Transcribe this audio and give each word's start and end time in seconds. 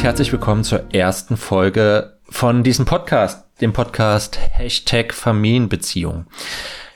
Und 0.00 0.06
herzlich 0.06 0.32
willkommen 0.32 0.64
zur 0.64 0.94
ersten 0.94 1.36
Folge 1.36 2.16
von 2.26 2.62
diesem 2.62 2.86
Podcast, 2.86 3.44
dem 3.60 3.74
Podcast 3.74 4.38
Hashtag 4.40 5.12
Familienbeziehung. 5.12 6.24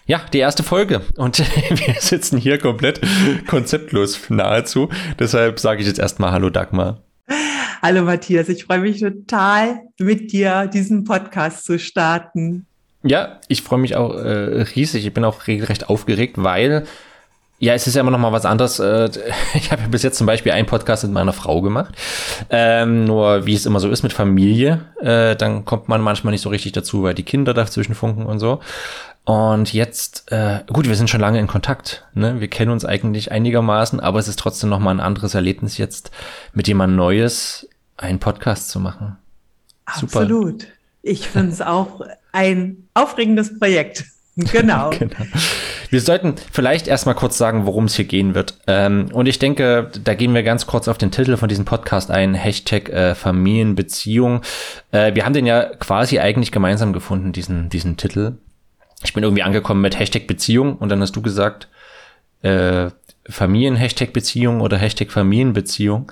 Ja, 0.07 0.23
die 0.33 0.39
erste 0.39 0.63
Folge 0.63 1.03
und 1.17 1.39
wir 1.87 1.95
sitzen 1.99 2.39
hier 2.39 2.57
komplett 2.57 3.03
konzeptlos 3.47 4.19
nahezu. 4.31 4.89
Deshalb 5.19 5.61
sage 5.61 5.83
ich 5.83 5.87
jetzt 5.87 5.99
erstmal 5.99 6.33
Hallo 6.33 6.49
Dagmar. 6.49 7.03
Hallo 7.83 8.05
Matthias, 8.05 8.49
ich 8.49 8.65
freue 8.65 8.79
mich 8.79 9.01
total, 9.01 9.83
mit 9.99 10.33
dir 10.33 10.67
diesen 10.67 11.05
Podcast 11.05 11.67
zu 11.67 11.79
starten. 11.79 12.65
Ja, 13.03 13.39
ich 13.49 13.61
freue 13.61 13.81
mich 13.81 13.97
auch 13.97 14.15
äh, 14.15 14.63
riesig. 14.75 15.05
Ich 15.05 15.13
bin 15.13 15.27
auch 15.27 15.47
regelrecht 15.47 15.91
aufgeregt, 15.91 16.37
weil 16.39 16.87
ja, 17.65 17.73
es 17.73 17.87
ist 17.87 17.95
ja 17.95 18.03
immer 18.03 18.11
noch 18.11 18.19
mal 18.19 18.33
was 18.33 18.45
anderes. 18.45 18.79
Äh, 18.79 19.09
ich 19.55 19.73
habe 19.73 19.83
ja 19.83 19.89
bis 19.89 20.03
jetzt 20.03 20.19
zum 20.19 20.27
Beispiel 20.27 20.53
einen 20.53 20.67
Podcast 20.67 21.03
mit 21.05 21.13
meiner 21.13 21.33
Frau 21.33 21.63
gemacht. 21.63 21.95
Ähm, 22.51 23.05
nur 23.05 23.47
wie 23.47 23.55
es 23.55 23.65
immer 23.65 23.81
so 23.81 23.89
ist 23.91 24.03
mit 24.03 24.13
Familie, 24.13 24.85
äh, 25.01 25.35
dann 25.35 25.65
kommt 25.65 25.89
man 25.89 26.03
manchmal 26.03 26.33
nicht 26.33 26.43
so 26.43 26.51
richtig 26.51 26.73
dazu, 26.73 27.03
weil 27.03 27.15
die 27.15 27.23
Kinder 27.23 27.55
dazwischen 27.55 27.95
funken 27.95 28.27
und 28.27 28.39
so. 28.39 28.61
Und 29.25 29.73
jetzt, 29.73 30.31
äh, 30.31 30.61
gut, 30.71 30.87
wir 30.87 30.97
sind 30.97 31.09
schon 31.09 31.23
lange 31.23 31.39
in 31.39 31.47
Kontakt. 31.47 32.07
Ne? 32.13 32.41
Wir 32.41 32.49
kennen 32.49 32.71
uns 32.71 32.85
eigentlich 32.85 33.33
einigermaßen, 33.33 33.99
aber 33.99 34.19
es 34.19 34.29
ist 34.29 34.39
trotzdem 34.39 34.69
noch 34.69 34.81
mal 34.81 34.91
ein 34.91 35.01
anderes 35.01 35.35
Erlebnis 35.35 35.79
jetzt 35.79 36.11
mit 36.53 36.69
jemand 36.69 36.95
Neues 36.95 37.67
einen 37.97 38.19
Podcast 38.19 38.69
zu 38.69 38.79
machen. 38.79 39.17
Super. 39.95 40.21
Absolut. 40.21 40.67
Ich 41.01 41.29
finde 41.29 41.53
es 41.53 41.63
auch 41.63 42.03
ein 42.33 42.89
aufregendes 42.93 43.59
Projekt. 43.59 44.05
Genau. 44.53 44.91
genau. 44.91 45.15
Wir 45.91 46.01
sollten 46.01 46.35
vielleicht 46.51 46.89
erstmal 46.89 47.15
kurz 47.15 47.39
sagen, 47.39 47.67
worum 47.67 47.85
es 47.85 47.95
hier 47.95 48.05
gehen 48.05 48.35
wird. 48.35 48.59
Ähm, 48.67 49.09
und 49.13 49.27
ich 49.27 49.39
denke, 49.39 49.91
da 50.03 50.15
gehen 50.15 50.35
wir 50.35 50.43
ganz 50.43 50.67
kurz 50.67 50.89
auf 50.89 50.99
den 50.99 51.13
Titel 51.13 51.37
von 51.37 51.49
diesem 51.49 51.65
Podcast 51.65 52.11
ein, 52.11 52.35
Hashtag 52.35 52.89
äh, 52.89 53.15
Familienbeziehung. 53.15 54.43
Äh, 54.91 55.15
wir 55.15 55.25
haben 55.25 55.35
den 55.35 55.47
ja 55.47 55.63
quasi 55.63 56.19
eigentlich 56.19 56.51
gemeinsam 56.51 56.93
gefunden, 56.93 57.33
diesen, 57.33 57.69
diesen 57.69 57.97
Titel. 57.97 58.33
Ich 59.05 59.13
bin 59.13 59.23
irgendwie 59.23 59.45
angekommen 59.45 59.83
mit 59.83 59.99
Hashtag 59.99 60.27
Beziehung 60.27 60.77
und 60.79 60.89
dann 60.89 61.01
hast 61.01 61.15
du 61.15 61.23
gesagt, 61.23 61.69
äh, 62.43 62.91
Familien-Hashtag 63.29 64.13
Beziehung 64.13 64.61
oder 64.61 64.77
Hashtag 64.77 65.13
Familienbeziehung. 65.13 66.11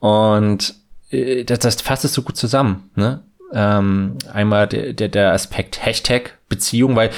Und 0.00 0.74
äh, 1.10 1.44
das, 1.44 1.60
das 1.60 1.80
fasst 1.80 2.04
es 2.04 2.14
so 2.14 2.22
gut 2.22 2.36
zusammen. 2.36 2.90
Ne? 2.96 3.22
Ähm, 3.52 4.16
einmal 4.32 4.68
der, 4.68 4.92
der, 4.92 5.08
der 5.08 5.32
Aspekt 5.32 5.84
Hashtag 5.84 6.38
Beziehung, 6.48 6.96
weil 6.96 7.10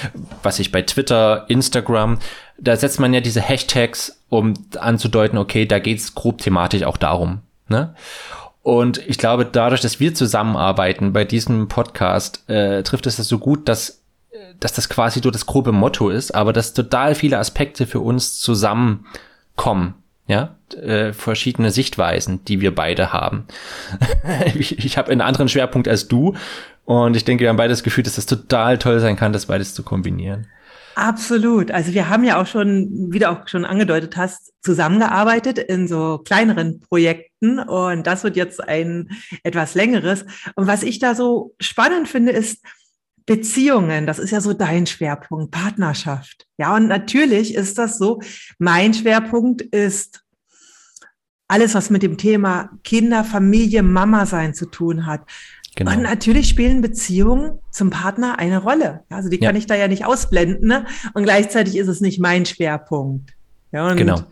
was 0.42 0.60
ich 0.60 0.70
bei 0.70 0.82
Twitter, 0.82 1.46
Instagram, 1.48 2.18
da 2.58 2.76
setzt 2.76 3.00
man 3.00 3.12
ja 3.12 3.20
diese 3.20 3.40
Hashtags, 3.40 4.22
um 4.28 4.54
anzudeuten, 4.78 5.38
okay, 5.38 5.66
da 5.66 5.80
geht's 5.80 6.14
grob 6.14 6.38
thematisch 6.38 6.84
auch 6.84 6.96
darum. 6.96 7.40
Ne? 7.68 7.94
Und 8.62 8.98
ich 9.08 9.18
glaube, 9.18 9.44
dadurch, 9.44 9.80
dass 9.80 9.98
wir 9.98 10.14
zusammenarbeiten 10.14 11.12
bei 11.12 11.24
diesem 11.24 11.66
Podcast, 11.66 12.48
äh, 12.48 12.84
trifft 12.84 13.06
es 13.06 13.16
das 13.16 13.26
so 13.26 13.38
gut, 13.38 13.68
dass, 13.68 14.02
dass 14.60 14.72
das 14.72 14.88
quasi 14.88 15.20
so 15.20 15.30
das 15.30 15.46
grobe 15.46 15.72
Motto 15.72 16.08
ist, 16.10 16.34
aber 16.34 16.52
dass 16.52 16.72
total 16.72 17.16
viele 17.16 17.38
Aspekte 17.38 17.86
für 17.86 18.00
uns 18.00 18.38
zusammenkommen 18.38 20.01
ja, 20.32 20.56
äh, 20.76 21.12
verschiedene 21.12 21.70
Sichtweisen, 21.70 22.44
die 22.46 22.60
wir 22.60 22.74
beide 22.74 23.12
haben. 23.12 23.46
ich 24.54 24.84
ich 24.84 24.98
habe 24.98 25.12
einen 25.12 25.20
anderen 25.20 25.48
Schwerpunkt 25.48 25.86
als 25.86 26.08
du 26.08 26.34
und 26.84 27.14
ich 27.14 27.24
denke, 27.24 27.42
wir 27.42 27.50
haben 27.50 27.56
beide 27.56 27.72
das 27.72 27.82
Gefühl, 27.82 28.02
dass 28.02 28.16
das 28.16 28.26
total 28.26 28.78
toll 28.78 28.98
sein 28.98 29.16
kann, 29.16 29.32
das 29.32 29.46
beides 29.46 29.74
zu 29.74 29.82
kombinieren. 29.82 30.46
Absolut. 30.94 31.70
Also 31.70 31.94
wir 31.94 32.08
haben 32.08 32.24
ja 32.24 32.40
auch 32.40 32.46
schon, 32.46 33.12
wie 33.12 33.18
du 33.18 33.30
auch 33.30 33.48
schon 33.48 33.64
angedeutet 33.64 34.16
hast, 34.16 34.52
zusammengearbeitet 34.62 35.58
in 35.58 35.88
so 35.88 36.18
kleineren 36.18 36.80
Projekten 36.80 37.58
und 37.58 38.06
das 38.06 38.24
wird 38.24 38.36
jetzt 38.36 38.66
ein 38.66 39.10
etwas 39.42 39.74
längeres. 39.74 40.24
Und 40.54 40.66
was 40.66 40.82
ich 40.82 40.98
da 40.98 41.14
so 41.14 41.54
spannend 41.60 42.08
finde, 42.08 42.32
ist, 42.32 42.58
Beziehungen, 43.26 44.06
das 44.06 44.18
ist 44.18 44.30
ja 44.30 44.40
so 44.40 44.52
dein 44.52 44.86
Schwerpunkt, 44.86 45.52
Partnerschaft. 45.52 46.46
Ja, 46.58 46.74
und 46.74 46.88
natürlich 46.88 47.54
ist 47.54 47.78
das 47.78 47.98
so. 47.98 48.20
Mein 48.58 48.94
Schwerpunkt 48.94 49.62
ist 49.62 50.21
alles, 51.52 51.74
was 51.74 51.90
mit 51.90 52.02
dem 52.02 52.16
Thema 52.16 52.70
Kinder, 52.82 53.24
Familie, 53.24 53.82
Mama 53.82 54.24
sein 54.24 54.54
zu 54.54 54.64
tun 54.64 55.04
hat. 55.04 55.20
Genau. 55.74 55.92
Und 55.92 56.02
natürlich 56.02 56.48
spielen 56.48 56.80
Beziehungen 56.80 57.58
zum 57.70 57.90
Partner 57.90 58.38
eine 58.38 58.58
Rolle. 58.58 59.04
Also 59.10 59.28
die 59.28 59.38
kann 59.38 59.54
ja. 59.54 59.58
ich 59.58 59.66
da 59.66 59.74
ja 59.74 59.86
nicht 59.86 60.06
ausblenden. 60.06 60.66
Ne? 60.66 60.86
Und 61.12 61.24
gleichzeitig 61.24 61.76
ist 61.76 61.88
es 61.88 62.00
nicht 62.00 62.20
mein 62.20 62.46
Schwerpunkt. 62.46 63.34
Ja, 63.70 63.86
und 63.86 63.98
genau. 63.98 64.22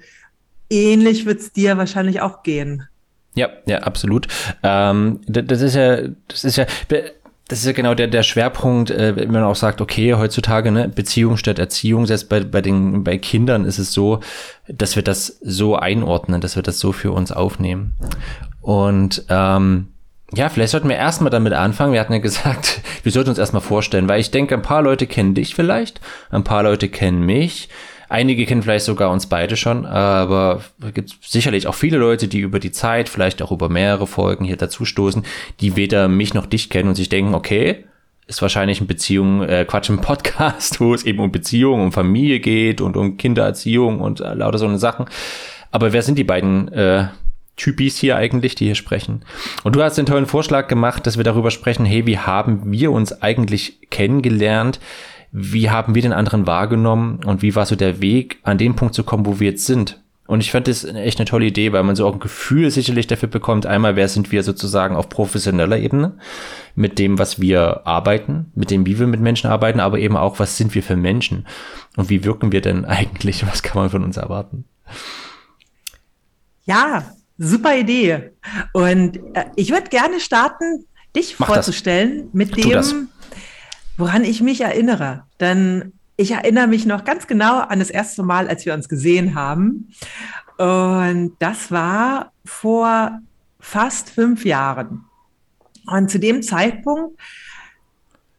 ähnlich 0.70 1.26
wird 1.26 1.41
es 1.41 1.53
dir 1.53 1.76
wahrscheinlich 1.76 2.22
auch 2.22 2.42
gehen. 2.42 2.84
Ja, 3.34 3.48
ja, 3.66 3.80
absolut. 3.80 4.26
Ähm, 4.62 5.20
das 5.26 5.60
ist 5.60 5.75
ja, 5.75 6.09
das 6.26 6.44
ist 6.44 6.56
ja, 6.56 6.66
das 7.50 7.59
ist 7.59 7.66
ja 7.66 7.72
genau 7.72 7.94
der, 7.94 8.06
der 8.06 8.22
Schwerpunkt, 8.22 8.93
äh, 8.93 9.16
wenn 9.16 9.33
man 9.33 9.43
auch 9.43 9.56
sagt, 9.56 9.81
okay, 9.81 10.15
heutzutage, 10.15 10.71
ne, 10.71 10.88
Beziehung 10.88 11.37
statt 11.37 11.59
Erziehung, 11.59 12.06
selbst 12.06 12.28
bei, 12.28 12.44
bei 12.44 12.62
den, 12.62 13.03
bei 13.03 13.19
Kindern 13.19 13.65
ist 13.65 13.78
es 13.81 13.93
so, 13.93 14.21
dass 14.69 14.94
wir 14.94 15.03
das 15.03 15.38
so 15.43 15.75
einordnen, 15.75 16.41
dass 16.41 16.55
wir 16.55 16.62
das 16.62 16.78
so 16.78 16.93
für 16.93 17.10
uns 17.10 17.33
aufnehmen. 17.33 17.97
Und, 18.60 19.25
ähm, 19.28 19.89
ja, 20.33 20.49
vielleicht 20.49 20.71
sollten 20.71 20.89
wir 20.89 20.94
erstmal 20.94 21.31
damit 21.31 21.53
anfangen. 21.53 21.93
Wir 21.93 21.99
hatten 21.99 22.12
ja 22.12 22.21
gesagt, 22.21 22.83
wir 23.03 23.10
sollten 23.10 23.31
uns 23.31 23.39
erstmal 23.41 23.62
vorstellen, 23.62 24.09
weil 24.09 24.21
ich 24.21 24.31
denke, 24.31 24.55
ein 24.55 24.62
paar 24.62 24.83
Leute 24.83 25.09
kennen 25.09 25.34
dich 25.34 25.56
vielleicht, 25.56 26.00
ein 26.31 26.44
paar 26.44 26.62
Leute 26.62 26.89
kennen 26.89 27.27
mich. 27.27 27.69
Einige 28.10 28.44
kennen 28.44 28.65
vielleicht 28.65 28.87
sogar 28.87 29.12
uns 29.12 29.26
beide 29.26 29.56
schon, 29.56 29.87
aber 29.87 30.62
es 30.84 30.94
gibt 30.94 31.16
sicherlich 31.22 31.69
auch 31.69 31.76
viele 31.76 31.97
Leute, 31.97 32.26
die 32.26 32.41
über 32.41 32.59
die 32.59 32.72
Zeit, 32.72 33.09
vielleicht 33.09 33.41
auch 33.41 33.53
über 33.53 33.69
mehrere 33.69 34.09
Folgen 34.09 34.44
hier 34.44 34.56
dazustoßen, 34.56 35.22
die 35.60 35.76
weder 35.76 36.09
mich 36.09 36.34
noch 36.34 36.47
dich 36.47 36.71
kennen 36.71 36.88
und 36.88 36.97
sich 36.97 37.09
denken, 37.09 37.34
okay, 37.34 37.84
ist 38.26 38.43
wahrscheinlich 38.43 38.81
ein 38.81 38.88
Beziehung, 38.88 39.44
äh, 39.44 39.65
Quatsch, 39.65 39.91
ein 39.91 40.00
Podcast, 40.00 40.81
wo 40.81 40.93
es 40.93 41.04
eben 41.04 41.21
um 41.21 41.31
Beziehung, 41.31 41.81
um 41.82 41.93
Familie 41.93 42.41
geht 42.41 42.81
und 42.81 42.97
um 42.97 43.16
Kindererziehung 43.16 44.00
und 44.00 44.21
äh, 44.21 44.34
lauter 44.34 44.59
so 44.59 44.66
eine 44.66 44.78
Sachen. 44.78 45.06
Aber 45.71 45.92
wer 45.92 46.03
sind 46.03 46.19
die 46.19 46.25
beiden 46.25 46.66
äh, 46.72 47.06
Typis 47.54 47.97
hier 47.97 48.16
eigentlich, 48.16 48.56
die 48.56 48.65
hier 48.65 48.75
sprechen? 48.75 49.25
Und 49.62 49.77
du 49.77 49.84
hast 49.84 49.98
den 49.98 50.06
tollen 50.06 50.27
Vorschlag 50.27 50.66
gemacht, 50.66 51.06
dass 51.06 51.16
wir 51.16 51.22
darüber 51.22 51.53
sprechen, 51.53 51.87
hey, 51.87 52.06
wie 52.06 52.19
haben 52.19 52.72
wir 52.72 52.91
uns 52.91 53.22
eigentlich 53.22 53.88
kennengelernt? 53.91 54.81
Wie 55.32 55.70
haben 55.70 55.94
wir 55.94 56.02
den 56.02 56.12
anderen 56.12 56.46
wahrgenommen 56.46 57.20
und 57.24 57.42
wie 57.42 57.54
war 57.54 57.66
so 57.66 57.76
der 57.76 58.00
Weg, 58.00 58.38
an 58.42 58.58
den 58.58 58.76
Punkt 58.76 58.94
zu 58.94 59.04
kommen, 59.04 59.26
wo 59.26 59.41
wir 59.41 59.50
jetzt 59.50 59.66
sind. 59.66 60.00
Und 60.26 60.41
ich 60.41 60.52
fand 60.52 60.68
das 60.68 60.84
echt 60.84 61.18
eine 61.18 61.26
tolle 61.26 61.46
Idee, 61.46 61.72
weil 61.72 61.82
man 61.82 61.96
so 61.96 62.06
auch 62.06 62.12
ein 62.12 62.20
Gefühl 62.20 62.70
sicherlich 62.70 63.08
dafür 63.08 63.28
bekommt, 63.28 63.66
einmal, 63.66 63.96
wer 63.96 64.06
sind 64.06 64.30
wir 64.30 64.44
sozusagen 64.44 64.94
auf 64.94 65.08
professioneller 65.08 65.76
Ebene 65.76 66.18
mit 66.76 67.00
dem, 67.00 67.18
was 67.18 67.41
wir 67.41 67.84
arbeiten, 67.84 68.52
mit 68.54 68.70
dem, 68.70 68.86
wie 68.86 69.00
wir 69.00 69.08
mit 69.08 69.20
Menschen 69.20 69.50
arbeiten, 69.50 69.80
aber 69.80 69.98
eben 69.98 70.16
auch, 70.16 70.38
was 70.38 70.56
sind 70.56 70.72
wir 70.76 70.84
für 70.84 70.94
Menschen 70.94 71.48
und 71.97 72.10
wie 72.10 72.24
wirken 72.24 72.52
wir 72.52 72.60
denn 72.60 72.84
eigentlich, 72.86 73.44
was 73.44 73.64
kann 73.64 73.82
man 73.82 73.91
von 73.91 74.04
uns 74.04 74.18
erwarten. 74.18 74.66
Ja, 76.64 77.10
super 77.36 77.76
Idee. 77.76 78.30
Und 78.72 79.16
äh, 79.34 79.47
ich 79.56 79.72
würde 79.72 79.91
gerne 79.91 80.20
starten, 80.20 80.84
dich 81.16 81.41
Mach 81.41 81.48
vorzustellen 81.48 82.26
das. 82.26 82.34
mit 82.34 82.56
dem, 82.56 83.09
woran 84.00 84.24
ich 84.24 84.41
mich 84.41 84.60
erinnere. 84.60 85.24
Denn 85.38 85.92
ich 86.16 86.32
erinnere 86.32 86.66
mich 86.66 86.86
noch 86.86 87.04
ganz 87.04 87.26
genau 87.26 87.60
an 87.60 87.78
das 87.78 87.91
erste 87.91 88.22
Mal, 88.22 88.48
als 88.48 88.66
wir 88.66 88.74
uns 88.74 88.88
gesehen 88.88 89.34
haben. 89.34 89.92
Und 90.58 91.36
das 91.38 91.70
war 91.70 92.32
vor 92.44 93.20
fast 93.58 94.10
fünf 94.10 94.44
Jahren. 94.44 95.04
Und 95.86 96.10
zu 96.10 96.18
dem 96.18 96.42
Zeitpunkt 96.42 97.18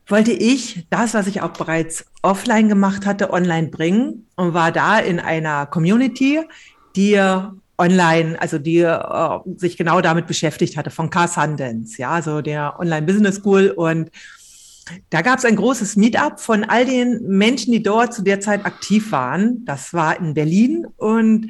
wollte 0.08 0.32
ich 0.32 0.86
das, 0.90 1.14
was 1.14 1.28
ich 1.28 1.42
auch 1.42 1.54
bereits 1.54 2.06
offline 2.22 2.70
gemacht 2.70 3.06
hatte, 3.06 3.32
online 3.32 3.70
bringen 3.70 4.28
und 4.36 4.54
war 4.54 4.72
da 4.72 5.00
in 5.00 5.20
einer 5.20 5.66
Community, 5.66 6.42
die 6.96 7.20
online, 7.78 8.40
also 8.40 8.60
die 8.60 8.84
uh, 8.84 9.40
sich 9.58 9.76
genau 9.76 10.02
damit 10.02 10.28
beschäftigt 10.28 10.78
hatte, 10.78 10.92
von 10.92 11.10
Car 11.10 11.28
Sundance, 11.28 12.00
ja, 12.00 12.12
also 12.12 12.42
der 12.42 12.80
Online 12.80 13.06
Business 13.06 13.38
School 13.38 13.72
und 13.76 14.12
da 15.10 15.22
gab 15.22 15.40
es 15.40 15.46
ein 15.46 15.56
großes 15.56 15.96
Meetup 15.96 16.40
von 16.40 16.64
all 16.64 16.86
den 16.86 17.28
Menschen, 17.28 17.72
die 17.72 17.84
dort 17.84 18.14
zu 18.14 18.24
der 18.24 18.40
Zeit 18.40 18.66
aktiv 18.66 19.12
waren. 19.12 19.64
Das 19.66 19.94
war 19.94 20.20
in 20.20 20.34
Berlin 20.34 20.88
und 20.98 21.48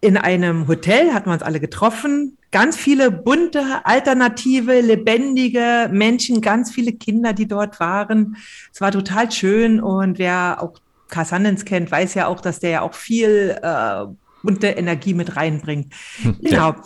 in 0.00 0.16
einem 0.16 0.66
Hotel 0.66 1.12
hatten 1.12 1.28
wir 1.28 1.34
uns 1.34 1.42
alle 1.42 1.60
getroffen. 1.60 2.38
Ganz 2.50 2.76
viele 2.76 3.10
bunte, 3.10 3.84
alternative, 3.84 4.80
lebendige 4.80 5.88
Menschen, 5.92 6.40
ganz 6.40 6.70
viele 6.70 6.92
Kinder, 6.92 7.32
die 7.32 7.46
dort 7.46 7.80
waren. 7.80 8.36
Es 8.72 8.80
war 8.80 8.90
total 8.90 9.30
schön 9.30 9.80
und 9.80 10.18
wer 10.18 10.62
auch 10.62 10.80
Cassandens 11.08 11.64
kennt, 11.64 11.90
weiß 11.90 12.14
ja 12.14 12.28
auch, 12.28 12.40
dass 12.40 12.60
der 12.60 12.70
ja 12.70 12.80
auch 12.82 12.94
viel 12.94 13.58
äh, 13.62 14.04
bunte 14.42 14.68
Energie 14.68 15.14
mit 15.14 15.36
reinbringt. 15.36 15.92
Hm, 16.22 16.38
genau. 16.40 16.76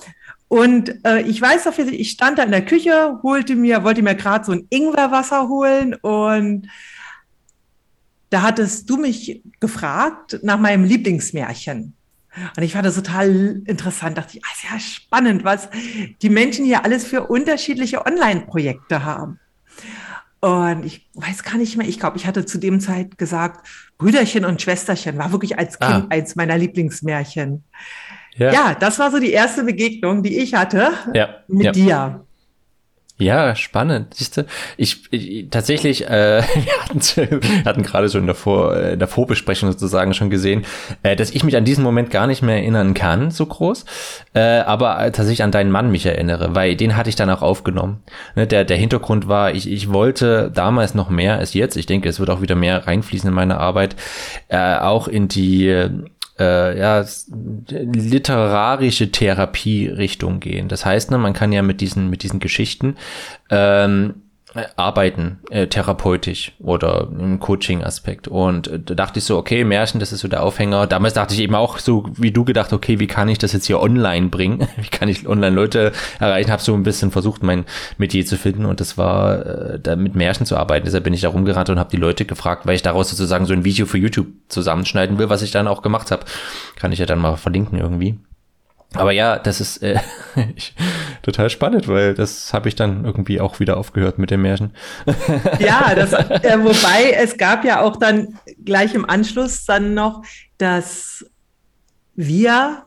Und 0.48 1.04
äh, 1.04 1.22
ich 1.22 1.40
weiß 1.40 1.64
noch, 1.64 1.78
ich 1.78 2.10
stand 2.10 2.38
da 2.38 2.42
in 2.42 2.50
der 2.50 2.64
Küche, 2.64 3.18
holte 3.22 3.56
mir, 3.56 3.82
wollte 3.82 4.02
mir 4.02 4.14
gerade 4.14 4.44
so 4.44 4.52
ein 4.52 4.66
Ingwerwasser 4.70 5.48
holen 5.48 5.94
und 5.94 6.68
da 8.30 8.42
hattest 8.42 8.90
du 8.90 8.96
mich 8.96 9.42
gefragt 9.60 10.40
nach 10.42 10.58
meinem 10.58 10.84
Lieblingsmärchen. 10.84 11.94
Und 12.56 12.62
ich 12.62 12.72
fand 12.72 12.84
das 12.84 12.96
total 12.96 13.62
interessant. 13.64 14.18
Dachte 14.18 14.36
ich, 14.36 14.44
ah, 14.44 14.48
ist 14.54 14.72
ja 14.72 14.80
spannend, 14.80 15.44
was 15.44 15.68
die 16.20 16.30
Menschen 16.30 16.64
hier 16.64 16.84
alles 16.84 17.04
für 17.04 17.28
unterschiedliche 17.28 18.04
Online-Projekte 18.04 19.04
haben. 19.04 19.38
Und 20.40 20.84
ich 20.84 21.08
weiß 21.14 21.42
gar 21.42 21.56
nicht 21.56 21.76
mehr, 21.76 21.88
ich 21.88 21.98
glaube, 21.98 22.16
ich 22.16 22.26
hatte 22.26 22.44
zu 22.44 22.58
dem 22.58 22.80
Zeit 22.80 23.16
gesagt, 23.16 23.66
Brüderchen 23.98 24.44
und 24.44 24.60
Schwesterchen 24.60 25.16
war 25.16 25.32
wirklich 25.32 25.58
als 25.58 25.78
Kind 25.78 25.92
ah. 25.92 26.06
eins 26.10 26.34
meiner 26.34 26.58
Lieblingsmärchen. 26.58 27.64
Ja. 28.36 28.52
ja. 28.52 28.76
das 28.78 28.98
war 28.98 29.10
so 29.10 29.18
die 29.18 29.32
erste 29.32 29.64
Begegnung, 29.64 30.22
die 30.22 30.38
ich 30.38 30.54
hatte 30.54 30.90
ja. 31.12 31.28
mit 31.48 31.64
ja. 31.64 31.72
dir. 31.72 32.24
Ja, 33.16 33.54
spannend. 33.54 34.14
Siehst 34.14 34.38
du, 34.38 34.46
ich, 34.76 35.04
ich 35.12 35.48
tatsächlich, 35.48 36.08
äh, 36.08 36.42
wir 36.54 36.72
hatten, 36.82 37.64
hatten 37.64 37.82
gerade 37.84 38.08
schon 38.08 38.22
in 38.22 38.26
der, 38.26 38.34
Vor, 38.34 38.76
in 38.76 38.98
der 38.98 39.06
Vorbesprechung 39.06 39.70
sozusagen 39.70 40.14
schon 40.14 40.30
gesehen, 40.30 40.64
äh, 41.04 41.14
dass 41.14 41.30
ich 41.30 41.44
mich 41.44 41.56
an 41.56 41.64
diesen 41.64 41.84
Moment 41.84 42.10
gar 42.10 42.26
nicht 42.26 42.42
mehr 42.42 42.56
erinnern 42.56 42.92
kann, 42.92 43.30
so 43.30 43.46
groß, 43.46 43.84
äh, 44.34 44.40
aber 44.40 44.96
tatsächlich 45.12 45.44
an 45.44 45.52
deinen 45.52 45.70
Mann 45.70 45.92
mich 45.92 46.04
erinnere, 46.06 46.56
weil 46.56 46.74
den 46.74 46.96
hatte 46.96 47.08
ich 47.08 47.14
dann 47.14 47.30
auch 47.30 47.42
aufgenommen. 47.42 48.02
Ne, 48.34 48.48
der, 48.48 48.64
der 48.64 48.76
Hintergrund 48.76 49.28
war, 49.28 49.54
ich, 49.54 49.70
ich 49.70 49.92
wollte 49.92 50.50
damals 50.52 50.96
noch 50.96 51.08
mehr 51.08 51.38
als 51.38 51.54
jetzt, 51.54 51.76
ich 51.76 51.86
denke, 51.86 52.08
es 52.08 52.18
wird 52.18 52.30
auch 52.30 52.42
wieder 52.42 52.56
mehr 52.56 52.84
reinfließen 52.88 53.28
in 53.28 53.34
meine 53.34 53.58
Arbeit, 53.58 53.94
äh, 54.48 54.78
auch 54.78 55.06
in 55.06 55.28
die 55.28 55.68
äh, 56.38 56.78
ja, 56.78 57.04
literarische 57.68 59.10
Therapie-Richtung 59.10 60.40
gehen. 60.40 60.68
Das 60.68 60.84
heißt, 60.84 61.10
ne, 61.10 61.18
man 61.18 61.32
kann 61.32 61.52
ja 61.52 61.62
mit 61.62 61.80
diesen, 61.80 62.10
mit 62.10 62.22
diesen 62.22 62.40
Geschichten 62.40 62.96
ähm, 63.50 64.23
arbeiten, 64.76 65.40
äh, 65.50 65.66
therapeutisch 65.66 66.52
oder 66.60 67.08
im 67.10 67.40
Coaching-Aspekt. 67.40 68.28
Und 68.28 68.68
äh, 68.68 68.78
da 68.78 68.94
dachte 68.94 69.18
ich 69.18 69.24
so, 69.24 69.36
okay, 69.36 69.64
Märchen, 69.64 70.00
das 70.00 70.12
ist 70.12 70.20
so 70.20 70.28
der 70.28 70.42
Aufhänger. 70.42 70.86
Damals 70.86 71.14
dachte 71.14 71.34
ich 71.34 71.40
eben 71.40 71.54
auch 71.54 71.78
so, 71.78 72.06
wie 72.14 72.30
du 72.30 72.44
gedacht, 72.44 72.72
okay, 72.72 73.00
wie 73.00 73.06
kann 73.06 73.28
ich 73.28 73.38
das 73.38 73.52
jetzt 73.52 73.66
hier 73.66 73.80
online 73.80 74.28
bringen? 74.28 74.68
Wie 74.76 74.88
kann 74.88 75.08
ich 75.08 75.26
online 75.26 75.54
Leute 75.54 75.92
erreichen? 76.20 76.50
Habe 76.50 76.62
so 76.62 76.74
ein 76.74 76.82
bisschen 76.82 77.10
versucht, 77.10 77.42
mein 77.42 77.64
Metier 77.98 78.26
zu 78.26 78.36
finden 78.36 78.64
und 78.66 78.80
das 78.80 78.98
war, 78.98 79.46
äh, 79.46 79.80
da 79.80 79.96
mit 79.96 80.14
Märchen 80.14 80.46
zu 80.46 80.56
arbeiten. 80.56 80.84
Deshalb 80.84 81.04
bin 81.04 81.14
ich 81.14 81.22
da 81.22 81.28
rumgerannt 81.28 81.70
und 81.70 81.78
habe 81.78 81.90
die 81.90 81.96
Leute 81.96 82.24
gefragt, 82.24 82.66
weil 82.66 82.76
ich 82.76 82.82
daraus 82.82 83.10
sozusagen 83.10 83.46
so 83.46 83.52
ein 83.52 83.64
Video 83.64 83.86
für 83.86 83.98
YouTube 83.98 84.28
zusammenschneiden 84.48 85.18
will, 85.18 85.30
was 85.30 85.42
ich 85.42 85.50
dann 85.50 85.68
auch 85.68 85.82
gemacht 85.82 86.10
habe. 86.10 86.24
Kann 86.76 86.92
ich 86.92 86.98
ja 86.98 87.06
dann 87.06 87.18
mal 87.18 87.36
verlinken 87.36 87.78
irgendwie. 87.78 88.18
Aber 88.94 89.12
ja, 89.12 89.38
das 89.38 89.60
ist 89.60 89.82
äh, 89.82 89.98
total 91.22 91.50
spannend, 91.50 91.88
weil 91.88 92.14
das 92.14 92.52
habe 92.52 92.68
ich 92.68 92.74
dann 92.74 93.04
irgendwie 93.04 93.40
auch 93.40 93.60
wieder 93.60 93.76
aufgehört 93.76 94.18
mit 94.18 94.30
dem 94.30 94.42
Märchen. 94.42 94.72
ja, 95.58 95.94
das, 95.94 96.12
äh, 96.12 96.58
wobei 96.60 97.12
es 97.12 97.36
gab 97.36 97.64
ja 97.64 97.80
auch 97.80 97.96
dann 97.96 98.38
gleich 98.64 98.94
im 98.94 99.08
Anschluss 99.08 99.64
dann 99.64 99.94
noch, 99.94 100.22
dass 100.58 101.24
wir 102.14 102.84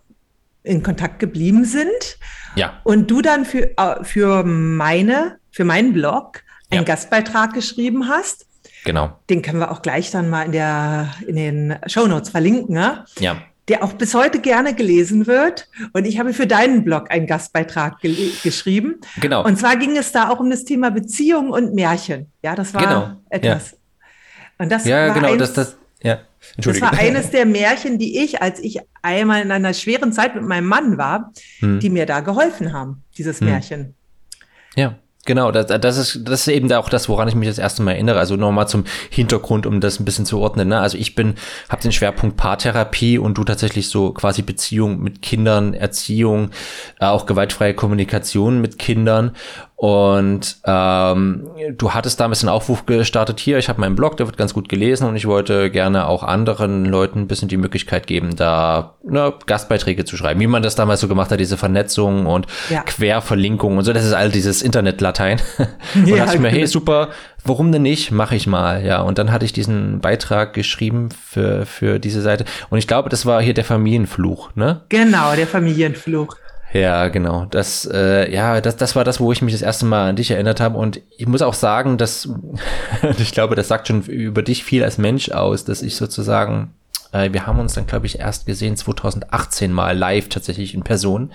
in 0.64 0.84
Kontakt 0.84 1.20
geblieben 1.20 1.66
sind. 1.66 2.18
Ja. 2.56 2.80
Und 2.84 3.12
du 3.12 3.22
dann 3.22 3.46
für, 3.46 3.78
äh, 3.78 4.04
für 4.04 4.44
meine, 4.44 5.40
für 5.52 5.66
meinen 5.66 5.94
Blog 5.94 6.44
einen 6.70 6.82
ja. 6.82 6.86
Gastbeitrag 6.86 7.54
geschrieben 7.54 8.08
hast. 8.08 8.46
Genau. 8.84 9.20
Den 9.30 9.42
können 9.42 9.60
wir 9.60 9.72
auch 9.72 9.82
gleich 9.82 10.12
dann 10.12 10.30
mal 10.30 10.44
in 10.44 10.52
der, 10.54 11.14
in 11.28 11.36
den 11.36 11.76
Show 11.88 12.08
Notes 12.08 12.30
verlinken. 12.30 12.74
Ne? 12.74 13.06
Ja 13.20 13.38
der 13.68 13.84
auch 13.84 13.94
bis 13.94 14.14
heute 14.14 14.40
gerne 14.40 14.74
gelesen 14.74 15.28
wird. 15.28 15.68
Und 15.94 16.06
ich 16.06 16.20
habe 16.20 16.34
für 16.34 16.48
deinen 16.48 16.84
Blog 16.84 17.12
einen 17.12 17.28
Gastbeitrag 17.28 18.00
ge 18.00 18.32
geschrieben. 18.44 19.02
Genau. 19.20 19.44
Und 19.44 19.60
zwar 19.60 19.76
ging 19.76 19.98
es 19.98 20.12
da 20.12 20.30
auch 20.30 20.40
um 20.40 20.50
das 20.50 20.64
Thema 20.64 20.90
Beziehung 20.92 21.50
und 21.50 21.74
Märchen. 21.74 22.32
Ja, 22.42 22.56
das 22.56 22.74
war 22.74 22.82
genau. 22.82 23.22
etwas. 23.30 23.72
Ja. 23.72 23.78
Und 24.60 24.72
das 24.72 24.86
ja, 24.86 25.08
war 25.08 25.14
genau, 25.14 25.34
eins, 25.34 25.40
das, 25.40 25.54
das, 25.54 25.78
ja. 26.02 26.20
Das 26.58 26.82
war 26.82 26.94
eines 26.94 27.30
der 27.32 27.46
Märchen, 27.46 28.00
die 28.00 28.24
ich, 28.24 28.42
als 28.42 28.60
ich 28.60 28.80
einmal 29.02 29.42
in 29.42 29.52
einer 29.52 29.74
schweren 29.74 30.14
Zeit 30.14 30.36
mit 30.36 30.44
meinem 30.46 30.68
Mann 30.68 30.98
war, 30.98 31.34
hm. 31.60 31.80
die 31.80 31.90
mir 31.90 32.06
da 32.06 32.22
geholfen 32.22 32.74
haben, 32.74 33.04
dieses 33.18 33.40
hm. 33.42 33.48
Märchen. 33.48 33.96
Ja. 34.76 34.98
Genau, 35.28 35.52
das, 35.52 35.68
das, 35.68 35.98
ist, 35.98 36.22
das 36.24 36.40
ist 36.40 36.48
eben 36.48 36.72
auch 36.72 36.88
das, 36.88 37.10
woran 37.10 37.28
ich 37.28 37.36
mich 37.36 37.50
das 37.50 37.58
erste 37.58 37.84
Mal 37.84 37.92
erinnere. 37.92 38.18
Also 38.18 38.38
nochmal 38.38 38.70
zum 38.70 38.86
Hintergrund, 39.10 39.66
um 39.66 39.82
das 39.82 40.00
ein 40.00 40.06
bisschen 40.06 40.26
zu 40.26 40.40
ordnen. 40.40 40.70
Ne? 40.70 40.80
Also 40.80 40.98
ich 40.98 41.16
bin, 41.16 41.36
habe 41.68 41.82
den 41.82 41.92
Schwerpunkt 41.92 42.38
Paartherapie 42.38 43.18
und 43.18 43.38
du 43.38 43.44
tatsächlich 43.44 43.90
so 43.90 44.14
quasi 44.14 44.42
Beziehung 44.42 45.02
mit 45.02 45.22
Kindern, 45.22 45.74
Erziehung, 45.74 46.52
äh, 47.02 47.08
auch 47.08 47.26
gewaltfreie 47.26 47.74
Kommunikation 47.74 48.62
mit 48.62 48.80
Kindern. 48.80 49.36
Und 49.80 50.58
ähm, 50.66 51.52
du 51.78 51.94
hattest 51.94 52.20
damals 52.20 52.42
einen 52.42 52.50
Aufruf 52.50 52.88
gestartet 52.88 53.40
hier, 53.40 53.60
ich 53.60 53.70
habe 53.70 53.80
meinen 53.80 53.96
Blog, 53.96 54.18
der 54.18 54.26
wird 54.26 54.36
ganz 54.36 54.56
gut 54.56 54.70
gelesen 54.70 55.08
und 55.08 55.16
ich 55.16 55.28
wollte 55.28 55.70
gerne 55.70 56.08
auch 56.08 56.24
anderen 56.24 56.84
Leuten 56.86 57.20
ein 57.20 57.28
bisschen 57.28 57.48
die 57.48 57.58
Möglichkeit 57.58 58.08
geben, 58.08 58.36
da 58.36 58.96
ne, 59.04 59.36
Gastbeiträge 59.46 60.04
zu 60.04 60.18
schreiben, 60.18 60.40
wie 60.40 60.48
man 60.48 60.64
das 60.64 60.74
damals 60.74 61.00
so 61.00 61.08
gemacht 61.08 61.30
hat, 61.30 61.40
diese 61.40 61.58
Vernetzung 61.58 62.26
und 62.26 62.48
ja. 62.72 62.82
Querverlinkung 62.82 63.78
und 63.78 63.84
so, 63.84 63.94
das 63.94 64.04
ist 64.04 64.14
all 64.14 64.32
dieses 64.32 64.64
Internet-Latein. 64.64 65.40
und 65.94 66.08
ja, 66.08 66.18
dachte 66.18 66.38
ich 66.38 66.42
mir, 66.42 66.50
hey, 66.50 66.66
super, 66.66 67.10
warum 67.46 67.72
denn 67.72 67.84
nicht? 67.84 68.12
Mache 68.12 68.36
ich 68.36 68.48
mal, 68.48 68.84
ja. 68.84 69.02
Und 69.02 69.20
dann 69.20 69.32
hatte 69.32 69.46
ich 69.46 69.54
diesen 69.54 70.00
Beitrag 70.00 70.54
geschrieben 70.54 71.10
für, 71.12 71.68
für 71.68 72.00
diese 72.00 72.24
Seite. 72.24 72.46
Und 72.72 72.80
ich 72.80 72.88
glaube, 72.88 73.10
das 73.10 73.28
war 73.28 73.44
hier 73.44 73.54
der 73.54 73.64
Familienfluch, 73.64 74.56
ne? 74.56 74.82
Genau, 74.90 75.36
der 75.36 75.46
Familienfluch. 75.46 76.36
Ja, 76.74 77.08
genau. 77.08 77.46
Das, 77.46 77.90
äh, 77.92 78.32
ja, 78.32 78.60
das, 78.60 78.76
das 78.76 78.96
war 78.96 79.04
das, 79.04 79.20
wo 79.20 79.32
ich 79.32 79.42
mich 79.42 79.54
das 79.54 79.62
erste 79.62 79.86
Mal 79.86 80.10
an 80.10 80.16
dich 80.16 80.32
erinnert 80.32 80.60
habe. 80.60 80.78
Und 80.78 81.02
ich 81.18 81.28
muss 81.28 81.42
auch 81.42 81.54
sagen, 81.54 81.98
dass 81.98 82.30
ich 83.18 83.32
glaube, 83.32 83.56
das 83.56 83.68
sagt 83.68 83.88
schon 83.88 84.02
über 84.04 84.44
dich 84.44 84.64
viel 84.64 84.84
als 84.84 84.98
Mensch 84.98 85.32
aus, 85.32 85.64
dass 85.64 85.82
ich 85.82 85.96
sozusagen, 85.96 86.74
äh, 87.14 87.32
wir 87.32 87.48
haben 87.48 87.60
uns 87.60 87.74
dann, 87.74 87.88
glaube 87.88 88.06
ich, 88.06 88.20
erst 88.20 88.46
gesehen 88.46 88.76
2018 88.76 89.72
mal 89.72 89.98
live 89.98 90.28
tatsächlich 90.30 90.74
in 90.74 90.84
Person. 90.84 91.32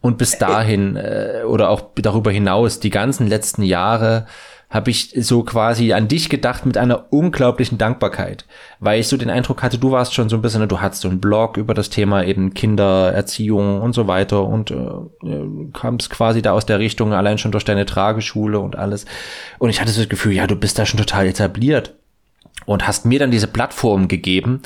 Und 0.00 0.18
bis 0.18 0.38
dahin 0.38 0.96
äh, 0.96 1.42
oder 1.46 1.68
auch 1.68 1.82
darüber 1.96 2.30
hinaus 2.30 2.80
die 2.80 2.90
ganzen 2.90 3.26
letzten 3.26 3.62
Jahre 3.62 4.26
habe 4.68 4.90
ich 4.90 5.12
so 5.16 5.44
quasi 5.44 5.92
an 5.92 6.08
dich 6.08 6.28
gedacht 6.28 6.66
mit 6.66 6.76
einer 6.76 7.12
unglaublichen 7.12 7.78
Dankbarkeit, 7.78 8.46
weil 8.80 8.98
ich 8.98 9.06
so 9.06 9.16
den 9.16 9.30
Eindruck 9.30 9.62
hatte, 9.62 9.78
du 9.78 9.92
warst 9.92 10.12
schon 10.12 10.28
so 10.28 10.36
ein 10.36 10.42
bisschen, 10.42 10.60
ne, 10.60 10.66
du 10.66 10.80
hattest 10.80 11.02
so 11.02 11.08
einen 11.08 11.20
Blog 11.20 11.56
über 11.56 11.72
das 11.72 11.88
Thema 11.88 12.24
eben 12.24 12.52
Kindererziehung 12.52 13.80
und 13.80 13.94
so 13.94 14.08
weiter 14.08 14.44
und 14.44 14.72
äh, 14.72 15.70
kamst 15.72 16.10
quasi 16.10 16.42
da 16.42 16.52
aus 16.52 16.66
der 16.66 16.80
Richtung 16.80 17.12
allein 17.12 17.38
schon 17.38 17.52
durch 17.52 17.64
deine 17.64 17.86
Trageschule 17.86 18.58
und 18.58 18.76
alles. 18.76 19.06
Und 19.58 19.70
ich 19.70 19.80
hatte 19.80 19.92
so 19.92 20.00
das 20.00 20.08
Gefühl, 20.08 20.32
ja, 20.32 20.48
du 20.48 20.56
bist 20.56 20.78
da 20.78 20.84
schon 20.84 20.98
total 20.98 21.26
etabliert 21.26 21.94
und 22.64 22.88
hast 22.88 23.06
mir 23.06 23.20
dann 23.20 23.30
diese 23.30 23.46
Plattform 23.46 24.08
gegeben, 24.08 24.62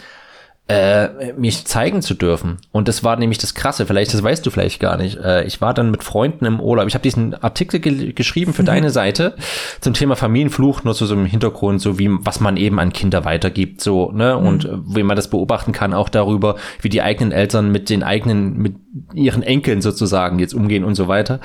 äh, 0.71 1.33
mich 1.33 1.65
zeigen 1.65 2.00
zu 2.00 2.15
dürfen. 2.15 2.59
Und 2.71 2.87
das 2.87 3.03
war 3.03 3.17
nämlich 3.17 3.39
das 3.39 3.55
Krasse, 3.55 3.87
vielleicht, 3.87 4.15
das 4.15 4.23
weißt 4.23 4.47
du 4.47 4.50
vielleicht 4.50 4.79
gar 4.79 4.97
nicht. 4.97 5.19
Äh, 5.19 5.43
ich 5.45 5.61
war 5.61 5.75
dann 5.75 5.91
mit 5.91 6.05
Freunden 6.05 6.45
im 6.45 6.61
Urlaub. 6.61 6.87
Ich 6.87 6.95
habe 6.95 7.03
diesen 7.03 7.35
Artikel 7.35 7.81
ge 7.81 8.12
geschrieben 8.12 8.55
für 8.55 8.62
deine 8.62 8.91
Seite 9.00 9.35
zum 9.81 9.95
Thema 9.95 10.15
Familienfluch, 10.15 10.85
nur 10.85 10.95
zu 10.95 11.07
so 11.07 11.15
einem 11.15 11.27
Hintergrund, 11.27 11.81
so 11.81 11.99
wie 11.99 12.09
was 12.11 12.39
man 12.39 12.57
eben 12.57 12.79
an 12.79 12.93
Kinder 12.93 13.25
weitergibt, 13.25 13.81
so, 13.81 14.12
ne? 14.12 14.37
Mhm. 14.39 14.47
Und 14.47 14.71
mhm. 14.71 14.97
wie 14.97 15.03
man 15.03 15.17
das 15.17 15.29
beobachten 15.29 15.73
kann, 15.73 15.93
auch 15.93 16.09
darüber, 16.09 16.55
wie 16.81 16.89
die 16.89 17.03
eigenen 17.03 17.33
Eltern 17.33 17.73
mit 17.73 17.91
den 17.91 18.05
eigenen, 18.05 18.57
mit 18.57 18.77
ihren 19.12 19.43
Enkeln 19.43 19.83
sozusagen 19.83 20.39
jetzt 20.39 20.55
umgehen 20.55 20.85
und 20.85 20.95
so 20.95 21.09
weiter. 21.09 21.41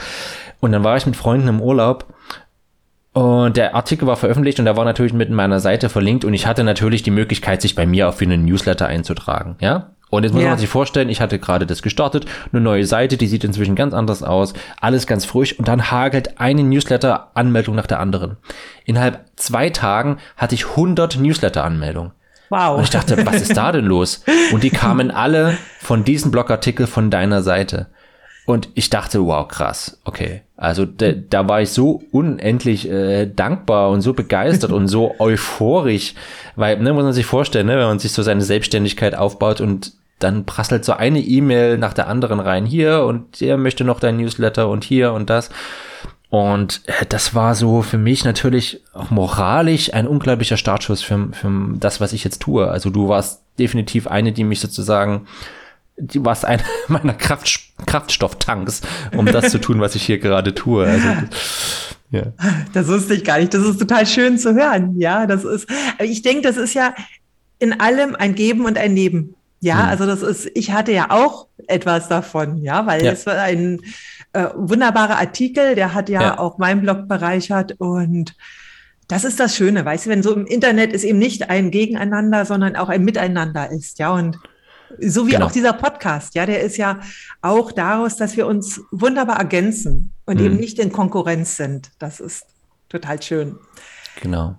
Und 0.60 0.72
dann 0.72 0.84
war 0.84 0.98
ich 0.98 1.06
mit 1.06 1.16
Freunden 1.16 1.48
im 1.48 1.62
Urlaub 1.62 2.06
und 3.16 3.56
der 3.56 3.76
Artikel 3.76 4.08
war 4.08 4.18
veröffentlicht 4.18 4.60
und 4.60 4.66
der 4.66 4.76
war 4.76 4.84
natürlich 4.84 5.14
mit 5.14 5.30
meiner 5.30 5.62
Seite 5.62 5.88
verlinkt 5.88 6.26
und 6.26 6.34
ich 6.34 6.48
hatte 6.48 6.66
natürlich 6.66 7.02
die 7.02 7.12
Möglichkeit, 7.12 7.62
sich 7.62 7.74
bei 7.74 7.86
mir 7.86 8.12
für 8.12 8.26
einen 8.26 8.44
Newsletter 8.44 8.88
einzutragen, 8.88 9.56
ja. 9.62 9.92
Und 10.10 10.24
jetzt 10.24 10.34
muss 10.34 10.44
ja. 10.44 10.50
man 10.50 10.58
sich 10.58 10.68
vorstellen, 10.68 11.08
ich 11.08 11.22
hatte 11.22 11.40
gerade 11.40 11.66
das 11.66 11.82
gestartet, 11.82 12.26
eine 12.52 12.62
neue 12.62 12.86
Seite, 12.86 13.16
die 13.16 13.28
sieht 13.28 13.46
inzwischen 13.46 13.76
ganz 13.76 13.94
anders 13.94 14.22
aus, 14.22 14.54
alles 14.82 15.08
ganz 15.08 15.24
frisch 15.24 15.58
und 15.58 15.70
dann 15.70 15.92
hagelt 15.92 16.42
eine 16.42 16.64
Newsletter-Anmeldung 16.64 17.76
nach 17.76 17.88
der 17.88 18.02
anderen. 18.02 18.36
Innerhalb 18.84 19.26
zwei 19.38 19.70
Tagen 19.70 20.18
hatte 20.36 20.56
ich 20.56 20.68
100 20.68 21.18
Newsletter-Anmeldungen. 21.18 22.12
Wow. 22.50 22.78
Und 22.78 22.84
ich 22.84 22.90
dachte, 22.90 23.26
was 23.26 23.42
ist 23.42 23.56
da 23.56 23.72
denn 23.72 23.86
los? 23.86 24.24
Und 24.52 24.64
die 24.64 24.70
kamen 24.72 25.10
alle 25.10 25.58
von 25.80 26.04
diesem 26.04 26.32
Blogartikel 26.32 26.86
von 26.86 27.10
deiner 27.10 27.42
Seite. 27.42 27.88
Und 28.46 28.70
ich 28.76 28.92
dachte, 28.92 29.26
wow, 29.26 29.48
krass, 29.48 30.00
okay. 30.06 30.42
Also 30.56 30.86
da, 30.86 31.12
da 31.12 31.50
war 31.50 31.62
ich 31.62 31.72
so 31.72 32.04
unendlich 32.12 32.90
äh, 32.90 33.26
dankbar 33.26 33.90
und 33.90 34.02
so 34.02 34.14
begeistert 34.14 34.72
und 34.72 34.88
so 34.88 35.16
euphorisch, 35.20 36.14
weil, 36.56 36.78
ne, 36.80 36.94
muss 36.94 37.04
man 37.04 37.14
sich 37.14 37.26
vorstellen, 37.26 37.68
ne, 37.68 37.78
wenn 37.78 37.88
man 37.88 38.00
sich 38.00 38.12
so 38.12 38.22
seine 38.22 38.44
Selbstständigkeit 38.44 39.16
aufbaut 39.16 39.62
und 39.62 39.94
dann 40.20 40.46
prasselt 40.46 40.86
so 40.86 40.94
eine 40.94 41.20
E-Mail 41.20 41.78
nach 41.78 41.94
der 41.94 42.08
anderen 42.08 42.40
rein 42.40 42.66
hier 42.66 43.04
und 43.04 43.42
der 43.42 43.58
möchte 43.58 43.84
noch 43.84 44.00
dein 44.00 44.18
Newsletter 44.18 44.70
und 44.70 44.84
hier 44.84 45.12
und 45.14 45.30
das. 45.30 45.50
Und 46.30 46.82
äh, 46.86 47.06
das 47.08 47.34
war 47.34 47.56
so 47.56 47.82
für 47.82 47.98
mich 47.98 48.26
natürlich 48.26 48.82
auch 48.94 49.10
moralisch 49.10 49.94
ein 49.94 50.08
unglaublicher 50.08 50.58
Startschuss 50.58 51.02
für, 51.02 51.30
für 51.32 51.52
das, 51.80 52.00
was 52.00 52.14
ich 52.14 52.24
jetzt 52.24 52.42
tue. 52.42 52.68
Also 52.68 52.92
du 52.92 53.10
warst 53.10 53.42
definitiv 53.58 54.08
eine, 54.08 54.32
die 54.32 54.44
mich 54.44 54.60
sozusagen 54.60 55.28
die 55.98 56.24
warst 56.24 56.46
einer 56.46 56.64
meiner 56.88 57.14
Kraft, 57.14 57.60
Kraftstofftanks, 57.86 58.82
um 59.16 59.26
das 59.26 59.52
zu 59.52 59.60
tun, 59.60 59.80
was 59.80 59.96
ich 59.96 60.04
hier 60.04 60.20
gerade 60.20 60.54
tue. 60.54 60.86
Also, 60.86 61.08
ja. 62.12 62.34
Das 62.74 62.88
wusste 62.88 63.16
ich 63.16 63.24
gar 63.24 63.40
nicht. 63.40 63.54
Das 63.54 63.64
ist 63.64 63.80
total 63.80 64.06
schön 64.06 64.38
zu 64.38 64.54
hören. 64.54 65.00
Ja, 65.00 65.26
das 65.26 65.44
ist, 65.44 65.68
ich 66.00 66.22
denke, 66.22 66.42
das 66.42 66.58
ist 66.58 66.74
ja 66.74 66.94
in 67.60 67.80
allem 67.80 68.16
ein 68.16 68.36
Geben 68.36 68.66
und 68.66 68.78
ein 68.78 68.94
Nehmen. 68.94 69.36
Ja, 69.62 69.84
hm. 69.84 69.90
also 69.90 70.06
das 70.06 70.22
ist, 70.22 70.52
ich 70.54 70.72
hatte 70.72 70.92
ja 70.92 71.10
auch 71.10 71.48
etwas 71.68 72.08
davon, 72.08 72.58
ja, 72.58 72.86
weil 72.86 73.04
ja. 73.04 73.12
es 73.12 73.26
war 73.26 73.40
ein 73.40 73.82
äh, 74.34 74.48
wunderbarer 74.56 75.18
Artikel, 75.18 75.76
der 75.76 75.94
hat 75.94 76.10
ja, 76.10 76.22
ja, 76.22 76.40
auch 76.40 76.58
meinen 76.58 76.82
Blog 76.82 77.08
bereichert 77.08 77.74
und 77.80 78.36
das 79.08 79.24
ist 79.24 79.40
das 79.40 79.56
Schöne, 79.56 79.86
weißt 79.86 80.06
du, 80.06 80.10
wenn 80.10 80.24
so 80.24 80.34
im 80.34 80.46
Internet 80.46 80.94
es 80.94 81.04
eben 81.04 81.20
nicht 81.20 81.50
ein 81.50 81.72
Gegeneinander, 81.72 82.46
sondern 82.46 82.76
auch 82.76 82.90
ein 82.90 83.04
Miteinander 83.04 83.72
ist, 83.72 83.98
ja, 84.00 84.12
und 84.12 84.38
so 85.00 85.28
wie 85.28 85.32
genau. 85.32 85.48
auch 85.48 85.52
dieser 85.52 85.74
Podcast, 85.74 86.36
ja, 86.36 86.46
der 86.46 86.62
ist 86.62 86.78
ja 86.78 87.00
auch 87.42 87.72
daraus, 87.72 88.18
dass 88.18 88.38
wir 88.38 88.48
uns 88.48 88.82
wunderbar 88.92 89.38
ergänzen 89.38 90.14
und 90.26 90.40
hm. 90.40 90.46
eben 90.46 90.56
nicht 90.58 90.80
in 90.80 90.92
Konkurrenz 90.92 91.58
sind. 91.58 91.92
Das 92.00 92.20
ist 92.20 92.46
total 92.90 93.22
schön. 93.22 93.58
Genau. 94.22 94.56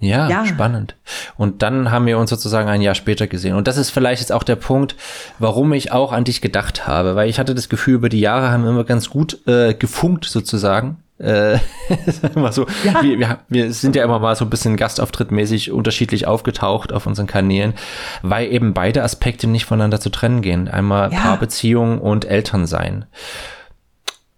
Ja, 0.00 0.30
ja, 0.30 0.46
spannend. 0.46 0.96
Und 1.36 1.60
dann 1.60 1.90
haben 1.90 2.06
wir 2.06 2.16
uns 2.16 2.30
sozusagen 2.30 2.70
ein 2.70 2.80
Jahr 2.80 2.94
später 2.94 3.26
gesehen. 3.26 3.54
Und 3.54 3.68
das 3.68 3.76
ist 3.76 3.90
vielleicht 3.90 4.20
jetzt 4.20 4.32
auch 4.32 4.42
der 4.42 4.56
Punkt, 4.56 4.96
warum 5.38 5.74
ich 5.74 5.92
auch 5.92 6.12
an 6.12 6.24
dich 6.24 6.40
gedacht 6.40 6.86
habe, 6.86 7.16
weil 7.16 7.28
ich 7.28 7.38
hatte 7.38 7.54
das 7.54 7.68
Gefühl, 7.68 7.96
über 7.96 8.08
die 8.08 8.20
Jahre 8.20 8.50
haben 8.50 8.64
wir 8.64 8.70
immer 8.70 8.84
ganz 8.84 9.10
gut 9.10 9.46
äh, 9.46 9.74
gefunkt 9.74 10.24
sozusagen. 10.24 11.02
Äh, 11.20 11.58
immer 12.34 12.50
so, 12.50 12.66
ja. 12.82 13.02
wir, 13.02 13.18
wir, 13.18 13.38
wir 13.48 13.72
sind 13.72 13.94
ja 13.94 14.04
immer 14.04 14.18
mal 14.18 14.34
so 14.36 14.46
ein 14.46 14.50
bisschen 14.50 14.76
gastauftrittmäßig 14.76 15.70
unterschiedlich 15.70 16.26
aufgetaucht 16.26 16.92
auf 16.92 17.06
unseren 17.06 17.26
Kanälen, 17.26 17.74
weil 18.22 18.50
eben 18.50 18.72
beide 18.72 19.02
Aspekte 19.02 19.46
nicht 19.46 19.66
voneinander 19.66 20.00
zu 20.00 20.08
trennen 20.08 20.40
gehen. 20.40 20.68
Einmal 20.68 21.12
ja. 21.12 21.20
Paarbeziehung 21.20 22.00
und 22.00 22.24
Elternsein. 22.24 23.04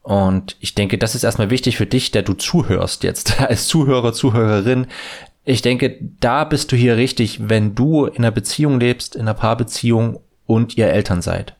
Und 0.03 0.57
ich 0.59 0.75
denke, 0.75 0.99
das 0.99 1.15
ist 1.15 1.23
erstmal 1.23 1.51
wichtig 1.51 1.77
für 1.77 1.87
dich, 1.87 2.11
der 2.11 2.23
du 2.23 2.35
zuhörst 2.35 3.05
jetzt 3.05 3.41
als 3.49 3.69
Zuhörer, 3.69 4.13
Zuhörerin. 4.13 4.89
Ich 5.45 5.63
denke, 5.63 5.99
da 6.21 6.43
bist 6.45 6.73
du 6.73 6.77
hier 6.77 6.97
richtig, 6.97 7.49
wenn 7.49 7.77
du 7.77 8.07
in 8.07 8.19
einer 8.19 8.33
Beziehung 8.33 8.81
lebst, 8.81 9.15
in 9.15 9.23
einer 9.23 9.35
Paarbeziehung 9.35 10.19
und 10.47 10.77
ihr 10.77 10.89
Eltern 10.89 11.23
seid. 11.23 11.55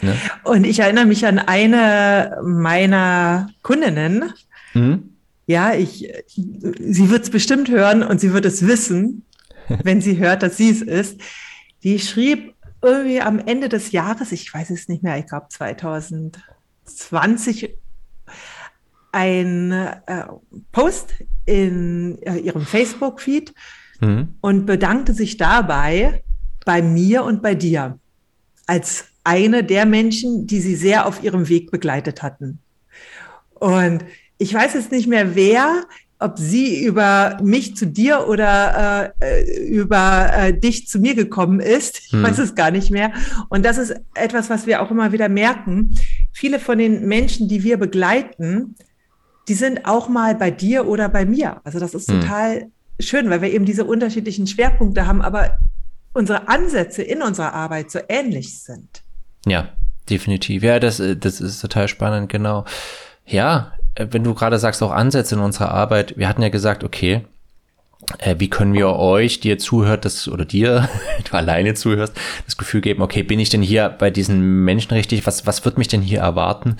Ne? 0.00 0.16
Und 0.42 0.64
ich 0.64 0.80
erinnere 0.80 1.06
mich 1.06 1.26
an 1.26 1.38
eine 1.38 2.38
meiner 2.42 3.50
Kundinnen. 3.62 4.32
Mhm. 4.74 5.10
Ja, 5.46 5.74
ich, 5.74 6.10
sie 6.34 7.10
wird 7.10 7.24
es 7.24 7.30
bestimmt 7.30 7.68
hören 7.68 8.02
und 8.02 8.20
sie 8.20 8.32
wird 8.32 8.44
es 8.44 8.66
wissen, 8.66 9.24
wenn 9.82 10.00
sie 10.00 10.18
hört, 10.18 10.42
dass 10.42 10.56
sie 10.56 10.70
es 10.70 10.82
ist. 10.82 11.20
Die 11.82 11.98
schrieb 11.98 12.54
irgendwie 12.82 13.20
am 13.20 13.38
Ende 13.38 13.68
des 13.68 13.92
Jahres, 13.92 14.32
ich 14.32 14.52
weiß 14.52 14.70
es 14.70 14.88
nicht 14.88 15.02
mehr, 15.02 15.18
ich 15.18 15.26
glaube 15.26 15.46
2020, 15.48 17.76
ein 19.12 19.72
äh, 19.72 19.96
Post 20.72 21.14
in 21.46 22.18
äh, 22.22 22.38
ihrem 22.38 22.66
Facebook-Feed 22.66 23.54
mhm. 24.00 24.34
und 24.40 24.66
bedankte 24.66 25.14
sich 25.14 25.36
dabei 25.36 26.24
bei 26.64 26.82
mir 26.82 27.24
und 27.24 27.42
bei 27.42 27.54
dir 27.54 27.98
als 28.66 29.06
eine 29.24 29.64
der 29.64 29.86
Menschen, 29.86 30.46
die 30.46 30.60
sie 30.60 30.76
sehr 30.76 31.06
auf 31.06 31.22
ihrem 31.22 31.48
Weg 31.48 31.70
begleitet 31.70 32.22
hatten. 32.22 32.60
Und 33.54 34.04
ich 34.38 34.52
weiß 34.52 34.74
jetzt 34.74 34.92
nicht 34.92 35.06
mehr, 35.06 35.34
wer, 35.34 35.84
ob 36.18 36.38
sie 36.38 36.84
über 36.84 37.38
mich 37.42 37.76
zu 37.76 37.86
dir 37.86 38.28
oder 38.28 39.14
äh, 39.20 39.66
über 39.66 40.30
äh, 40.32 40.58
dich 40.58 40.86
zu 40.86 40.98
mir 40.98 41.14
gekommen 41.14 41.60
ist. 41.60 41.98
Ich 42.06 42.12
hm. 42.12 42.22
weiß 42.22 42.38
es 42.38 42.54
gar 42.54 42.70
nicht 42.70 42.90
mehr. 42.90 43.12
Und 43.48 43.64
das 43.64 43.78
ist 43.78 43.94
etwas, 44.14 44.50
was 44.50 44.66
wir 44.66 44.82
auch 44.82 44.90
immer 44.90 45.12
wieder 45.12 45.28
merken. 45.28 45.94
Viele 46.32 46.58
von 46.58 46.78
den 46.78 47.06
Menschen, 47.06 47.48
die 47.48 47.62
wir 47.62 47.76
begleiten, 47.76 48.74
die 49.48 49.54
sind 49.54 49.84
auch 49.84 50.08
mal 50.08 50.34
bei 50.34 50.50
dir 50.50 50.86
oder 50.86 51.08
bei 51.08 51.26
mir. 51.26 51.60
Also 51.64 51.78
das 51.78 51.94
ist 51.94 52.10
hm. 52.10 52.20
total 52.20 52.66
schön, 53.00 53.28
weil 53.30 53.42
wir 53.42 53.52
eben 53.52 53.64
diese 53.64 53.84
unterschiedlichen 53.84 54.46
Schwerpunkte 54.46 55.06
haben, 55.06 55.20
aber 55.20 55.58
unsere 56.14 56.48
Ansätze 56.48 57.02
in 57.02 57.22
unserer 57.22 57.52
Arbeit 57.52 57.90
so 57.90 57.98
ähnlich 58.08 58.62
sind. 58.62 59.03
Ja, 59.46 59.68
definitiv. 60.08 60.62
Ja, 60.62 60.78
das, 60.78 61.02
das 61.16 61.40
ist 61.40 61.60
total 61.60 61.88
spannend, 61.88 62.28
genau. 62.28 62.64
Ja, 63.26 63.72
wenn 63.96 64.24
du 64.24 64.34
gerade 64.34 64.58
sagst, 64.58 64.82
auch 64.82 64.90
Ansätze 64.90 65.34
in 65.36 65.40
unserer 65.40 65.70
Arbeit, 65.70 66.16
wir 66.16 66.28
hatten 66.28 66.42
ja 66.42 66.48
gesagt, 66.48 66.84
okay, 66.84 67.22
äh, 68.18 68.36
wie 68.38 68.50
können 68.50 68.74
wir 68.74 68.90
euch, 68.90 69.40
die 69.40 69.48
ihr 69.48 69.58
zuhört, 69.58 70.04
das 70.04 70.28
oder 70.28 70.44
dir, 70.44 70.88
du 71.30 71.36
alleine 71.36 71.74
zuhörst, 71.74 72.14
das 72.44 72.56
Gefühl 72.56 72.80
geben, 72.80 73.02
okay, 73.02 73.22
bin 73.22 73.38
ich 73.38 73.50
denn 73.50 73.62
hier 73.62 73.88
bei 73.88 74.10
diesen 74.10 74.64
Menschen 74.64 74.92
richtig? 74.92 75.26
Was, 75.26 75.46
was 75.46 75.64
wird 75.64 75.78
mich 75.78 75.88
denn 75.88 76.02
hier 76.02 76.20
erwarten? 76.20 76.76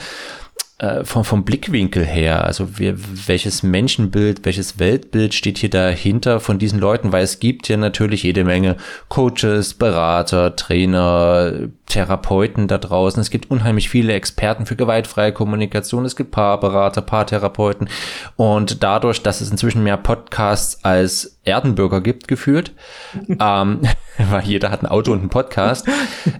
Äh, 0.84 1.04
vom, 1.04 1.24
vom 1.24 1.44
Blickwinkel 1.44 2.04
her, 2.04 2.44
also 2.44 2.78
wir, 2.78 2.96
welches 3.26 3.62
Menschenbild, 3.62 4.44
welches 4.44 4.78
Weltbild 4.78 5.32
steht 5.32 5.58
hier 5.58 5.70
dahinter 5.70 6.40
von 6.40 6.58
diesen 6.58 6.78
Leuten, 6.78 7.10
weil 7.12 7.24
es 7.24 7.40
gibt 7.40 7.68
ja 7.68 7.76
natürlich 7.76 8.22
jede 8.22 8.44
Menge 8.44 8.76
Coaches, 9.08 9.74
Berater, 9.74 10.56
Trainer, 10.56 11.68
Therapeuten 11.86 12.68
da 12.68 12.78
draußen. 12.78 13.20
Es 13.20 13.30
gibt 13.30 13.50
unheimlich 13.50 13.88
viele 13.88 14.12
Experten 14.12 14.66
für 14.66 14.76
gewaltfreie 14.76 15.32
Kommunikation. 15.32 16.04
Es 16.04 16.16
gibt 16.16 16.32
Paarberater, 16.32 17.02
Paartherapeuten. 17.02 17.88
Und 18.36 18.82
dadurch, 18.82 19.22
dass 19.22 19.40
es 19.40 19.50
inzwischen 19.50 19.84
mehr 19.84 19.96
Podcasts 19.96 20.84
als 20.84 21.38
Erdenbürger 21.44 22.00
gibt, 22.00 22.26
gefühlt, 22.28 22.72
ähm, 23.40 23.80
weil 24.18 24.44
jeder 24.44 24.70
hat 24.70 24.82
ein 24.82 24.86
Auto 24.86 25.12
und 25.12 25.20
einen 25.20 25.28
Podcast, 25.30 25.86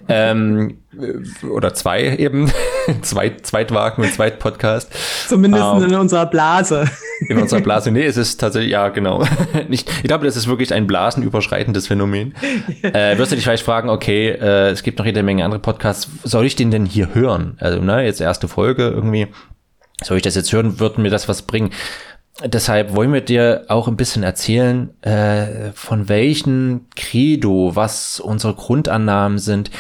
ähm, 0.08 0.78
oder 1.50 1.74
zwei 1.74 2.16
eben, 2.16 2.50
zwei 3.02 3.30
Zweitwagen 3.42 4.04
und 4.04 4.12
Zweitpodcast. 4.12 4.90
Zumindest 5.28 5.64
ähm, 5.64 5.84
in 5.84 5.94
unserer 5.94 6.26
Blase. 6.26 6.86
In 7.28 7.38
unserer 7.38 7.60
Blase, 7.60 7.90
nee, 7.90 8.04
es 8.04 8.16
ist 8.16 8.40
tatsächlich, 8.40 8.72
ja, 8.72 8.88
genau. 8.88 9.24
ich, 9.68 9.86
ich 9.86 10.02
glaube, 10.02 10.24
das 10.24 10.36
ist 10.36 10.46
wirklich 10.46 10.72
ein 10.72 10.86
blasenüberschreitendes 10.86 11.86
Phänomen. 11.86 12.34
Äh, 12.82 13.18
wirst 13.18 13.32
du 13.32 13.36
dich 13.36 13.44
vielleicht 13.44 13.64
fragen, 13.64 13.88
okay, 13.88 14.28
äh, 14.28 14.70
es 14.70 14.82
gibt 14.82 14.98
noch 14.98 15.06
jede 15.06 15.22
Menge 15.22 15.44
andere 15.44 15.60
Podcasts, 15.60 16.08
soll 16.22 16.44
ich 16.44 16.54
den 16.54 16.70
denn 16.70 16.86
hier 16.86 17.14
hören? 17.14 17.56
Also, 17.58 17.80
ne, 17.80 18.04
jetzt 18.04 18.20
erste 18.20 18.46
Folge 18.46 18.88
irgendwie, 18.88 19.28
soll 20.02 20.18
ich 20.18 20.22
das 20.22 20.34
jetzt 20.34 20.52
hören, 20.52 20.78
würden 20.80 21.02
mir 21.02 21.10
das 21.10 21.28
was 21.28 21.42
bringen? 21.42 21.70
Deshalb 22.42 22.94
wollen 22.94 23.12
wir 23.12 23.20
dir 23.20 23.64
auch 23.68 23.86
ein 23.86 23.96
bisschen 23.96 24.22
erzählen, 24.22 24.90
äh, 25.02 25.70
von 25.74 26.08
welchen 26.08 26.86
Credo, 26.96 27.72
was 27.74 28.18
unsere 28.18 28.54
Grundannahmen 28.54 29.38
sind, 29.38 29.70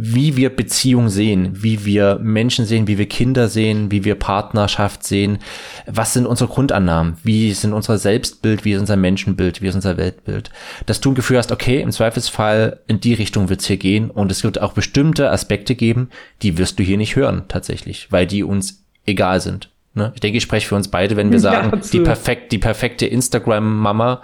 wie 0.00 0.36
wir 0.36 0.54
Beziehung 0.54 1.08
sehen, 1.08 1.60
wie 1.60 1.84
wir 1.84 2.20
Menschen 2.22 2.64
sehen, 2.64 2.86
wie 2.86 2.98
wir 2.98 3.08
Kinder 3.08 3.48
sehen, 3.48 3.90
wie 3.90 4.04
wir 4.04 4.14
Partnerschaft 4.14 5.02
sehen. 5.02 5.38
Was 5.86 6.12
sind 6.12 6.24
unsere 6.24 6.48
Grundannahmen? 6.48 7.16
Wie 7.24 7.52
sind 7.52 7.72
unser 7.72 7.98
Selbstbild, 7.98 8.64
wie 8.64 8.74
ist 8.74 8.80
unser 8.80 8.94
Menschenbild, 8.94 9.60
wie 9.60 9.66
ist 9.66 9.74
unser 9.74 9.96
Weltbild? 9.96 10.50
Dass 10.86 11.00
du 11.00 11.10
ein 11.10 11.16
Gefühl 11.16 11.38
hast, 11.38 11.50
okay, 11.50 11.82
im 11.82 11.90
Zweifelsfall 11.90 12.78
in 12.86 13.00
die 13.00 13.14
Richtung 13.14 13.48
wird's 13.48 13.66
hier 13.66 13.76
gehen 13.76 14.08
und 14.08 14.30
es 14.30 14.44
wird 14.44 14.60
auch 14.60 14.72
bestimmte 14.72 15.32
Aspekte 15.32 15.74
geben, 15.74 16.10
die 16.42 16.58
wirst 16.58 16.78
du 16.78 16.84
hier 16.84 16.96
nicht 16.96 17.16
hören 17.16 17.46
tatsächlich, 17.48 18.06
weil 18.12 18.28
die 18.28 18.44
uns 18.44 18.84
egal 19.04 19.40
sind. 19.40 19.68
Ne? 19.98 20.12
Ich 20.14 20.20
denke, 20.20 20.38
ich 20.38 20.42
spreche 20.44 20.66
für 20.66 20.76
uns 20.76 20.88
beide, 20.88 21.16
wenn 21.16 21.30
wir 21.30 21.40
sagen, 21.48 21.70
ja, 21.74 21.80
die, 21.92 22.00
perfekt, 22.00 22.52
die 22.52 22.58
perfekte 22.58 23.06
Instagram-Mama, 23.06 24.22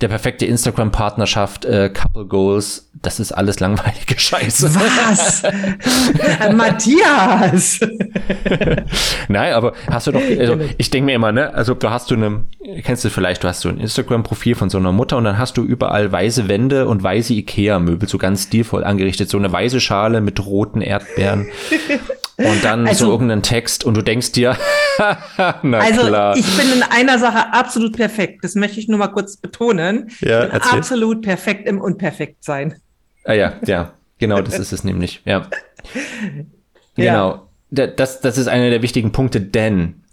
der 0.00 0.08
perfekte 0.08 0.44
Instagram-Partnerschaft, 0.44 1.64
äh, 1.64 1.88
Couple 1.88 2.26
Goals, 2.26 2.90
das 3.00 3.20
ist 3.20 3.32
alles 3.32 3.60
langweilige 3.60 4.18
Scheiße. 4.18 4.74
Was? 4.74 5.42
Matthias! 6.54 7.80
Nein, 9.28 9.52
aber 9.52 9.74
hast 9.88 10.08
du 10.08 10.12
doch, 10.12 10.22
also 10.38 10.58
ich 10.78 10.90
denke 10.90 11.06
mir 11.06 11.14
immer, 11.14 11.32
ne, 11.32 11.54
also 11.54 11.74
du 11.74 11.90
hast 11.90 12.10
du 12.10 12.16
eine, 12.16 12.44
kennst 12.82 13.04
du 13.04 13.10
vielleicht, 13.10 13.44
du 13.44 13.48
hast 13.48 13.60
so 13.60 13.68
ein 13.68 13.78
Instagram-Profil 13.78 14.56
von 14.56 14.68
so 14.68 14.78
einer 14.78 14.92
Mutter 14.92 15.16
und 15.16 15.24
dann 15.24 15.38
hast 15.38 15.56
du 15.56 15.62
überall 15.62 16.10
weiße 16.10 16.48
Wände 16.48 16.88
und 16.88 17.02
weiße 17.02 17.32
Ikea-Möbel, 17.34 18.08
so 18.08 18.18
ganz 18.18 18.44
stilvoll 18.44 18.82
angerichtet, 18.82 19.30
so 19.30 19.38
eine 19.38 19.52
weiße 19.52 19.80
Schale 19.80 20.20
mit 20.20 20.44
roten 20.44 20.80
Erdbeeren 20.80 21.46
und 22.36 22.64
dann 22.64 22.86
also, 22.86 23.06
so 23.06 23.12
irgendeinen 23.12 23.42
Text 23.42 23.84
und 23.84 23.96
du 23.96 24.02
denkst 24.02 24.32
dir, 24.32 24.56
na 25.62 25.78
also 25.78 26.06
klar. 26.06 26.36
ich 26.36 26.56
bin 26.56 26.72
in 26.72 26.82
einer 26.82 27.18
Sache 27.18 27.52
absolut 27.52 27.96
perfekt. 27.96 28.42
Das 28.42 28.54
möchte 28.54 28.80
ich 28.80 28.88
nur 28.88 28.98
mal 28.98 29.08
kurz 29.08 29.36
betonen. 29.36 30.10
Ja, 30.20 30.48
absolut 30.50 31.22
perfekt 31.22 31.68
im 31.68 31.80
Unperfektsein. 31.80 32.80
Ah 33.24 33.32
ja, 33.34 33.54
ja, 33.66 33.94
genau, 34.18 34.42
das 34.42 34.58
ist 34.58 34.72
es 34.72 34.84
nämlich. 34.84 35.22
Ja, 35.24 35.48
genau. 36.96 37.48
Ja. 37.70 37.86
Das, 37.88 38.20
das 38.20 38.38
ist 38.38 38.46
einer 38.46 38.70
der 38.70 38.82
wichtigen 38.82 39.10
Punkte, 39.10 39.40
denn 39.40 40.04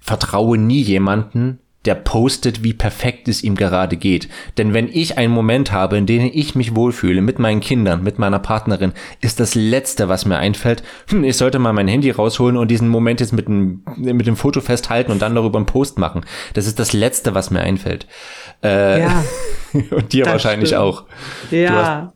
vertraue 0.00 0.58
nie 0.58 0.80
jemanden, 0.80 1.58
der 1.84 1.94
postet, 1.94 2.64
wie 2.64 2.74
perfekt 2.74 3.28
es 3.28 3.42
ihm 3.42 3.54
gerade 3.54 3.96
geht. 3.96 4.28
Denn 4.58 4.74
wenn 4.74 4.88
ich 4.88 5.16
einen 5.16 5.32
Moment 5.32 5.70
habe, 5.70 5.96
in 5.96 6.06
dem 6.06 6.28
ich 6.32 6.54
mich 6.54 6.74
wohlfühle 6.74 7.20
mit 7.20 7.38
meinen 7.38 7.60
Kindern, 7.60 8.02
mit 8.02 8.18
meiner 8.18 8.40
Partnerin, 8.40 8.92
ist 9.20 9.38
das 9.38 9.54
Letzte, 9.54 10.08
was 10.08 10.26
mir 10.26 10.38
einfällt, 10.38 10.82
hm, 11.08 11.22
ich 11.22 11.36
sollte 11.36 11.58
mal 11.58 11.72
mein 11.72 11.88
Handy 11.88 12.10
rausholen 12.10 12.56
und 12.56 12.68
diesen 12.68 12.88
Moment 12.88 13.20
jetzt 13.20 13.32
mit 13.32 13.46
dem, 13.46 13.84
mit 13.96 14.26
dem 14.26 14.36
Foto 14.36 14.60
festhalten 14.60 15.12
und 15.12 15.22
dann 15.22 15.34
darüber 15.34 15.58
einen 15.58 15.66
Post 15.66 15.98
machen. 15.98 16.26
Das 16.54 16.66
ist 16.66 16.78
das 16.78 16.92
Letzte, 16.92 17.34
was 17.34 17.50
mir 17.50 17.60
einfällt. 17.60 18.06
Äh, 18.62 19.00
ja, 19.00 19.24
und 19.90 20.12
dir 20.12 20.26
wahrscheinlich 20.26 20.70
stimmt. 20.70 20.82
auch. 20.82 21.04
Ja. 21.50 22.12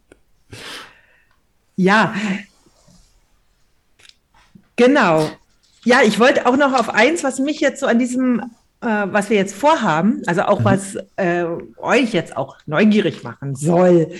Ja. 1.76 2.14
Genau. 4.76 5.30
Ja, 5.84 6.00
ich 6.02 6.18
wollte 6.18 6.46
auch 6.46 6.56
noch 6.56 6.72
auf 6.78 6.90
eins, 6.90 7.24
was 7.24 7.38
mich 7.38 7.60
jetzt 7.60 7.80
so 7.80 7.86
an 7.86 7.98
diesem 7.98 8.42
was 8.86 9.30
wir 9.30 9.36
jetzt 9.36 9.54
vorhaben, 9.54 10.22
also 10.26 10.42
auch 10.42 10.60
mhm. 10.60 10.64
was 10.64 10.96
äh, 11.16 11.44
euch 11.78 12.12
jetzt 12.12 12.36
auch 12.36 12.58
neugierig 12.66 13.22
machen 13.22 13.54
soll. 13.54 14.12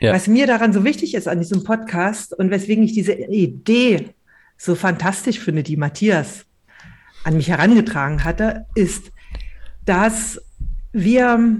ja. 0.00 0.12
was 0.12 0.26
mir 0.26 0.46
daran 0.46 0.72
so 0.72 0.84
wichtig 0.84 1.14
ist 1.14 1.28
an 1.28 1.38
diesem 1.38 1.64
Podcast 1.64 2.32
und 2.32 2.50
weswegen 2.50 2.84
ich 2.84 2.92
diese 2.92 3.12
Idee 3.12 4.10
so 4.56 4.74
fantastisch 4.74 5.40
finde, 5.40 5.62
die 5.62 5.76
Matthias 5.76 6.46
an 7.24 7.36
mich 7.36 7.48
herangetragen 7.48 8.24
hatte, 8.24 8.66
ist, 8.74 9.10
dass 9.84 10.40
wir 10.92 11.58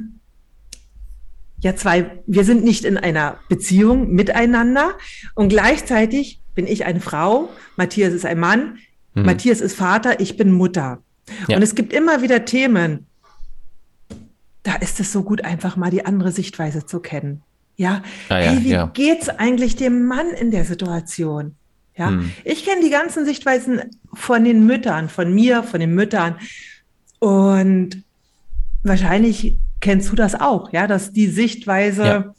ja 1.59 1.75
zwei, 1.75 2.23
wir 2.27 2.45
sind 2.45 2.63
nicht 2.63 2.85
in 2.85 2.99
einer 2.99 3.39
Beziehung 3.49 4.13
miteinander 4.13 4.97
und 5.35 5.49
gleichzeitig 5.49 6.41
bin 6.55 6.67
ich 6.67 6.85
eine 6.85 7.01
Frau, 7.01 7.49
Matthias 7.77 8.13
ist 8.13 8.27
ein 8.27 8.39
Mann, 8.39 8.79
mhm. 9.15 9.25
Matthias 9.25 9.61
ist 9.61 9.75
Vater, 9.75 10.21
ich 10.21 10.37
bin 10.37 10.53
Mutter. 10.53 11.03
Ja. 11.49 11.57
Und 11.57 11.63
es 11.63 11.75
gibt 11.75 11.93
immer 11.93 12.23
wieder 12.23 12.45
Themen, 12.45 13.07
da 14.63 14.77
ist 14.77 15.01
es 15.01 15.13
so 15.13 15.23
gut, 15.23 15.45
einfach 15.45 15.77
mal 15.77 15.91
die 15.91 16.05
andere 16.05 16.33
Sichtweise 16.33 16.87
zu 16.87 17.01
kennen. 17.01 17.43
Ja, 17.77 18.03
ah, 18.29 18.39
ja 18.39 18.51
hey, 18.51 18.65
wie 18.65 18.71
ja. 18.71 18.87
geht's 18.87 19.29
eigentlich 19.29 19.77
dem 19.77 20.07
Mann 20.07 20.31
in 20.31 20.51
der 20.51 20.65
Situation? 20.65 21.57
Ja, 21.97 22.09
hm. 22.09 22.33
ich 22.45 22.65
kenne 22.65 22.83
die 22.83 22.91
ganzen 22.91 23.25
Sichtweisen 23.25 23.83
von 24.13 24.45
den 24.45 24.67
Müttern, 24.67 25.09
von 25.09 25.33
mir, 25.33 25.63
von 25.63 25.81
den 25.81 25.95
Müttern. 25.95 26.37
Und 27.21 28.03
wahrscheinlich 28.83 29.59
kennst 29.81 30.11
du 30.11 30.17
das 30.17 30.35
auch, 30.35 30.73
ja, 30.73 30.87
dass 30.87 31.13
die 31.13 31.27
Sichtweise, 31.27 32.05
ja. 32.05 32.34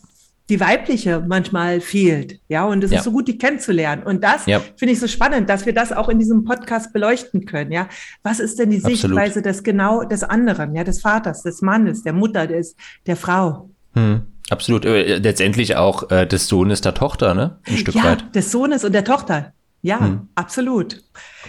Die 0.49 0.59
weibliche 0.59 1.23
manchmal 1.27 1.81
fehlt. 1.81 2.39
Ja, 2.47 2.65
und 2.65 2.83
es 2.83 2.91
ja. 2.91 2.99
ist 2.99 3.03
so 3.03 3.11
gut, 3.11 3.27
die 3.27 3.37
kennenzulernen. 3.37 4.03
Und 4.03 4.23
das 4.23 4.45
ja. 4.45 4.61
finde 4.75 4.93
ich 4.93 4.99
so 4.99 5.07
spannend, 5.07 5.49
dass 5.49 5.65
wir 5.65 5.73
das 5.73 5.91
auch 5.91 6.09
in 6.09 6.19
diesem 6.19 6.43
Podcast 6.43 6.93
beleuchten 6.93 7.45
können. 7.45 7.71
Ja, 7.71 7.87
was 8.23 8.39
ist 8.39 8.59
denn 8.59 8.69
die 8.69 8.77
Absolut. 8.77 8.99
Sichtweise 8.99 9.41
des 9.41 9.63
genau 9.63 10.03
des 10.03 10.23
anderen, 10.23 10.75
ja, 10.75 10.83
des 10.83 11.01
Vaters, 11.01 11.41
des 11.41 11.61
Mannes, 11.61 12.03
der 12.03 12.13
Mutter, 12.13 12.47
des, 12.47 12.75
der 13.07 13.15
Frau? 13.15 13.69
Hm. 13.93 14.21
Absolut. 14.49 14.85
Äh, 14.85 15.17
letztendlich 15.17 15.75
auch 15.75 16.11
äh, 16.11 16.27
des 16.27 16.47
Sohnes 16.47 16.81
der 16.81 16.93
Tochter, 16.93 17.33
ne? 17.33 17.57
Ein 17.65 17.77
Stück 17.77 17.95
ja, 17.95 18.03
weit. 18.03 18.35
Des 18.35 18.51
Sohnes 18.51 18.83
und 18.83 18.91
der 18.91 19.03
Tochter. 19.03 19.53
Ja, 19.81 19.99
hm. 19.99 20.29
absolut. 20.35 21.03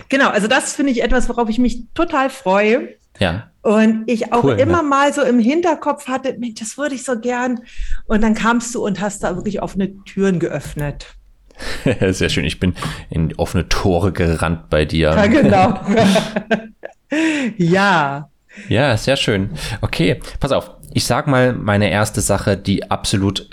Genau, 0.09 0.29
also 0.31 0.47
das 0.47 0.75
finde 0.75 0.93
ich 0.93 1.03
etwas, 1.03 1.29
worauf 1.29 1.49
ich 1.49 1.59
mich 1.59 1.85
total 1.95 2.31
freue. 2.31 2.97
Ja. 3.19 3.51
Und 3.67 4.05
ich 4.07 4.33
auch 4.33 4.45
cool, 4.45 4.61
immer 4.61 4.77
ja. 4.77 4.83
mal 4.83 5.13
so 5.13 5.23
im 5.23 5.41
Hinterkopf 5.41 6.07
hatte, 6.07 6.37
Mensch, 6.39 6.61
das 6.61 6.79
würde 6.79 6.95
ich 6.95 7.03
so 7.03 7.19
gern. 7.19 7.63
Und 8.07 8.23
dann 8.23 8.35
kamst 8.35 8.73
du 8.77 8.87
und 8.87 9.01
hast 9.01 9.25
da 9.25 9.35
wirklich 9.35 9.61
offene 9.61 10.05
Türen 10.05 10.39
geöffnet. 10.39 11.17
Sehr 12.01 12.29
schön. 12.29 12.45
Ich 12.45 12.61
bin 12.61 12.77
in 13.11 13.35
offene 13.39 13.69
Tore 13.69 14.13
gerannt 14.13 14.71
bei 14.71 14.85
dir. 14.85 15.09
Ja, 15.09 15.27
genau. 15.27 15.81
ja. 17.57 18.31
Ja, 18.69 18.97
sehr 18.97 19.17
schön. 19.17 19.51
Okay, 19.81 20.21
pass 20.39 20.53
auf. 20.53 20.71
Ich 20.95 21.05
sag 21.05 21.27
mal 21.27 21.53
meine 21.53 21.91
erste 21.91 22.21
Sache, 22.21 22.57
die 22.57 22.89
absolut 22.89 23.51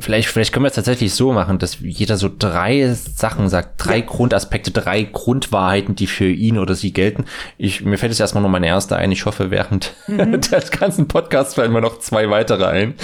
Vielleicht, 0.00 0.28
vielleicht 0.28 0.52
können 0.52 0.64
wir 0.64 0.68
es 0.68 0.74
tatsächlich 0.74 1.14
so 1.14 1.32
machen, 1.32 1.58
dass 1.58 1.78
jeder 1.80 2.16
so 2.16 2.30
drei 2.36 2.92
Sachen 2.94 3.48
sagt, 3.48 3.84
drei 3.84 3.98
ja. 3.98 4.06
Grundaspekte, 4.06 4.70
drei 4.70 5.02
Grundwahrheiten, 5.02 5.94
die 5.94 6.06
für 6.06 6.28
ihn 6.28 6.58
oder 6.58 6.74
sie 6.74 6.92
gelten. 6.92 7.26
Ich, 7.58 7.84
mir 7.84 7.98
fällt 7.98 8.12
jetzt 8.12 8.20
erstmal 8.20 8.42
nur 8.42 8.50
meine 8.50 8.66
erste 8.66 8.96
ein. 8.96 9.12
Ich 9.12 9.26
hoffe, 9.26 9.50
während 9.50 9.94
mhm. 10.06 10.40
des 10.40 10.70
ganzen 10.70 11.08
Podcasts 11.08 11.54
fallen 11.54 11.72
mir 11.72 11.80
noch 11.80 11.98
zwei 11.98 12.30
weitere 12.30 12.66
ein. 12.66 12.94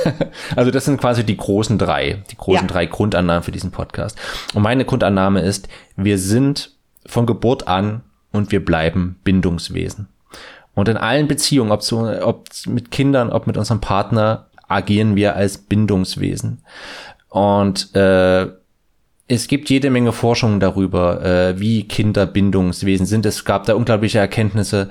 also 0.56 0.70
das 0.70 0.86
sind 0.86 1.00
quasi 1.00 1.24
die 1.24 1.36
großen 1.36 1.78
drei, 1.78 2.22
die 2.30 2.36
großen 2.36 2.66
ja. 2.66 2.72
drei 2.72 2.86
Grundannahmen 2.86 3.42
für 3.42 3.52
diesen 3.52 3.70
Podcast. 3.70 4.18
Und 4.54 4.62
meine 4.62 4.84
Grundannahme 4.84 5.40
ist, 5.42 5.68
wir 5.96 6.18
sind 6.18 6.72
von 7.06 7.26
Geburt 7.26 7.68
an 7.68 8.02
und 8.32 8.52
wir 8.52 8.64
bleiben 8.64 9.18
Bindungswesen. 9.24 10.08
Und 10.74 10.88
in 10.88 10.96
allen 10.96 11.26
Beziehungen, 11.26 11.72
ob, 11.72 11.82
so, 11.82 12.08
ob 12.22 12.46
mit 12.66 12.92
Kindern, 12.92 13.30
ob 13.30 13.46
mit 13.46 13.56
unserem 13.56 13.80
Partner, 13.80 14.47
agieren 14.68 15.16
wir 15.16 15.34
als 15.34 15.58
Bindungswesen. 15.58 16.62
Und 17.28 17.94
äh, 17.94 18.46
es 19.26 19.46
gibt 19.46 19.68
jede 19.68 19.90
Menge 19.90 20.12
Forschung 20.12 20.60
darüber, 20.60 21.22
äh, 21.24 21.60
wie 21.60 21.86
Kinder 21.86 22.26
Bindungswesen 22.26 23.06
sind. 23.06 23.26
Es 23.26 23.44
gab 23.44 23.66
da 23.66 23.74
unglaubliche 23.74 24.18
Erkenntnisse 24.18 24.88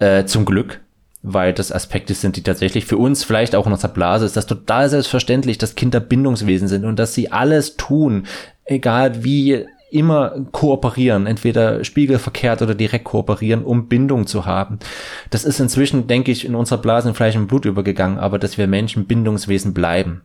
äh, 0.00 0.24
zum 0.24 0.44
Glück, 0.44 0.80
weil 1.22 1.52
das 1.52 1.70
Aspekte 1.70 2.14
sind, 2.14 2.36
die 2.36 2.42
tatsächlich 2.42 2.84
für 2.84 2.98
uns 2.98 3.22
vielleicht 3.22 3.54
auch 3.54 3.66
in 3.66 3.72
unserer 3.72 3.92
Blase 3.92 4.26
ist 4.26 4.36
das 4.36 4.46
total 4.46 4.88
selbstverständlich, 4.88 5.58
dass 5.58 5.76
Kinder 5.76 6.00
Bindungswesen 6.00 6.68
sind 6.68 6.84
und 6.84 6.98
dass 6.98 7.14
sie 7.14 7.30
alles 7.30 7.76
tun, 7.76 8.26
egal 8.64 9.22
wie 9.22 9.66
immer 9.98 10.46
kooperieren, 10.52 11.26
entweder 11.26 11.84
spiegelverkehrt 11.84 12.62
oder 12.62 12.74
direkt 12.74 13.04
kooperieren, 13.04 13.64
um 13.64 13.88
Bindung 13.88 14.26
zu 14.26 14.46
haben. 14.46 14.78
Das 15.30 15.44
ist 15.44 15.60
inzwischen, 15.60 16.06
denke 16.06 16.30
ich, 16.30 16.44
in 16.44 16.54
unserer 16.54 16.78
Blase 16.78 17.08
in 17.08 17.14
Fleisch 17.14 17.36
und 17.36 17.46
Blut 17.46 17.64
übergegangen, 17.64 18.18
aber 18.18 18.38
dass 18.38 18.58
wir 18.58 18.66
Menschen 18.66 19.06
Bindungswesen 19.06 19.74
bleiben, 19.74 20.22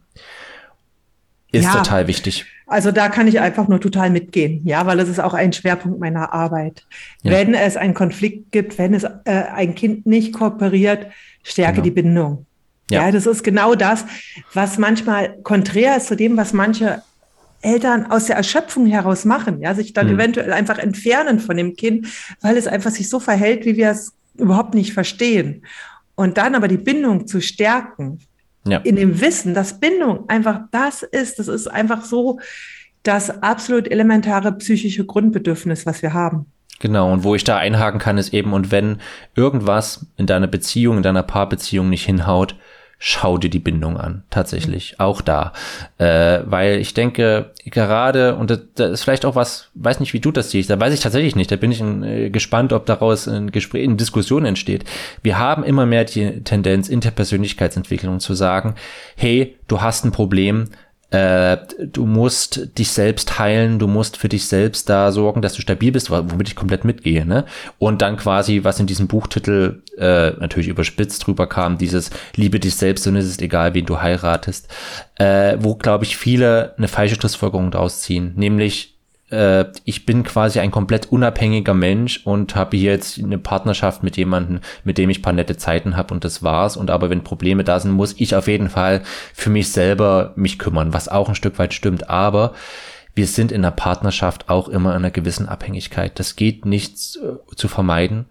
ist 1.52 1.66
ja, 1.66 1.74
total 1.74 2.08
wichtig. 2.08 2.46
Also 2.68 2.92
da 2.92 3.10
kann 3.10 3.28
ich 3.28 3.40
einfach 3.42 3.68
nur 3.68 3.82
total 3.82 4.10
mitgehen, 4.10 4.62
ja, 4.64 4.86
weil 4.86 5.00
es 5.00 5.10
ist 5.10 5.20
auch 5.20 5.34
ein 5.34 5.52
Schwerpunkt 5.52 6.00
meiner 6.00 6.32
Arbeit. 6.32 6.86
Ja. 7.24 7.32
Wenn 7.32 7.54
es 7.54 7.76
einen 7.76 7.94
Konflikt 7.94 8.52
gibt, 8.52 8.78
wenn 8.78 8.94
es 8.94 9.04
äh, 9.04 9.10
ein 9.26 9.76
Kind 9.76 10.06
nicht 10.06 10.34
kooperiert, 10.34 11.08
stärke 11.44 11.76
genau. 11.76 11.84
die 11.84 11.92
Bindung. 11.92 12.46
Ja. 12.90 13.06
ja, 13.06 13.12
das 13.12 13.26
ist 13.26 13.44
genau 13.44 13.76
das, 13.76 14.06
was 14.54 14.78
manchmal 14.78 15.38
konträr 15.44 15.98
ist 15.98 16.08
zu 16.08 16.16
dem, 16.16 16.38
was 16.38 16.54
manche 16.54 17.02
Eltern 17.62 18.10
aus 18.12 18.26
der 18.26 18.36
Erschöpfung 18.36 18.86
heraus 18.88 19.26
machen, 19.26 19.62
ja, 19.62 19.74
sich 19.74 19.94
dann 19.94 20.08
mhm. 20.08 20.16
eventuell 20.16 20.54
einfach 20.54 20.78
entfernen 20.78 21.40
von 21.40 21.58
dem 21.58 21.76
Kind, 21.76 22.08
weil 22.42 22.58
es 22.58 22.68
einfach 22.68 22.92
sich 22.92 23.10
so 23.10 23.20
verhält, 23.20 23.66
wie 23.66 23.78
wir 23.78 23.92
es 23.92 24.14
überhaupt 24.36 24.74
nicht 24.74 24.94
verstehen. 24.94 25.64
Und 26.16 26.38
dann 26.38 26.56
aber 26.56 26.68
die 26.68 26.78
Bindung 26.78 27.28
zu 27.28 27.42
stärken, 27.42 28.20
ja. 28.66 28.78
in 28.80 28.96
dem 28.96 29.22
Wissen, 29.22 29.54
dass 29.54 29.80
Bindung 29.80 30.30
einfach 30.30 30.62
das 30.72 31.04
ist, 31.04 31.40
das 31.40 31.48
ist 31.48 31.68
einfach 31.68 32.06
so 32.06 32.40
das 33.04 33.42
absolut 33.42 33.90
elementare 33.90 34.52
psychische 34.54 35.06
Grundbedürfnis, 35.06 35.86
was 35.86 36.02
wir 36.02 36.14
haben. 36.14 36.46
Genau, 36.80 37.12
und 37.12 37.24
wo 37.24 37.36
ich 37.36 37.44
da 37.44 37.58
einhaken 37.58 38.00
kann, 38.00 38.18
ist 38.18 38.34
eben, 38.34 38.54
und 38.54 38.72
wenn 38.72 38.98
irgendwas 39.36 40.08
in 40.18 40.26
deiner 40.26 40.48
Beziehung, 40.48 40.98
in 40.98 41.04
deiner 41.04 41.24
Paarbeziehung 41.24 41.90
nicht 41.90 42.06
hinhaut, 42.06 42.56
schau 43.04 43.40
dir 43.40 43.50
die 43.50 43.58
Bindung 43.58 43.98
an, 43.98 44.22
tatsächlich, 44.30 44.92
mhm. 44.92 45.00
auch 45.00 45.22
da. 45.22 45.54
Äh, 45.98 46.42
weil 46.46 46.78
ich 46.78 46.94
denke, 46.94 47.50
gerade, 47.66 48.36
und 48.36 48.52
das, 48.52 48.60
das, 48.76 48.92
ist 48.92 49.04
vielleicht 49.04 49.26
auch 49.26 49.34
was, 49.34 49.72
weiß 49.74 50.00
nicht, 50.00 50.14
wie 50.14 50.20
du 50.20 50.32
das 50.32 50.52
siehst, 50.52 50.70
da 50.70 50.80
weiß 50.80 50.94
ich 50.94 51.00
tatsächlich 51.00 51.36
nicht, 51.36 51.52
da 51.52 51.56
bin 51.56 51.72
ich 51.72 51.82
äh, 51.82 52.30
gespannt, 52.30 52.74
ob 52.74 52.86
daraus 52.86 53.28
ein 53.28 53.52
Gespräch, 53.52 53.86
eine 53.86 53.96
Diskussion 53.96 54.46
entsteht. 54.46 54.86
Wir 55.24 55.40
haben 55.40 55.64
immer 55.64 55.88
mehr 55.88 56.06
die 56.06 56.44
Tendenz, 56.44 56.90
Interpersönlichkeitsentwicklung 56.90 58.20
zu 58.20 58.36
sagen, 58.36 58.76
hey, 59.16 59.58
du 59.68 59.82
hast 59.82 60.06
ein 60.06 60.12
Problem, 60.12 60.70
äh, 61.12 61.58
du 61.86 62.06
musst 62.06 62.78
dich 62.78 62.92
selbst 62.92 63.38
heilen, 63.38 63.80
du 63.80 63.88
musst 63.88 64.18
für 64.18 64.30
dich 64.30 64.48
selbst 64.48 64.90
da 64.90 65.12
sorgen, 65.12 65.42
dass 65.42 65.54
du 65.54 65.62
stabil 65.62 65.92
bist, 65.92 66.10
womit 66.10 66.48
ich 66.48 66.56
komplett 66.56 66.86
mitgehe, 66.86 67.26
ne? 67.26 67.46
Und 67.80 68.02
dann 68.02 68.16
quasi, 68.18 68.64
was 68.64 68.80
in 68.80 68.88
diesem 68.88 69.08
Buchtitel 69.08 69.84
äh, 69.98 70.32
natürlich 70.32 70.70
überspitzt 70.70 71.28
drüber 71.28 71.48
kam, 71.48 71.78
dieses 71.78 72.12
Liebe 72.36 72.60
dich 72.60 72.76
selbst 72.76 73.06
und 73.08 73.18
es 73.18 73.26
ist 73.26 73.42
egal, 73.42 73.74
wen 73.74 73.86
du 73.86 74.02
heiratest, 74.02 74.70
äh, 75.16 75.58
wo, 75.60 75.76
glaube 75.76 76.06
ich, 76.06 76.16
viele 76.16 76.74
eine 76.78 76.88
falsche 76.88 77.16
Schlussfolgerung 77.16 77.72
daraus 77.72 78.02
ziehen, 78.02 78.32
nämlich 78.38 79.01
äh, 79.32 79.66
ich 79.86 80.06
bin 80.06 80.24
quasi 80.24 80.60
ein 80.60 80.72
komplett 80.72 81.12
unabhängiger 81.12 81.74
Mensch 81.74 82.22
und 82.26 82.56
habe 82.56 82.78
jetzt 82.78 83.20
eine 83.20 83.38
Partnerschaft 83.38 84.04
mit 84.04 84.18
jemandem, 84.18 84.60
mit 84.84 84.98
dem 84.98 85.10
ich 85.10 85.22
paar 85.22 85.34
nette 85.34 85.58
Zeiten 85.58 85.98
habe 85.98 86.14
und 86.14 86.24
das 86.24 86.44
war's. 86.44 86.78
Und 86.78 86.92
aber 86.92 87.10
wenn 87.10 87.24
Probleme 87.24 87.64
da 87.64 87.80
sind, 87.80 87.92
muss 87.92 88.16
ich 88.18 88.36
auf 88.36 88.48
jeden 88.48 88.70
Fall 88.70 89.02
für 89.34 89.50
mich 89.50 89.72
selber 89.72 90.34
mich 90.36 90.60
kümmern, 90.60 90.94
was 90.94 91.08
auch 91.08 91.30
ein 91.30 91.36
Stück 91.36 91.58
weit 91.60 91.74
stimmt. 91.74 92.10
Aber 92.10 92.54
wir 93.16 93.28
sind 93.28 93.52
in 93.52 93.62
der 93.62 93.72
Partnerschaft 93.72 94.50
auch 94.50 94.70
immer 94.70 94.92
in 94.92 94.98
einer 94.98 95.12
gewissen 95.12 95.50
Abhängigkeit. 95.50 96.18
Das 96.20 96.36
geht 96.36 96.66
nicht 96.66 96.98
zu 96.98 97.68
vermeiden, 97.68 98.26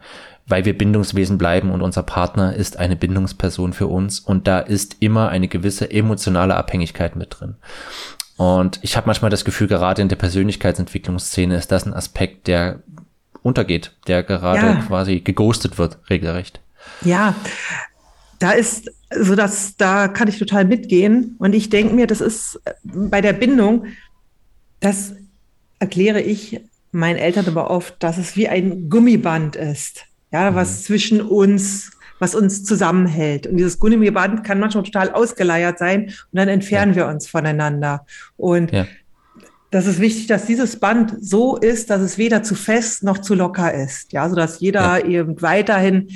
weil 0.47 0.65
wir 0.65 0.77
Bindungswesen 0.77 1.39
bleiben 1.39 1.71
und 1.71 1.83
unser 1.83 2.03
Partner 2.03 2.55
ist 2.55 2.79
eine 2.79 2.97
Bindungsperson 2.97 3.73
für 3.73 3.87
uns 3.87 4.21
und 4.21 4.49
da 4.49 4.59
ist 4.59 4.97
immer 5.01 5.29
eine 5.29 5.49
gewisse 5.49 5.91
emotionale 5.91 6.57
Abhängigkeit 6.57 7.15
mit 7.17 7.37
drin. 7.39 7.57
Und 8.41 8.79
ich 8.81 8.97
habe 8.97 9.07
manchmal 9.07 9.31
das 9.31 9.45
Gefühl, 9.45 9.67
gerade 9.67 10.01
in 10.01 10.09
der 10.09 10.17
Persönlichkeitsentwicklungsszene 10.17 11.59
ist 11.59 11.71
das 11.71 11.85
ein 11.85 11.93
Aspekt, 11.93 12.47
der 12.47 12.83
untergeht, 13.43 13.93
der 14.07 14.23
gerade 14.23 14.67
ja. 14.67 14.75
quasi 14.77 15.21
geghostet 15.21 15.77
wird, 15.77 15.99
regelrecht. 16.09 16.59
Ja, 17.03 17.35
da 18.39 18.53
ist, 18.53 18.91
so 19.15 19.35
dass 19.35 19.77
da 19.77 20.09
kann 20.09 20.27
ich 20.27 20.39
total 20.39 20.65
mitgehen. 20.65 21.37
Und 21.39 21.55
ich 21.55 21.69
denke 21.69 21.93
mir, 21.93 22.07
das 22.07 22.23
ist 22.23 22.59
bei 22.83 23.21
der 23.21 23.35
Bindung, 23.35 23.85
das 24.81 25.13
erkläre 25.79 26.23
ich 26.23 26.63
meinen 26.93 27.19
Eltern 27.19 27.45
aber 27.47 27.71
oft, 27.71 28.03
dass 28.03 28.17
es 28.17 28.37
wie 28.37 28.49
ein 28.49 28.89
Gummiband 28.89 29.55
ist, 29.55 30.07
ja, 30.33 30.55
was 30.55 30.79
mhm. 30.79 30.83
zwischen 30.85 31.21
uns 31.21 31.91
was 32.21 32.37
uns 32.37 32.63
zusammenhält. 32.63 33.49
Und 33.49 33.57
dieses 33.57 33.81
Gummiband 33.81 34.45
kann 34.45 34.61
manchmal 34.61 34.85
total 34.85 35.11
ausgeleiert 35.11 35.79
sein 35.79 36.05
und 36.05 36.15
dann 36.33 36.49
entfernen 36.49 36.93
ja. 36.93 36.99
wir 36.99 37.07
uns 37.09 37.27
voneinander. 37.27 38.07
Und 38.37 38.71
ja. 38.71 38.87
das 39.73 39.87
ist 39.87 39.99
wichtig, 39.99 40.29
dass 40.29 40.47
dieses 40.47 40.79
Band 40.79 41.17
so 41.21 41.57
ist, 41.57 41.91
dass 41.91 42.01
es 42.01 42.19
weder 42.19 42.45
zu 42.45 42.55
fest 42.55 43.03
noch 43.03 43.19
zu 43.19 43.35
locker 43.35 43.75
ist. 43.75 44.13
Ja, 44.13 44.29
so 44.29 44.37
dass 44.37 44.61
jeder 44.61 45.05
ja. 45.05 45.07
eben 45.07 45.43
weiterhin 45.43 46.09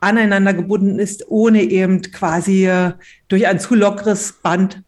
aneinander 0.00 0.52
gebunden 0.52 0.98
ist, 0.98 1.24
ohne 1.28 1.62
eben 1.62 2.02
quasi 2.02 2.70
durch 3.28 3.46
ein 3.46 3.58
zu 3.58 3.74
lockeres 3.74 4.34
Band 4.42 4.82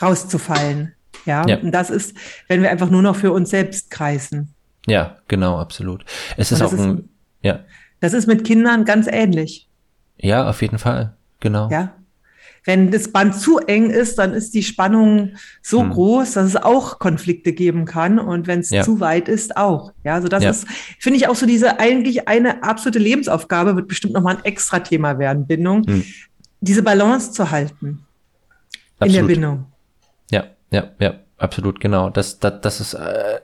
rauszufallen. 0.00 0.94
Ja? 1.24 1.46
ja, 1.46 1.58
und 1.58 1.72
das 1.72 1.90
ist, 1.90 2.14
wenn 2.46 2.62
wir 2.62 2.70
einfach 2.70 2.90
nur 2.90 3.02
noch 3.02 3.16
für 3.16 3.32
uns 3.32 3.50
selbst 3.50 3.90
kreisen. 3.90 4.54
Ja, 4.86 5.18
genau, 5.28 5.58
absolut. 5.58 6.04
Es 6.36 6.52
ist 6.52 6.62
auch 6.62 6.72
ist, 6.72 6.80
ein, 6.80 7.08
ja. 7.42 7.60
Das 8.00 8.12
ist 8.12 8.26
mit 8.26 8.44
Kindern 8.44 8.84
ganz 8.84 9.06
ähnlich. 9.10 9.67
Ja, 10.18 10.48
auf 10.48 10.62
jeden 10.62 10.78
Fall. 10.78 11.14
Genau. 11.40 11.68
Ja. 11.70 11.92
Wenn 12.64 12.90
das 12.90 13.12
Band 13.12 13.34
zu 13.34 13.58
eng 13.60 13.88
ist, 13.90 14.18
dann 14.18 14.34
ist 14.34 14.52
die 14.52 14.62
Spannung 14.62 15.36
so 15.62 15.80
hm. 15.80 15.90
groß, 15.90 16.32
dass 16.32 16.46
es 16.46 16.56
auch 16.56 16.98
Konflikte 16.98 17.52
geben 17.52 17.84
kann. 17.84 18.18
Und 18.18 18.46
wenn 18.46 18.60
es 18.60 18.70
ja. 18.70 18.82
zu 18.82 19.00
weit 19.00 19.28
ist, 19.28 19.56
auch. 19.56 19.92
Ja, 20.04 20.14
also 20.14 20.28
das 20.28 20.44
ja. 20.44 20.50
ist, 20.50 20.66
finde 20.98 21.16
ich 21.16 21.28
auch 21.28 21.34
so 21.34 21.46
diese 21.46 21.80
eigentlich 21.80 22.28
eine 22.28 22.62
absolute 22.62 22.98
Lebensaufgabe, 22.98 23.76
wird 23.76 23.88
bestimmt 23.88 24.12
nochmal 24.12 24.36
ein 24.36 24.44
extra 24.44 24.80
Thema 24.80 25.18
werden, 25.18 25.46
Bindung, 25.46 25.86
hm. 25.86 26.04
diese 26.60 26.82
Balance 26.82 27.32
zu 27.32 27.50
halten 27.50 28.04
Absolut. 28.98 29.00
in 29.00 29.12
der 29.12 29.34
Bindung. 29.34 29.66
Ja, 30.30 30.44
ja, 30.70 30.90
ja, 30.98 31.14
absolut, 31.38 31.80
genau. 31.80 32.10
Das, 32.10 32.38
das, 32.38 32.60
das 32.60 32.80
ist, 32.80 32.94
äh, 32.94 33.40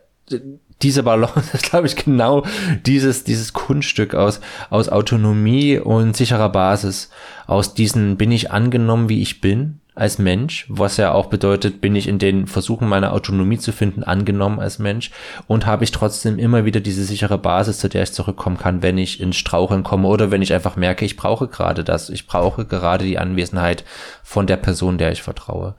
diese 0.84 1.02
Balance 1.02 1.50
ist, 1.52 1.70
glaube 1.70 1.86
ich, 1.86 1.96
genau 1.96 2.44
dieses, 2.86 3.24
dieses 3.24 3.52
Kunststück 3.52 4.14
aus, 4.14 4.40
aus 4.70 4.88
Autonomie 4.88 5.78
und 5.78 6.16
sicherer 6.16 6.50
Basis. 6.50 7.10
Aus 7.46 7.74
diesen 7.74 8.16
bin 8.16 8.30
ich 8.30 8.52
angenommen, 8.52 9.08
wie 9.08 9.22
ich 9.22 9.40
bin 9.40 9.80
als 9.94 10.18
Mensch, 10.18 10.66
was 10.68 10.96
ja 10.96 11.12
auch 11.12 11.26
bedeutet, 11.26 11.80
bin 11.80 11.94
ich 11.94 12.08
in 12.08 12.18
den 12.18 12.48
Versuchen 12.48 12.88
meiner 12.88 13.12
Autonomie 13.12 13.58
zu 13.58 13.70
finden, 13.70 14.02
angenommen 14.02 14.58
als 14.58 14.80
Mensch 14.80 15.12
und 15.46 15.66
habe 15.66 15.84
ich 15.84 15.92
trotzdem 15.92 16.38
immer 16.38 16.64
wieder 16.64 16.80
diese 16.80 17.04
sichere 17.04 17.38
Basis, 17.38 17.78
zu 17.78 17.88
der 17.88 18.02
ich 18.02 18.12
zurückkommen 18.12 18.58
kann, 18.58 18.82
wenn 18.82 18.98
ich 18.98 19.20
ins 19.20 19.36
Straucheln 19.36 19.84
komme 19.84 20.08
oder 20.08 20.32
wenn 20.32 20.42
ich 20.42 20.52
einfach 20.52 20.74
merke, 20.74 21.04
ich 21.04 21.16
brauche 21.16 21.46
gerade 21.46 21.84
das, 21.84 22.10
ich 22.10 22.26
brauche 22.26 22.64
gerade 22.64 23.04
die 23.04 23.18
Anwesenheit 23.18 23.84
von 24.24 24.46
der 24.48 24.56
Person, 24.56 24.98
der 24.98 25.12
ich 25.12 25.22
vertraue. 25.22 25.74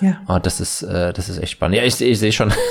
Ja. 0.00 0.20
Oh, 0.28 0.38
das 0.42 0.60
ist, 0.60 0.82
äh, 0.82 1.12
das 1.12 1.28
ist 1.28 1.38
echt 1.38 1.52
spannend. 1.52 1.76
Ja, 1.76 1.84
ich, 1.84 2.00
ich 2.00 2.18
sehe 2.18 2.32
schon. 2.32 2.52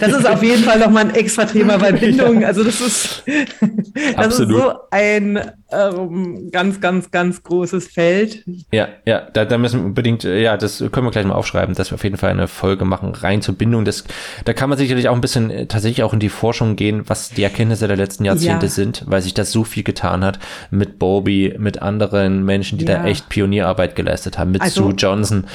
Das 0.00 0.12
ist 0.12 0.26
auf 0.26 0.42
jeden 0.42 0.64
Fall 0.64 0.78
nochmal 0.78 1.04
ein 1.04 1.14
extra 1.14 1.44
Thema 1.44 1.78
bei 1.78 1.92
Bindung. 1.92 2.40
Ja. 2.40 2.48
Also 2.48 2.64
das 2.64 2.80
ist, 2.80 3.22
das 4.16 4.26
Absolut. 4.26 4.56
ist 4.56 4.62
so 4.62 4.74
ein 4.90 5.52
ähm, 5.70 6.50
ganz, 6.50 6.80
ganz, 6.80 7.10
ganz 7.10 7.42
großes 7.42 7.88
Feld. 7.88 8.44
Ja, 8.72 8.88
ja, 9.06 9.28
da, 9.32 9.44
da 9.44 9.58
müssen 9.58 9.80
wir 9.80 9.86
unbedingt, 9.86 10.24
ja, 10.42 10.56
das 10.56 10.78
können 10.78 11.06
wir 11.06 11.10
gleich 11.10 11.24
mal 11.24 11.34
aufschreiben, 11.34 11.74
dass 11.74 11.90
wir 11.90 11.94
auf 11.94 12.04
jeden 12.04 12.16
Fall 12.16 12.30
eine 12.30 12.48
Folge 12.48 12.84
machen, 12.84 13.14
rein 13.14 13.42
zur 13.42 13.54
Bindung. 13.54 13.84
Das, 13.84 14.04
da 14.44 14.52
kann 14.52 14.68
man 14.68 14.78
sicherlich 14.78 15.08
auch 15.08 15.14
ein 15.14 15.20
bisschen 15.20 15.50
äh, 15.50 15.66
tatsächlich 15.66 16.02
auch 16.02 16.12
in 16.12 16.20
die 16.20 16.28
Forschung 16.28 16.76
gehen, 16.76 17.02
was 17.06 17.30
die 17.30 17.42
Erkenntnisse 17.42 17.86
der 17.86 17.96
letzten 17.96 18.24
Jahrzehnte 18.24 18.66
ja. 18.66 18.72
sind, 18.72 19.04
weil 19.06 19.22
sich 19.22 19.34
das 19.34 19.52
so 19.52 19.64
viel 19.64 19.82
getan 19.82 20.24
hat 20.24 20.38
mit 20.70 20.98
Bobby, 20.98 21.54
mit 21.58 21.80
anderen 21.80 22.44
Menschen, 22.44 22.78
die 22.78 22.84
ja. 22.84 22.98
da 22.98 23.06
echt 23.06 23.28
Pionierarbeit 23.28 23.96
geleistet 23.96 24.38
haben, 24.38 24.50
mit 24.50 24.62
also, 24.62 24.82
Sue 24.82 24.94
Johnson. 24.94 25.46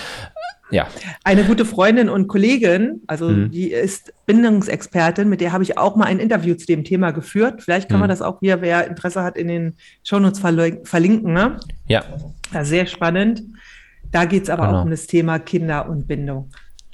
Ja. 0.70 0.88
Eine 1.24 1.44
gute 1.44 1.64
Freundin 1.66 2.10
und 2.10 2.28
Kollegin, 2.28 3.02
also 3.08 3.30
mhm. 3.30 3.52
die 3.52 3.72
ist 3.72 4.14
Bindungsexpertin, 4.26 5.30
mit 5.30 5.40
der 5.40 5.54
habe 5.54 5.64
ich 5.64 5.78
auch 5.78 5.96
mal 5.96 6.06
ein 6.06 6.20
Interview 6.20 6.56
zu 6.56 6.66
dem 6.66 6.84
Thema 6.84 7.12
geführt. 7.12 7.62
Vielleicht 7.64 7.88
kann 7.88 7.98
mhm. 7.98 8.02
man 8.02 8.10
das 8.10 8.22
auch 8.22 8.40
hier, 8.42 8.62
wer 8.62 8.88
Interesse 8.88 9.24
hat, 9.24 9.38
in 9.38 9.48
den 9.48 9.76
Shownotes 10.04 10.40
verlinken. 10.40 11.34
Ne? 11.34 11.58
Ja. 11.88 12.04
ja. 12.54 12.66
Sehr 12.66 12.86
spannend. 12.86 13.44
Da 14.12 14.26
geht 14.26 14.44
es 14.44 14.50
aber 14.50 14.68
genau. 14.68 14.80
auch 14.80 14.84
um 14.84 14.92
das 14.92 15.08
Thema 15.08 15.40
Kinder 15.40 15.90
und 15.90 16.08
Bindung. 16.08 16.50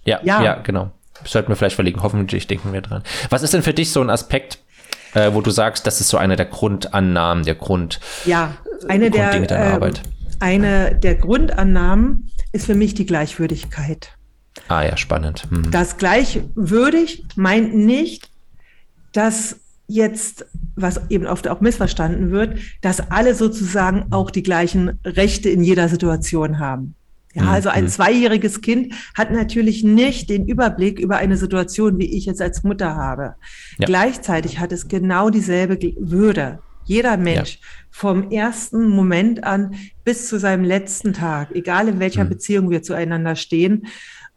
Ja, 0.06 0.20
ja, 0.24 0.44
ja, 0.44 0.56
genau. 0.56 0.92
Sollten 1.24 1.50
wir 1.50 1.56
vielleicht 1.56 1.76
verlinken. 1.76 2.04
Hoffentlich 2.04 2.48
denken 2.48 2.74
wir 2.74 2.82
dran. 2.82 3.04
Was 3.30 3.44
ist 3.44 3.54
denn 3.54 3.64
für 3.64 3.74
dich 3.74 3.92
so 3.92 4.02
ein 4.02 4.10
Aspekt, 4.10 4.60
äh, 5.14 5.34
wo 5.34 5.42
du 5.42 5.52
sagst, 5.52 5.88
das 5.88 6.02
ist 6.02 6.10
so 6.10 6.18
einer 6.18 6.36
der 6.36 6.48
Grundannahmen, 6.48 7.46
der 7.46 7.56
Grund, 7.56 8.00
ja, 8.26 8.56
eine 8.88 9.10
der, 9.12 9.32
deiner 9.32 9.52
äh, 9.52 9.72
Arbeit? 9.74 10.02
Eine 10.40 10.96
der 10.96 11.16
Grundannahmen 11.16 12.32
ist 12.52 12.66
für 12.66 12.76
mich 12.76 12.94
die 12.94 13.06
Gleichwürdigkeit. 13.06 14.10
Ah 14.68 14.84
ja, 14.84 14.98
spannend. 14.98 15.48
Hm. 15.50 15.72
Das 15.72 15.98
gleichwürdig 15.98 17.24
meint 17.36 17.74
nicht, 17.74 18.30
dass 19.14 19.58
jetzt, 19.88 20.46
was 20.76 21.10
eben 21.10 21.28
oft 21.28 21.48
auch 21.48 21.62
missverstanden 21.62 22.32
wird, 22.32 22.58
dass 22.82 23.12
alle 23.12 23.36
sozusagen 23.36 24.12
auch 24.12 24.32
die 24.32 24.44
gleichen 24.44 25.00
Rechte 25.06 25.50
in 25.50 25.64
jeder 25.64 25.90
Situation 25.90 26.60
haben. 26.60 26.96
Ja, 27.34 27.50
also 27.50 27.70
ein 27.70 27.86
hm. 27.86 27.90
zweijähriges 27.90 28.62
Kind 28.62 28.94
hat 29.16 29.32
natürlich 29.32 29.84
nicht 29.84 30.30
den 30.30 30.48
Überblick 30.48 31.00
über 31.00 31.18
eine 31.18 31.38
Situation, 31.38 31.98
wie 31.98 32.16
ich 32.16 32.26
jetzt 32.26 32.42
als 32.42 32.64
Mutter 32.64 32.96
habe. 32.96 33.36
Ja. 33.80 33.88
Gleichzeitig 33.88 34.60
hat 34.60 34.72
es 34.72 34.88
genau 34.88 35.30
dieselbe 35.30 35.78
Würde. 35.98 36.60
Jeder 36.86 37.18
Mensch 37.18 37.54
ja. 37.56 37.68
vom 37.90 38.30
ersten 38.30 38.90
Moment 38.90 39.44
an 39.44 39.76
bis 40.04 40.28
zu 40.28 40.38
seinem 40.38 40.64
letzten 40.64 41.14
Tag, 41.14 41.50
egal 41.56 41.88
in 41.88 42.00
welcher 42.00 42.26
mhm. 42.26 42.30
Beziehung 42.30 42.70
wir 42.70 42.84
zueinander 42.84 43.36
stehen, 43.36 43.88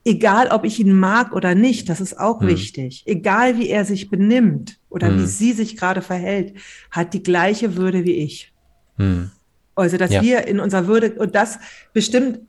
egal 0.04 0.48
ob 0.48 0.64
ich 0.64 0.78
ihn 0.78 0.94
mag 0.94 1.32
oder 1.32 1.54
nicht, 1.54 1.88
das 1.88 2.00
ist 2.00 2.18
auch 2.18 2.40
mhm. 2.40 2.48
wichtig, 2.48 3.02
egal 3.06 3.59
wie 3.59 3.68
er 3.68 3.85
sich 3.85 4.09
benimmt 4.09 4.78
oder 4.88 5.11
mhm. 5.11 5.22
wie 5.22 5.26
sie 5.26 5.52
sich 5.52 5.76
gerade 5.76 6.00
verhält, 6.00 6.54
hat 6.90 7.12
die 7.12 7.22
gleiche 7.22 7.76
Würde 7.76 8.04
wie 8.04 8.14
ich. 8.14 8.52
Mhm. 8.96 9.32
Also, 9.74 9.98
dass 9.98 10.11
ja. 10.11 10.22
wir 10.22 10.46
in 10.46 10.61
unserer 10.61 10.87
Würde, 10.87 11.12
und 11.12 11.35
das 11.35 11.59
bestimmt 11.92 12.40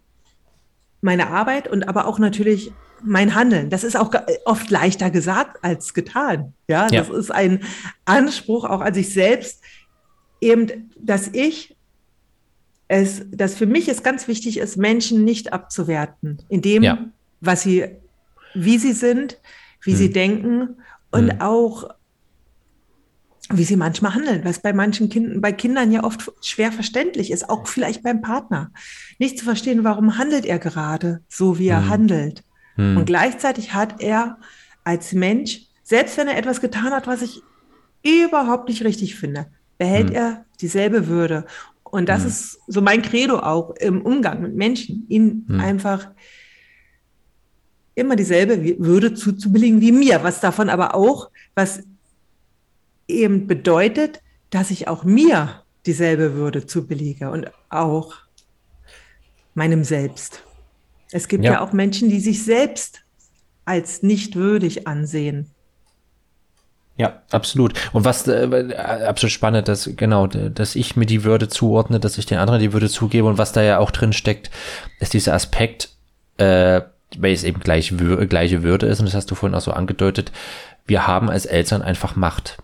meine 1.01 1.27
Arbeit 1.27 1.67
und 1.67 1.88
aber 1.88 2.07
auch 2.07 2.19
natürlich 2.19 2.71
mein 3.03 3.36
Handeln. 3.36 3.69
Das 3.69 3.83
ist 3.83 3.95
auch 3.95 4.12
oft 4.45 4.69
leichter 4.69 5.12
gesagt 5.12 5.63
als 5.63 5.93
getan. 5.93 6.53
Ja, 6.67 6.88
ja. 6.89 7.01
das 7.01 7.10
ist 7.10 7.31
ein 7.31 7.62
Anspruch 8.05 8.65
auch 8.65 8.81
an 8.81 8.93
sich 8.93 9.13
selbst, 9.13 9.62
eben, 10.41 10.91
dass 10.99 11.27
ich 11.27 11.75
es, 12.88 13.25
dass 13.31 13.55
für 13.55 13.65
mich 13.65 13.89
es 13.89 14.01
ganz 14.01 14.27
wichtig 14.27 14.57
ist, 14.57 14.77
Menschen 14.77 15.23
nicht 15.23 15.53
abzuwerten, 15.53 16.39
in 16.49 16.62
dem, 16.62 16.83
ja. 16.83 17.05
was 17.41 17.63
sie, 17.63 17.86
wie 18.53 18.77
sie 18.77 18.93
sind, 18.93 19.39
wie 19.83 19.91
hm. 19.91 19.97
sie 19.97 20.10
denken 20.12 20.77
und 21.12 21.31
hm. 21.31 21.41
auch 21.41 21.89
wie 23.49 23.63
sie 23.63 23.77
manchmal 23.77 24.13
handeln, 24.13 24.43
was 24.43 24.60
bei 24.60 24.73
manchen 24.73 25.10
Kindern, 25.10 25.41
bei 25.41 25.51
Kindern 25.51 25.91
ja 25.91 26.03
oft 26.03 26.31
schwer 26.41 26.71
verständlich 26.71 27.31
ist, 27.31 27.49
auch 27.49 27.67
vielleicht 27.67 28.03
beim 28.03 28.21
Partner. 28.21 28.71
Nicht 29.19 29.39
zu 29.39 29.45
verstehen, 29.45 29.83
warum 29.83 30.17
handelt 30.17 30.45
er 30.45 30.60
gerade 30.60 31.21
so, 31.29 31.57
wie 31.57 31.67
er 31.67 31.83
hm. 31.83 31.89
handelt. 31.89 32.43
Hm. 32.75 32.97
Und 32.97 33.05
gleichzeitig 33.05 33.73
hat 33.73 34.01
er 34.01 34.38
als 34.83 35.13
Mensch, 35.13 35.62
selbst 35.83 36.17
wenn 36.17 36.27
er 36.27 36.38
etwas 36.38 36.62
getan 36.62 36.91
hat, 36.91 37.07
was 37.07 37.21
ich 37.21 37.41
überhaupt 38.03 38.69
nicht 38.69 38.83
richtig 38.83 39.15
finde, 39.15 39.47
behält 39.77 40.10
hm. 40.10 40.15
er 40.15 40.45
dieselbe 40.60 41.07
Würde. 41.07 41.45
Und 41.83 42.10
das 42.10 42.23
hm. 42.23 42.27
ist 42.27 42.60
so 42.67 42.81
mein 42.81 43.01
Credo 43.01 43.39
auch 43.39 43.75
im 43.77 44.01
Umgang 44.01 44.41
mit 44.41 44.55
Menschen, 44.55 45.05
ihnen 45.07 45.45
hm. 45.47 45.60
einfach 45.60 46.10
immer 47.95 48.15
dieselbe 48.15 48.77
Würde 48.79 49.13
zuzubilligen 49.13 49.81
wie 49.81 49.91
mir, 49.91 50.21
was 50.21 50.39
davon 50.39 50.69
aber 50.69 50.93
auch, 50.93 51.31
was 51.55 51.83
eben 53.08 53.48
bedeutet, 53.48 54.22
dass 54.50 54.72
ich 54.72 54.88
auch 54.88 55.04
mir 55.04 55.63
dieselbe 55.86 56.36
Würde 56.36 56.65
zubillige 56.65 57.30
und 57.30 57.50
auch 57.70 58.15
meinem 59.54 59.84
Selbst. 59.84 60.43
Es 61.12 61.28
gibt 61.28 61.46
ja, 61.46 61.54
ja 61.54 61.62
auch 61.62 61.74
Menschen, 61.74 62.10
die 62.10 62.20
sich 62.20 62.43
selbst 62.43 63.02
als 63.65 64.04
nicht 64.04 64.36
würdig 64.36 64.88
ansehen. 64.88 65.50
Ja, 66.98 67.22
absolut. 67.32 67.74
Und 67.93 68.06
was 68.06 68.28
äh, 68.28 68.76
absolut 68.76 69.32
spannend, 69.32 69.67
dass 69.67 69.89
genau, 69.96 70.26
dass 70.26 70.76
ich 70.76 70.96
mir 70.96 71.06
die 71.06 71.24
Würde 71.24 71.48
zuordne, 71.48 72.00
dass 72.00 72.17
ich 72.17 72.26
den 72.26 72.39
anderen 72.39 72.60
die 72.60 72.74
Würde 72.74 72.89
zugebe 72.89 73.28
und 73.28 73.38
was 73.38 73.52
da 73.52 73.62
ja 73.62 73.78
auch 73.78 73.91
drin 73.91 74.13
steckt, 74.13 74.50
ist 75.00 75.13
dieser 75.13 75.36
Aspekt, 75.36 75.89
äh, 76.38 76.82
weil 77.17 77.34
es 77.34 77.43
eben 77.43 77.60
gleich, 77.60 77.93
gleiche 78.30 78.63
Würde 78.63 78.88
ist 78.88 79.00
und 79.00 79.06
das 79.06 79.13
hast 79.13 79.30
du 79.30 79.36
vorhin 79.36 79.56
auch 79.56 79.62
so 79.62 79.72
angedeutet. 79.72 80.32
Wir 80.88 81.06
haben 81.06 81.30
als 81.30 81.46
Eltern 81.46 81.84
einfach 81.84 82.15
Macht. 82.15 82.58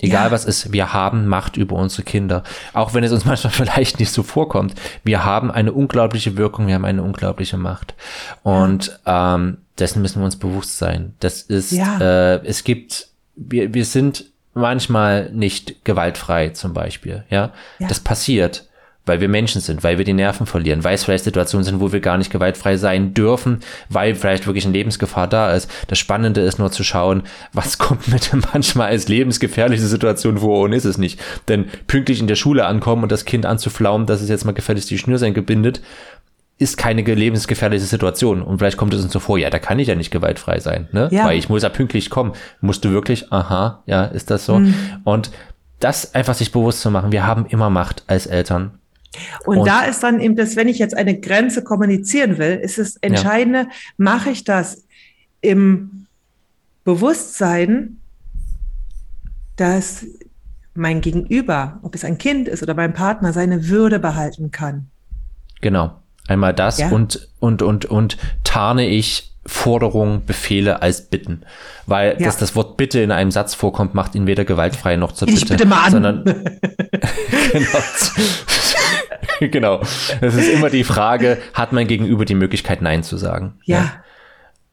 Egal 0.00 0.26
ja. 0.26 0.30
was 0.30 0.44
ist, 0.44 0.72
wir 0.72 0.92
haben 0.92 1.26
Macht 1.26 1.56
über 1.56 1.76
unsere 1.76 2.02
Kinder. 2.02 2.44
Auch 2.72 2.94
wenn 2.94 3.04
es 3.04 3.12
uns 3.12 3.24
manchmal 3.26 3.52
vielleicht 3.52 3.98
nicht 3.98 4.12
so 4.12 4.22
vorkommt. 4.22 4.74
Wir 5.04 5.24
haben 5.24 5.50
eine 5.50 5.72
unglaubliche 5.72 6.36
Wirkung, 6.36 6.66
wir 6.66 6.74
haben 6.74 6.84
eine 6.84 7.02
unglaubliche 7.02 7.56
Macht. 7.56 7.94
Und 8.42 9.00
ähm, 9.06 9.58
dessen 9.78 10.02
müssen 10.02 10.20
wir 10.20 10.24
uns 10.24 10.36
bewusst 10.36 10.78
sein. 10.78 11.14
Das 11.20 11.42
ist, 11.42 11.72
ja. 11.72 11.98
äh, 11.98 12.44
es 12.44 12.64
gibt 12.64 13.08
wir, 13.38 13.72
wir 13.72 13.84
sind 13.84 14.24
manchmal 14.54 15.30
nicht 15.30 15.84
gewaltfrei 15.84 16.50
zum 16.50 16.74
Beispiel, 16.74 17.24
ja? 17.30 17.52
ja. 17.78 17.88
Das 17.88 18.00
passiert, 18.00 18.67
weil 19.08 19.20
wir 19.20 19.28
Menschen 19.28 19.60
sind, 19.60 19.82
weil 19.82 19.98
wir 19.98 20.04
die 20.04 20.12
Nerven 20.12 20.46
verlieren, 20.46 20.84
weil 20.84 20.94
es 20.94 21.04
vielleicht 21.04 21.24
Situationen 21.24 21.64
sind, 21.64 21.80
wo 21.80 21.92
wir 21.92 22.00
gar 22.00 22.18
nicht 22.18 22.30
gewaltfrei 22.30 22.76
sein 22.76 23.14
dürfen, 23.14 23.60
weil 23.88 24.14
vielleicht 24.14 24.46
wirklich 24.46 24.64
eine 24.64 24.74
Lebensgefahr 24.74 25.26
da 25.26 25.52
ist. 25.52 25.70
Das 25.88 25.98
Spannende 25.98 26.42
ist 26.42 26.58
nur 26.58 26.70
zu 26.70 26.84
schauen, 26.84 27.22
was 27.52 27.78
kommt 27.78 28.08
mit 28.08 28.30
manchmal 28.52 28.88
als 28.88 29.08
lebensgefährliche 29.08 29.86
Situation 29.86 30.38
vor 30.38 30.60
und 30.60 30.72
ist 30.72 30.84
es 30.84 30.98
nicht. 30.98 31.20
Denn 31.48 31.66
pünktlich 31.86 32.20
in 32.20 32.26
der 32.26 32.36
Schule 32.36 32.66
ankommen 32.66 33.02
und 33.02 33.12
das 33.12 33.24
Kind 33.24 33.46
anzuflaumen, 33.46 34.06
dass 34.06 34.20
es 34.20 34.28
jetzt 34.28 34.44
mal 34.44 34.52
gefälligst 34.52 34.90
die 34.90 34.98
Schnürsenkel 34.98 35.42
bindet, 35.42 35.80
ist 36.58 36.76
keine 36.76 37.02
lebensgefährliche 37.02 37.84
Situation. 37.84 38.42
Und 38.42 38.58
vielleicht 38.58 38.76
kommt 38.76 38.92
es 38.92 39.02
uns 39.02 39.12
so 39.12 39.20
vor, 39.20 39.38
ja, 39.38 39.48
da 39.48 39.58
kann 39.58 39.78
ich 39.78 39.88
ja 39.88 39.94
nicht 39.94 40.10
gewaltfrei 40.10 40.58
sein, 40.58 40.88
ne? 40.92 41.08
Ja. 41.12 41.24
Weil 41.24 41.38
ich 41.38 41.48
muss 41.48 41.62
ja 41.62 41.68
pünktlich 41.68 42.10
kommen. 42.10 42.32
Musst 42.60 42.84
du 42.84 42.90
wirklich, 42.90 43.32
aha, 43.32 43.82
ja, 43.86 44.04
ist 44.04 44.30
das 44.30 44.44
so? 44.44 44.58
Mhm. 44.58 44.74
Und 45.04 45.30
das 45.78 46.14
einfach 46.14 46.34
sich 46.34 46.50
bewusst 46.50 46.80
zu 46.80 46.90
machen, 46.90 47.12
wir 47.12 47.26
haben 47.26 47.46
immer 47.46 47.70
Macht 47.70 48.02
als 48.08 48.26
Eltern. 48.26 48.77
Und, 49.44 49.58
und, 49.58 49.66
da 49.66 49.82
ist 49.84 50.02
dann 50.02 50.20
eben 50.20 50.36
das, 50.36 50.56
wenn 50.56 50.68
ich 50.68 50.78
jetzt 50.78 50.96
eine 50.96 51.18
Grenze 51.18 51.64
kommunizieren 51.64 52.38
will, 52.38 52.60
ist 52.62 52.78
es 52.78 52.96
Entscheidende, 52.96 53.60
ja. 53.60 53.68
mache 53.96 54.30
ich 54.30 54.44
das 54.44 54.84
im 55.40 56.06
Bewusstsein, 56.84 57.98
dass 59.56 60.04
mein 60.74 61.00
Gegenüber, 61.00 61.80
ob 61.82 61.94
es 61.94 62.04
ein 62.04 62.18
Kind 62.18 62.48
ist 62.48 62.62
oder 62.62 62.74
mein 62.74 62.92
Partner, 62.92 63.32
seine 63.32 63.68
Würde 63.68 63.98
behalten 63.98 64.50
kann. 64.50 64.88
Genau. 65.60 65.96
Einmal 66.28 66.54
das 66.54 66.78
ja. 66.78 66.90
und, 66.90 67.28
und, 67.40 67.62
und, 67.62 67.86
und 67.86 68.18
tarne 68.44 68.86
ich 68.86 69.32
Forderungen, 69.48 70.26
Befehle 70.26 70.82
als 70.82 71.06
Bitten. 71.06 71.42
Weil 71.86 72.16
ja. 72.18 72.26
dass 72.26 72.36
das 72.36 72.54
Wort 72.54 72.76
Bitte 72.76 73.00
in 73.00 73.10
einem 73.10 73.30
Satz 73.30 73.54
vorkommt, 73.54 73.94
macht 73.94 74.14
ihn 74.14 74.26
weder 74.26 74.44
gewaltfrei 74.44 74.96
noch 74.96 75.12
zur 75.12 75.26
Bitte. 75.26 75.38
Ich 75.40 75.48
bitte 75.48 75.66
mal 75.66 75.84
an. 75.84 75.90
Sondern, 75.90 76.24
genau. 77.52 77.78
genau. 79.40 79.80
Es 80.20 80.34
ist 80.34 80.48
immer 80.48 80.70
die 80.70 80.84
Frage, 80.84 81.38
hat 81.54 81.72
mein 81.72 81.86
Gegenüber 81.86 82.24
die 82.24 82.34
Möglichkeit, 82.34 82.82
Nein 82.82 83.02
zu 83.02 83.16
sagen? 83.16 83.58
Ja. 83.64 83.76
ja. 83.76 83.92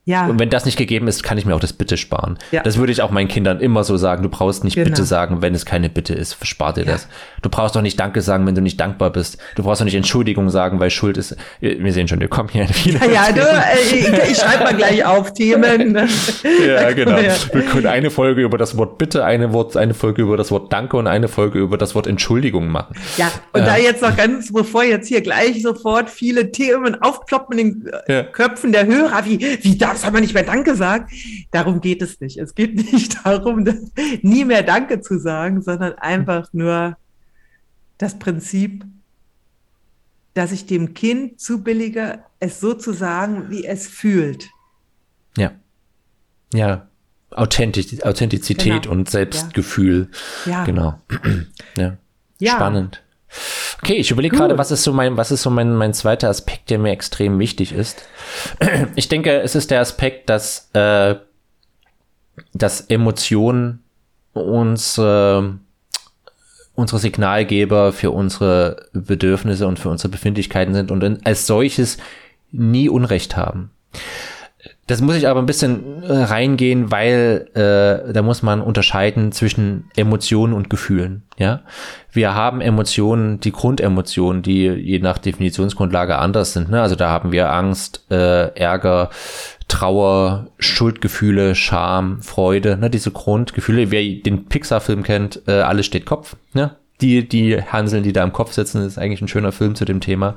Ja. 0.07 0.27
Und 0.27 0.39
wenn 0.39 0.51
das 0.51 0.65
nicht 0.65 0.77
gegeben 0.77 1.07
ist, 1.07 1.23
kann 1.23 1.39
ich 1.39 1.47
mir 1.47 1.55
auch 1.55 1.59
das 1.59 1.73
Bitte 1.73 1.97
sparen. 1.97 2.37
Ja. 2.51 2.61
Das 2.61 2.77
würde 2.77 2.91
ich 2.91 3.01
auch 3.01 3.09
meinen 3.09 3.27
Kindern 3.27 3.59
immer 3.59 3.83
so 3.83 3.97
sagen. 3.97 4.21
Du 4.21 4.29
brauchst 4.29 4.63
nicht 4.63 4.75
genau. 4.75 4.85
Bitte 4.85 5.03
sagen, 5.03 5.41
wenn 5.41 5.55
es 5.55 5.65
keine 5.65 5.89
Bitte 5.89 6.13
ist. 6.13 6.33
Verspar 6.33 6.73
dir 6.73 6.85
ja. 6.85 6.91
das. 6.91 7.07
Du 7.41 7.49
brauchst 7.49 7.75
doch 7.75 7.81
nicht 7.81 7.99
Danke 7.99 8.21
sagen, 8.21 8.45
wenn 8.45 8.53
du 8.53 8.61
nicht 8.61 8.79
dankbar 8.79 9.09
bist. 9.09 9.39
Du 9.55 9.63
brauchst 9.63 9.81
doch 9.81 9.85
nicht 9.85 9.95
Entschuldigung 9.95 10.51
sagen, 10.51 10.79
weil 10.79 10.91
Schuld 10.91 11.17
ist. 11.17 11.35
Wir 11.59 11.91
sehen 11.91 12.07
schon, 12.07 12.19
wir 12.19 12.27
kommen 12.27 12.49
hier 12.49 12.61
in 12.61 12.67
viele. 12.67 12.99
Ja, 12.99 13.29
ja 13.29 13.31
du, 13.31 13.41
äh, 13.41 13.95
ich, 13.97 14.31
ich 14.31 14.37
schreibe 14.37 14.63
mal 14.65 14.75
gleich 14.75 15.03
auf 15.03 15.33
Themen. 15.33 15.95
ja, 16.67 16.91
genau. 16.91 17.17
Wir 17.17 17.61
können 17.63 17.87
eine 17.87 18.11
Folge 18.11 18.43
über 18.43 18.59
das 18.59 18.77
Wort 18.77 18.99
Bitte, 18.99 19.25
eine, 19.25 19.53
Wort, 19.53 19.75
eine 19.75 19.95
Folge 19.95 20.21
über 20.21 20.37
das 20.37 20.51
Wort 20.51 20.71
Danke 20.71 20.97
und 20.97 21.07
eine 21.07 21.27
Folge 21.27 21.57
über 21.57 21.79
das 21.79 21.95
Wort 21.95 22.05
Entschuldigung 22.05 22.67
machen. 22.67 22.95
Ja, 23.17 23.31
und 23.53 23.61
äh. 23.61 23.65
da 23.65 23.77
jetzt 23.77 24.03
noch 24.03 24.15
ganz, 24.15 24.53
bevor 24.53 24.83
jetzt 24.83 25.07
hier 25.07 25.21
gleich 25.21 25.63
sofort 25.63 26.11
viele 26.11 26.51
Themen 26.51 27.01
aufploppen 27.01 27.57
in 27.57 27.89
den. 28.07 28.25
Köpfen 28.31 28.71
der 28.71 28.85
Hörer, 28.85 29.25
wie, 29.25 29.39
wie 29.61 29.77
darf 29.77 29.94
man 30.03 30.21
nicht 30.21 30.33
mehr 30.33 30.43
Danke 30.43 30.71
gesagt. 30.71 31.11
Darum 31.51 31.81
geht 31.81 32.01
es 32.01 32.19
nicht. 32.19 32.37
Es 32.37 32.55
geht 32.55 32.75
nicht 32.75 33.17
darum, 33.25 33.65
nie 34.21 34.45
mehr 34.45 34.63
Danke 34.63 35.01
zu 35.01 35.19
sagen, 35.19 35.61
sondern 35.61 35.93
einfach 35.93 36.49
nur 36.53 36.97
das 37.97 38.19
Prinzip, 38.19 38.85
dass 40.33 40.51
ich 40.51 40.65
dem 40.65 40.93
Kind 40.93 41.39
zubillige, 41.39 42.19
es 42.39 42.59
so 42.59 42.73
zu 42.73 42.91
sagen, 42.91 43.49
wie 43.49 43.65
es 43.65 43.87
fühlt. 43.87 44.49
Ja. 45.37 45.51
Ja. 46.53 46.87
Authentiz 47.31 48.01
Authentizität 48.01 48.83
genau. 48.83 48.91
und 48.95 49.09
Selbstgefühl. 49.09 50.09
Ja. 50.45 50.65
Genau. 50.65 50.99
ja. 51.77 51.97
ja. 52.39 52.55
Spannend. 52.55 53.01
Okay, 53.81 53.95
ich 53.95 54.11
überlege 54.11 54.35
gerade, 54.35 54.57
was 54.57 54.71
ist 54.71 54.83
so 54.83 54.93
mein, 54.93 55.17
was 55.17 55.31
ist 55.31 55.41
so 55.41 55.49
mein, 55.49 55.75
mein 55.75 55.93
zweiter 55.93 56.29
Aspekt, 56.29 56.69
der 56.69 56.79
mir 56.79 56.91
extrem 56.91 57.39
wichtig 57.39 57.71
ist. 57.71 58.03
Ich 58.95 59.09
denke, 59.09 59.41
es 59.41 59.55
ist 59.55 59.71
der 59.71 59.81
Aspekt, 59.81 60.29
dass, 60.29 60.69
äh, 60.73 61.15
dass 62.53 62.81
Emotionen 62.81 63.83
uns 64.33 64.97
äh, 64.97 65.41
unsere 66.75 66.99
Signalgeber 66.99 67.93
für 67.93 68.11
unsere 68.11 68.87
Bedürfnisse 68.93 69.67
und 69.67 69.79
für 69.79 69.89
unsere 69.89 70.09
Befindlichkeiten 70.09 70.73
sind 70.73 70.91
und 70.91 71.25
als 71.25 71.47
solches 71.47 71.97
nie 72.51 72.89
Unrecht 72.89 73.37
haben. 73.37 73.71
Das 74.87 75.01
muss 75.01 75.15
ich 75.15 75.27
aber 75.27 75.39
ein 75.39 75.47
bisschen 75.47 76.03
äh, 76.03 76.13
reingehen, 76.13 76.91
weil 76.91 77.47
äh, 77.55 78.13
da 78.13 78.21
muss 78.21 78.43
man 78.43 78.61
unterscheiden 78.61 79.31
zwischen 79.31 79.89
Emotionen 79.95 80.53
und 80.53 80.69
Gefühlen. 80.69 81.23
Ja, 81.37 81.61
wir 82.11 82.35
haben 82.35 82.61
Emotionen, 82.61 83.39
die 83.39 83.51
Grundemotionen, 83.51 84.43
die 84.43 84.65
je 84.67 84.99
nach 84.99 85.17
Definitionsgrundlage 85.17 86.19
anders 86.19 86.53
sind. 86.53 86.69
Ne? 86.69 86.81
Also 86.83 86.95
da 86.95 87.09
haben 87.09 87.31
wir 87.31 87.51
Angst, 87.51 88.05
äh, 88.11 88.55
Ärger, 88.55 89.09
Trauer, 89.67 90.47
Schuldgefühle, 90.59 91.55
Scham, 91.55 92.21
Freude. 92.21 92.77
Ne? 92.77 92.91
Diese 92.91 93.09
Grundgefühle. 93.09 93.89
Wer 93.89 94.03
den 94.21 94.45
Pixar-Film 94.45 95.01
kennt, 95.01 95.41
äh, 95.47 95.61
alles 95.61 95.87
steht 95.87 96.05
Kopf. 96.05 96.35
Ne? 96.53 96.75
Die 97.01 97.27
die 97.27 97.59
Hanseln, 97.59 98.03
die 98.03 98.13
da 98.13 98.23
im 98.23 98.33
Kopf 98.33 98.53
sitzen, 98.53 98.85
ist 98.85 98.99
eigentlich 98.99 99.21
ein 99.21 99.27
schöner 99.27 99.51
Film 99.51 99.73
zu 99.73 99.83
dem 99.83 99.99
Thema. 99.99 100.35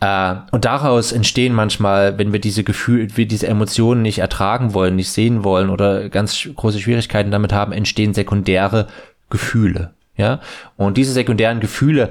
Äh, 0.00 0.34
und 0.50 0.64
daraus 0.64 1.12
entstehen 1.12 1.54
manchmal, 1.54 2.18
wenn 2.18 2.32
wir 2.32 2.40
diese 2.40 2.64
Gefühle, 2.64 3.16
wir 3.16 3.26
diese 3.26 3.46
Emotionen 3.46 4.02
nicht 4.02 4.18
ertragen 4.18 4.74
wollen, 4.74 4.96
nicht 4.96 5.10
sehen 5.10 5.44
wollen 5.44 5.70
oder 5.70 6.08
ganz 6.08 6.48
große 6.54 6.80
Schwierigkeiten 6.80 7.30
damit 7.30 7.52
haben, 7.52 7.72
entstehen 7.72 8.14
sekundäre 8.14 8.88
Gefühle. 9.30 9.92
Ja, 10.18 10.40
und 10.78 10.96
diese 10.96 11.12
sekundären 11.12 11.60
Gefühle 11.60 12.08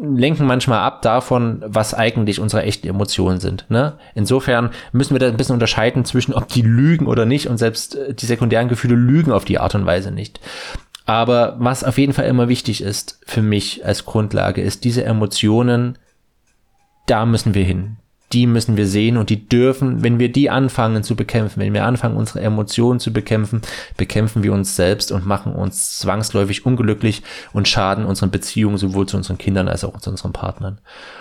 lenken 0.00 0.46
manchmal 0.46 0.78
ab 0.78 1.02
davon, 1.02 1.62
was 1.66 1.92
eigentlich 1.92 2.40
unsere 2.40 2.62
echten 2.62 2.88
Emotionen 2.88 3.40
sind. 3.40 3.66
Ne? 3.68 3.98
Insofern 4.14 4.70
müssen 4.90 5.14
wir 5.14 5.18
da 5.18 5.28
ein 5.28 5.36
bisschen 5.36 5.52
unterscheiden 5.52 6.06
zwischen, 6.06 6.32
ob 6.32 6.48
die 6.48 6.62
lügen 6.62 7.06
oder 7.06 7.26
nicht. 7.26 7.48
Und 7.48 7.58
selbst 7.58 7.96
äh, 7.96 8.14
die 8.14 8.24
sekundären 8.24 8.68
Gefühle 8.68 8.94
lügen 8.94 9.32
auf 9.32 9.44
die 9.44 9.58
Art 9.58 9.74
und 9.74 9.84
Weise 9.84 10.12
nicht. 10.12 10.40
Aber 11.04 11.56
was 11.58 11.84
auf 11.84 11.98
jeden 11.98 12.14
Fall 12.14 12.24
immer 12.24 12.48
wichtig 12.48 12.80
ist 12.80 13.20
für 13.26 13.42
mich 13.42 13.84
als 13.84 14.06
Grundlage, 14.06 14.62
ist 14.62 14.84
diese 14.84 15.04
Emotionen 15.04 15.98
da 17.06 17.26
müssen 17.26 17.54
wir 17.54 17.64
hin. 17.64 17.96
Die 18.32 18.46
müssen 18.46 18.78
wir 18.78 18.86
sehen 18.86 19.18
und 19.18 19.28
die 19.28 19.46
dürfen, 19.46 20.02
wenn 20.02 20.18
wir 20.18 20.32
die 20.32 20.48
anfangen 20.48 21.02
zu 21.02 21.16
bekämpfen, 21.16 21.60
wenn 21.60 21.74
wir 21.74 21.84
anfangen, 21.84 22.16
unsere 22.16 22.40
Emotionen 22.40 22.98
zu 22.98 23.12
bekämpfen, 23.12 23.60
bekämpfen 23.98 24.42
wir 24.42 24.54
uns 24.54 24.74
selbst 24.74 25.12
und 25.12 25.26
machen 25.26 25.52
uns 25.52 25.98
zwangsläufig 25.98 26.64
unglücklich 26.64 27.22
und 27.52 27.68
schaden 27.68 28.06
unseren 28.06 28.30
Beziehungen 28.30 28.78
sowohl 28.78 29.06
zu 29.06 29.18
unseren 29.18 29.36
Kindern 29.36 29.68
als 29.68 29.84
auch 29.84 30.00
zu 30.00 30.08
unseren 30.08 30.32
Partnern. 30.32 30.78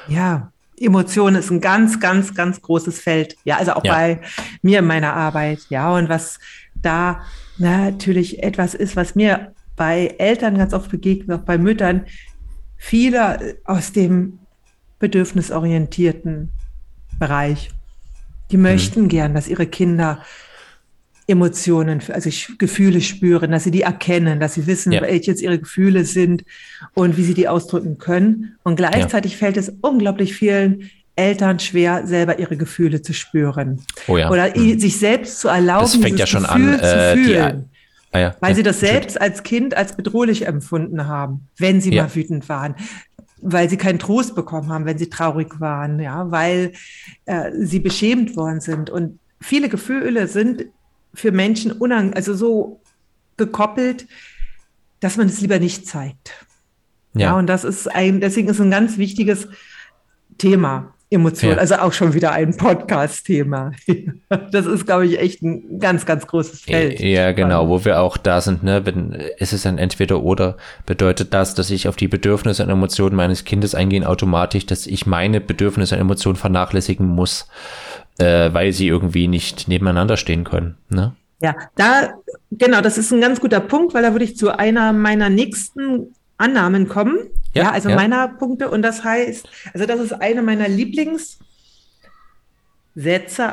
Ja, 0.07 0.51
Emotionen 0.81 1.35
ist 1.35 1.51
ein 1.51 1.61
ganz, 1.61 1.99
ganz, 1.99 2.33
ganz 2.33 2.61
großes 2.61 2.99
Feld. 3.01 3.35
Ja, 3.43 3.57
also 3.57 3.73
auch 3.73 3.83
ja. 3.83 3.93
bei 3.93 4.21
mir 4.61 4.79
in 4.79 4.85
meiner 4.85 5.13
Arbeit. 5.13 5.59
Ja, 5.69 5.93
und 5.93 6.09
was 6.09 6.39
da 6.75 7.21
natürlich 7.57 8.41
etwas 8.41 8.73
ist, 8.73 8.95
was 8.95 9.15
mir 9.15 9.53
bei 9.75 10.15
Eltern 10.17 10.57
ganz 10.57 10.73
oft 10.73 10.89
begegnet, 10.89 11.39
auch 11.39 11.45
bei 11.45 11.57
Müttern, 11.57 12.05
viele 12.77 13.57
aus 13.65 13.91
dem 13.91 14.39
bedürfnisorientierten 15.01 16.49
Bereich. 17.19 17.71
Die 18.51 18.57
mhm. 18.57 18.63
möchten 18.63 19.01
mhm. 19.03 19.07
gern, 19.09 19.33
dass 19.33 19.47
ihre 19.47 19.67
Kinder 19.67 20.19
Emotionen, 21.27 22.01
also 22.09 22.29
Gefühle 22.57 22.99
spüren, 22.99 23.51
dass 23.51 23.63
sie 23.63 23.71
die 23.71 23.83
erkennen, 23.83 24.39
dass 24.39 24.55
sie 24.55 24.67
wissen, 24.67 24.91
ja. 24.91 25.01
welche 25.01 25.31
jetzt 25.31 25.41
ihre 25.41 25.59
Gefühle 25.59 26.03
sind 26.03 26.43
und 26.93 27.15
wie 27.15 27.23
sie 27.23 27.33
die 27.33 27.47
ausdrücken 27.47 27.97
können. 27.99 28.57
Und 28.63 28.75
gleichzeitig 28.75 29.33
ja. 29.33 29.37
fällt 29.37 29.57
es 29.57 29.71
unglaublich 29.81 30.33
vielen 30.33 30.89
Eltern 31.15 31.59
schwer, 31.59 32.05
selber 32.05 32.39
ihre 32.39 32.57
Gefühle 32.57 33.01
zu 33.01 33.13
spüren. 33.13 33.81
Oh 34.07 34.17
ja. 34.17 34.29
Oder 34.29 34.57
mhm. 34.57 34.79
sich 34.79 34.97
selbst 34.97 35.39
zu 35.39 35.47
erlauben, 35.47 35.83
das 35.83 35.95
fängt 35.95 36.19
ja 36.19 36.27
schon 36.27 36.43
Gefühl 36.43 36.73
an, 36.73 36.79
äh, 36.79 37.15
zu 37.15 37.23
fühlen. 37.23 37.69
Ah 38.13 38.19
ja, 38.19 38.35
weil 38.41 38.55
sie 38.55 38.63
das 38.63 38.81
selbst 38.81 39.21
als 39.21 39.43
Kind 39.43 39.73
als 39.73 39.95
bedrohlich 39.95 40.45
empfunden 40.45 41.07
haben, 41.07 41.47
wenn 41.57 41.79
sie 41.79 41.95
mal 41.95 42.13
wütend 42.13 42.49
waren 42.49 42.75
weil 43.41 43.69
sie 43.69 43.77
keinen 43.77 43.99
Trost 43.99 44.35
bekommen 44.35 44.69
haben, 44.69 44.85
wenn 44.85 44.97
sie 44.97 45.09
traurig 45.09 45.59
waren, 45.59 45.99
ja, 45.99 46.31
weil 46.31 46.73
äh, 47.25 47.51
sie 47.53 47.79
beschämt 47.79 48.35
worden 48.35 48.61
sind. 48.61 48.89
Und 48.89 49.19
viele 49.39 49.69
Gefühle 49.69 50.27
sind 50.27 50.65
für 51.13 51.31
Menschen 51.31 51.71
unang 51.71 52.13
also 52.13 52.33
so 52.33 52.81
gekoppelt, 53.37 54.07
dass 54.99 55.17
man 55.17 55.27
es 55.27 55.41
lieber 55.41 55.59
nicht 55.59 55.87
zeigt. 55.87 56.45
Ja. 57.13 57.21
ja, 57.21 57.37
und 57.37 57.47
das 57.47 57.63
ist 57.63 57.87
ein, 57.91 58.21
deswegen 58.21 58.47
ist 58.47 58.61
ein 58.61 58.71
ganz 58.71 58.97
wichtiges 58.97 59.47
Thema. 60.37 60.93
Emotionen, 61.13 61.55
ja. 61.55 61.59
also 61.59 61.75
auch 61.75 61.91
schon 61.91 62.13
wieder 62.13 62.31
ein 62.31 62.55
Podcast-Thema. 62.55 63.73
Das 64.51 64.65
ist, 64.65 64.85
glaube 64.85 65.05
ich, 65.05 65.19
echt 65.19 65.41
ein 65.41 65.79
ganz, 65.79 66.05
ganz 66.05 66.25
großes 66.25 66.61
Feld. 66.61 67.01
Ja, 67.01 67.33
genau, 67.33 67.67
wo 67.67 67.83
wir 67.83 68.01
auch 68.01 68.15
da 68.15 68.39
sind, 68.39 68.63
ne, 68.63 68.85
wenn, 68.85 69.11
ist 69.11 69.51
es 69.51 69.65
ein 69.65 69.77
Entweder-Oder, 69.77 70.55
bedeutet 70.85 71.33
das, 71.33 71.53
dass 71.53 71.69
ich 71.69 71.89
auf 71.89 71.97
die 71.97 72.07
Bedürfnisse 72.07 72.63
und 72.63 72.69
Emotionen 72.69 73.15
meines 73.15 73.43
Kindes 73.43 73.75
eingehen, 73.75 74.05
automatisch, 74.05 74.65
dass 74.65 74.87
ich 74.87 75.05
meine 75.05 75.41
Bedürfnisse 75.41 75.95
und 75.95 76.01
Emotionen 76.01 76.37
vernachlässigen 76.37 77.05
muss, 77.05 77.47
äh, 78.19 78.53
weil 78.53 78.71
sie 78.71 78.87
irgendwie 78.87 79.27
nicht 79.27 79.67
nebeneinander 79.67 80.15
stehen 80.15 80.45
können, 80.45 80.77
ne? 80.89 81.13
Ja, 81.41 81.55
da, 81.75 82.13
genau, 82.51 82.81
das 82.81 82.97
ist 82.97 83.11
ein 83.11 83.19
ganz 83.19 83.41
guter 83.41 83.59
Punkt, 83.59 83.93
weil 83.93 84.03
da 84.03 84.11
würde 84.13 84.25
ich 84.25 84.37
zu 84.37 84.57
einer 84.57 84.93
meiner 84.93 85.29
nächsten 85.29 86.13
Annahmen 86.37 86.87
kommen. 86.87 87.17
Ja, 87.53 87.63
ja 87.63 87.71
also 87.71 87.89
ja. 87.89 87.95
meiner 87.95 88.27
Punkte. 88.27 88.69
Und 88.69 88.81
das 88.81 89.03
heißt, 89.03 89.47
also 89.73 89.85
das 89.85 89.99
ist 89.99 90.13
eine 90.13 90.41
meiner 90.41 90.67
Lieblingssätze 90.67 91.39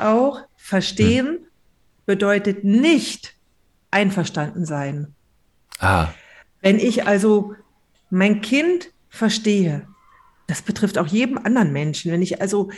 auch. 0.06 0.42
Verstehen 0.56 1.26
hm. 1.26 1.38
bedeutet 2.06 2.64
nicht 2.64 3.34
einverstanden 3.90 4.64
sein. 4.64 5.14
Ah. 5.78 6.08
Wenn 6.60 6.78
ich 6.78 7.06
also 7.06 7.54
mein 8.10 8.40
Kind 8.40 8.90
verstehe, 9.08 9.86
das 10.46 10.62
betrifft 10.62 10.98
auch 10.98 11.06
jeden 11.06 11.38
anderen 11.38 11.72
Menschen, 11.72 12.10
wenn 12.10 12.22
ich 12.22 12.40
also 12.40 12.70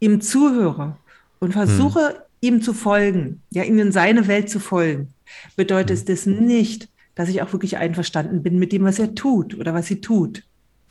ihm 0.00 0.20
zuhöre 0.20 0.96
und 1.40 1.52
versuche, 1.52 2.08
hm. 2.08 2.14
ihm 2.40 2.62
zu 2.62 2.72
folgen, 2.72 3.42
ja, 3.50 3.62
ihm 3.64 3.78
in 3.78 3.92
seine 3.92 4.28
Welt 4.28 4.50
zu 4.50 4.60
folgen, 4.60 5.14
bedeutet 5.56 6.06
hm. 6.06 6.14
es 6.14 6.26
nicht, 6.26 6.88
dass 7.14 7.28
ich 7.28 7.42
auch 7.42 7.52
wirklich 7.52 7.76
einverstanden 7.76 8.42
bin 8.42 8.58
mit 8.58 8.72
dem, 8.72 8.84
was 8.84 8.98
er 8.98 9.14
tut 9.14 9.54
oder 9.54 9.74
was 9.74 9.86
sie 9.86 10.00
tut. 10.00 10.42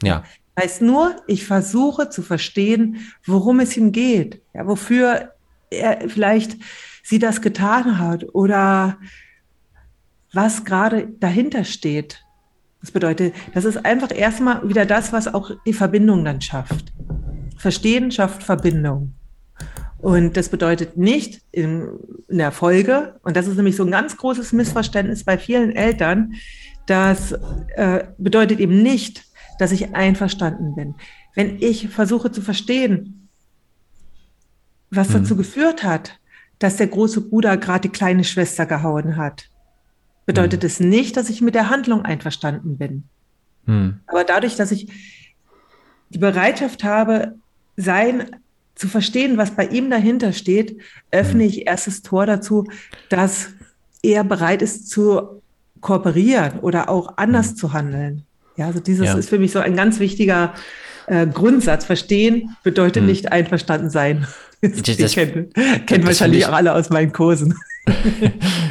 Ja. 0.05 0.23
Heißt 0.59 0.81
nur, 0.81 1.15
ich 1.27 1.45
versuche 1.45 2.09
zu 2.09 2.21
verstehen, 2.21 2.97
worum 3.25 3.59
es 3.59 3.75
ihm 3.75 3.91
geht, 3.91 4.41
ja, 4.53 4.67
wofür 4.67 5.31
er 5.69 6.07
vielleicht 6.07 6.57
sie 7.03 7.19
das 7.19 7.41
getan 7.41 7.97
hat 7.97 8.25
oder 8.33 8.97
was 10.31 10.63
gerade 10.63 11.07
dahinter 11.19 11.63
steht. 11.63 12.23
Das 12.81 12.91
bedeutet, 12.91 13.33
das 13.53 13.65
ist 13.65 13.85
einfach 13.85 14.13
erstmal 14.13 14.67
wieder 14.67 14.85
das, 14.85 15.13
was 15.13 15.33
auch 15.33 15.51
die 15.65 15.73
Verbindung 15.73 16.25
dann 16.25 16.41
schafft. 16.41 16.91
Verstehen 17.57 18.11
schafft 18.11 18.43
Verbindung. 18.43 19.13
Und 19.99 20.35
das 20.35 20.49
bedeutet 20.49 20.97
nicht 20.97 21.41
in, 21.53 21.87
in, 22.27 22.39
der 22.39 22.51
Folge, 22.51 23.15
und 23.23 23.37
das 23.37 23.47
ist 23.47 23.55
nämlich 23.55 23.77
so 23.77 23.85
ein 23.85 23.91
ganz 23.91 24.17
großes 24.17 24.51
Missverständnis 24.51 25.23
bei 25.23 25.37
vielen 25.37 25.73
Eltern, 25.73 26.33
das 26.87 27.31
äh, 27.75 28.03
bedeutet 28.17 28.59
eben 28.59 28.83
nicht, 28.83 29.23
dass 29.59 29.71
ich 29.71 29.95
einverstanden 29.95 30.75
bin. 30.75 30.95
Wenn 31.35 31.61
ich 31.61 31.89
versuche 31.89 32.31
zu 32.31 32.41
verstehen, 32.41 33.29
was 34.89 35.09
mhm. 35.09 35.13
dazu 35.13 35.35
geführt 35.35 35.83
hat, 35.83 36.19
dass 36.59 36.77
der 36.77 36.87
große 36.87 37.21
Bruder 37.21 37.57
gerade 37.57 37.89
die 37.89 37.93
kleine 37.93 38.23
Schwester 38.23 38.65
gehauen 38.65 39.17
hat, 39.17 39.49
bedeutet 40.25 40.63
mhm. 40.63 40.67
es 40.67 40.79
nicht, 40.79 41.17
dass 41.17 41.29
ich 41.29 41.41
mit 41.41 41.55
der 41.55 41.69
Handlung 41.69 42.03
einverstanden 42.03 42.77
bin. 42.77 43.03
Mhm. 43.65 43.99
Aber 44.07 44.23
dadurch, 44.23 44.55
dass 44.55 44.71
ich 44.71 44.87
die 46.09 46.19
Bereitschaft 46.19 46.83
habe, 46.83 47.35
sein 47.75 48.37
zu 48.75 48.87
verstehen, 48.87 49.37
was 49.37 49.51
bei 49.51 49.67
ihm 49.67 49.89
dahinter 49.89 50.33
steht, 50.33 50.79
öffne 51.11 51.43
mhm. 51.43 51.49
ich 51.49 51.67
erst 51.67 51.87
das 51.87 52.01
Tor 52.01 52.25
dazu, 52.25 52.65
dass 53.09 53.49
er 54.01 54.23
bereit 54.23 54.61
ist 54.61 54.89
zu 54.89 55.41
kooperieren 55.81 56.59
oder 56.59 56.89
auch 56.89 57.17
anders 57.17 57.51
mhm. 57.51 57.55
zu 57.57 57.73
handeln. 57.73 58.25
Ja, 58.55 58.67
also 58.67 58.79
dieses 58.79 59.07
ja. 59.07 59.17
ist 59.17 59.29
für 59.29 59.39
mich 59.39 59.51
so 59.51 59.59
ein 59.59 59.75
ganz 59.75 59.99
wichtiger 59.99 60.53
äh, 61.07 61.27
Grundsatz. 61.27 61.85
Verstehen 61.85 62.55
bedeutet 62.63 63.03
mhm. 63.03 63.09
nicht 63.09 63.31
einverstanden 63.31 63.89
sein. 63.89 64.27
Das, 64.65 64.95
das, 64.95 65.11
kennen, 65.11 65.51
kennen 65.85 66.05
wahrscheinlich 66.07 66.45
auch 66.45 66.53
alle 66.53 66.73
aus 66.73 66.89
meinen 66.89 67.11
Kursen. 67.11 67.53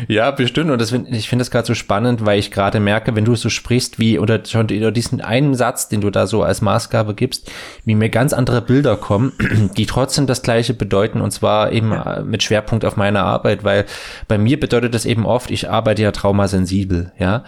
Ja, 0.09 0.31
bestimmt. 0.31 0.71
Und 0.71 0.81
das, 0.81 0.93
ich 0.93 1.29
finde 1.29 1.43
das 1.43 1.51
gerade 1.51 1.67
so 1.67 1.75
spannend, 1.75 2.25
weil 2.25 2.39
ich 2.39 2.51
gerade 2.51 2.81
merke, 2.81 3.15
wenn 3.15 3.25
du 3.25 3.35
so 3.35 3.51
sprichst, 3.51 3.99
wie, 3.99 4.19
oder 4.19 4.43
schon 4.45 4.67
oder 4.67 4.91
diesen 4.91 5.21
einen 5.21 5.55
Satz, 5.55 5.89
den 5.89 6.01
du 6.01 6.11
da 6.11 6.27
so 6.27 6.43
als 6.43 6.63
Maßgabe 6.63 7.15
gibst, 7.15 7.51
wie 7.85 7.95
mir 7.95 8.09
ganz 8.09 8.33
andere 8.33 8.63
Bilder 8.63 8.97
kommen, 8.97 9.33
die 9.77 9.87
trotzdem 9.87 10.27
das 10.27 10.43
Gleiche 10.43 10.73
bedeuten, 10.73 11.21
und 11.21 11.31
zwar 11.31 11.73
eben 11.73 11.93
ja. 11.93 12.15
Äh, 12.15 12.23
mit 12.23 12.43
Schwerpunkt 12.43 12.85
auf 12.85 12.97
meine 12.97 13.21
Arbeit, 13.21 13.65
weil 13.65 13.85
bei 14.29 14.39
mir 14.39 14.59
bedeutet 14.59 14.95
das 14.95 15.05
eben 15.05 15.27
oft, 15.27 15.51
ich 15.51 15.69
arbeite 15.69 16.03
ja 16.03 16.13
traumasensibel, 16.13 17.13
ja. 17.19 17.27
ja. 17.27 17.45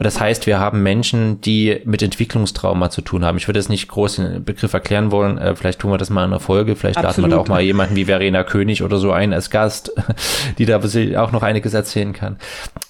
Das 0.00 0.20
heißt, 0.20 0.46
wir 0.46 0.58
haben 0.58 0.82
Menschen, 0.82 1.40
die 1.40 1.80
mit 1.84 2.02
Entwicklungstrauma 2.02 2.90
zu 2.90 3.02
tun 3.02 3.24
haben. 3.24 3.38
Ich 3.38 3.46
würde 3.46 3.60
jetzt 3.60 3.68
nicht 3.68 3.88
groß 3.88 4.16
den 4.16 4.44
Begriff 4.44 4.72
erklären 4.72 5.12
wollen, 5.12 5.38
äh, 5.38 5.54
vielleicht 5.54 5.78
tun 5.78 5.92
wir 5.92 5.98
das 5.98 6.10
mal 6.10 6.24
in 6.24 6.32
einer 6.32 6.40
Folge, 6.40 6.74
vielleicht 6.74 6.98
Absolut. 6.98 7.30
laden 7.30 7.30
wir 7.30 7.36
da 7.36 7.42
auch 7.42 7.48
mal 7.48 7.62
jemanden 7.62 7.94
wie 7.94 8.06
Verena 8.06 8.42
König 8.42 8.82
oder 8.82 8.98
so 8.98 9.12
ein 9.12 9.32
als 9.32 9.50
Gast, 9.50 9.92
die 10.58 10.66
da 10.66 10.82
auch 11.16 11.32
noch 11.32 11.42
einiges 11.42 11.74
erzählen 11.74 12.12
kann. 12.12 12.36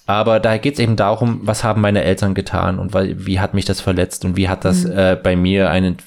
Aber 0.05 0.39
da 0.39 0.57
geht 0.57 0.75
es 0.75 0.79
eben 0.79 0.95
darum, 0.95 1.41
was 1.43 1.63
haben 1.63 1.81
meine 1.81 2.03
Eltern 2.03 2.33
getan 2.35 2.79
und 2.79 2.93
wie 2.93 3.39
hat 3.39 3.53
mich 3.53 3.65
das 3.65 3.81
verletzt 3.81 4.25
und 4.25 4.37
wie 4.37 4.49
hat 4.49 4.65
das 4.65 4.83
mhm. 4.83 4.97
äh, 4.97 5.15
bei 5.21 5.35
mir 5.35 5.69
einen 5.69 5.97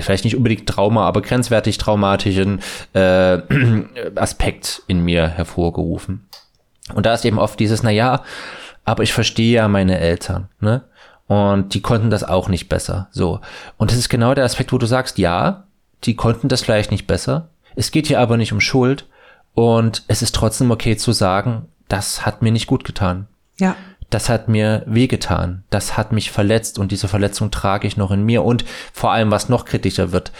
vielleicht 0.00 0.24
nicht 0.24 0.36
unbedingt 0.36 0.68
Trauma, 0.68 1.06
aber 1.06 1.22
grenzwertig 1.22 1.78
traumatischen 1.78 2.60
äh, 2.94 3.38
Aspekt 4.16 4.82
in 4.86 5.04
mir 5.04 5.28
hervorgerufen. 5.28 6.26
Und 6.94 7.06
da 7.06 7.14
ist 7.14 7.24
eben 7.24 7.38
oft 7.38 7.60
dieses, 7.60 7.82
na 7.82 7.90
ja, 7.90 8.22
aber 8.84 9.02
ich 9.02 9.12
verstehe 9.12 9.54
ja 9.54 9.68
meine 9.68 9.98
Eltern, 9.98 10.48
ne? 10.60 10.82
Und 11.26 11.74
die 11.74 11.82
konnten 11.82 12.08
das 12.08 12.24
auch 12.24 12.48
nicht 12.48 12.70
besser. 12.70 13.08
So. 13.10 13.40
Und 13.76 13.90
das 13.90 13.98
ist 13.98 14.08
genau 14.08 14.32
der 14.32 14.44
Aspekt, 14.44 14.72
wo 14.72 14.78
du 14.78 14.86
sagst, 14.86 15.18
ja, 15.18 15.64
die 16.04 16.16
konnten 16.16 16.48
das 16.48 16.62
vielleicht 16.62 16.90
nicht 16.90 17.06
besser. 17.06 17.50
Es 17.76 17.90
geht 17.90 18.06
hier 18.06 18.18
aber 18.18 18.38
nicht 18.38 18.52
um 18.52 18.62
Schuld, 18.62 19.06
und 19.58 20.04
es 20.06 20.22
ist 20.22 20.36
trotzdem 20.36 20.70
okay 20.70 20.96
zu 20.96 21.10
sagen, 21.10 21.66
das 21.88 22.24
hat 22.24 22.42
mir 22.42 22.52
nicht 22.52 22.68
gut 22.68 22.84
getan. 22.84 23.26
Ja. 23.58 23.74
Das 24.08 24.28
hat 24.28 24.46
mir 24.46 24.84
wehgetan. 24.86 25.64
Das 25.68 25.96
hat 25.96 26.12
mich 26.12 26.30
verletzt 26.30 26.78
und 26.78 26.92
diese 26.92 27.08
Verletzung 27.08 27.50
trage 27.50 27.88
ich 27.88 27.96
noch 27.96 28.12
in 28.12 28.22
mir. 28.22 28.44
Und 28.44 28.64
vor 28.92 29.10
allem, 29.10 29.32
was 29.32 29.48
noch 29.48 29.64
kritischer 29.64 30.12
wird, 30.12 30.30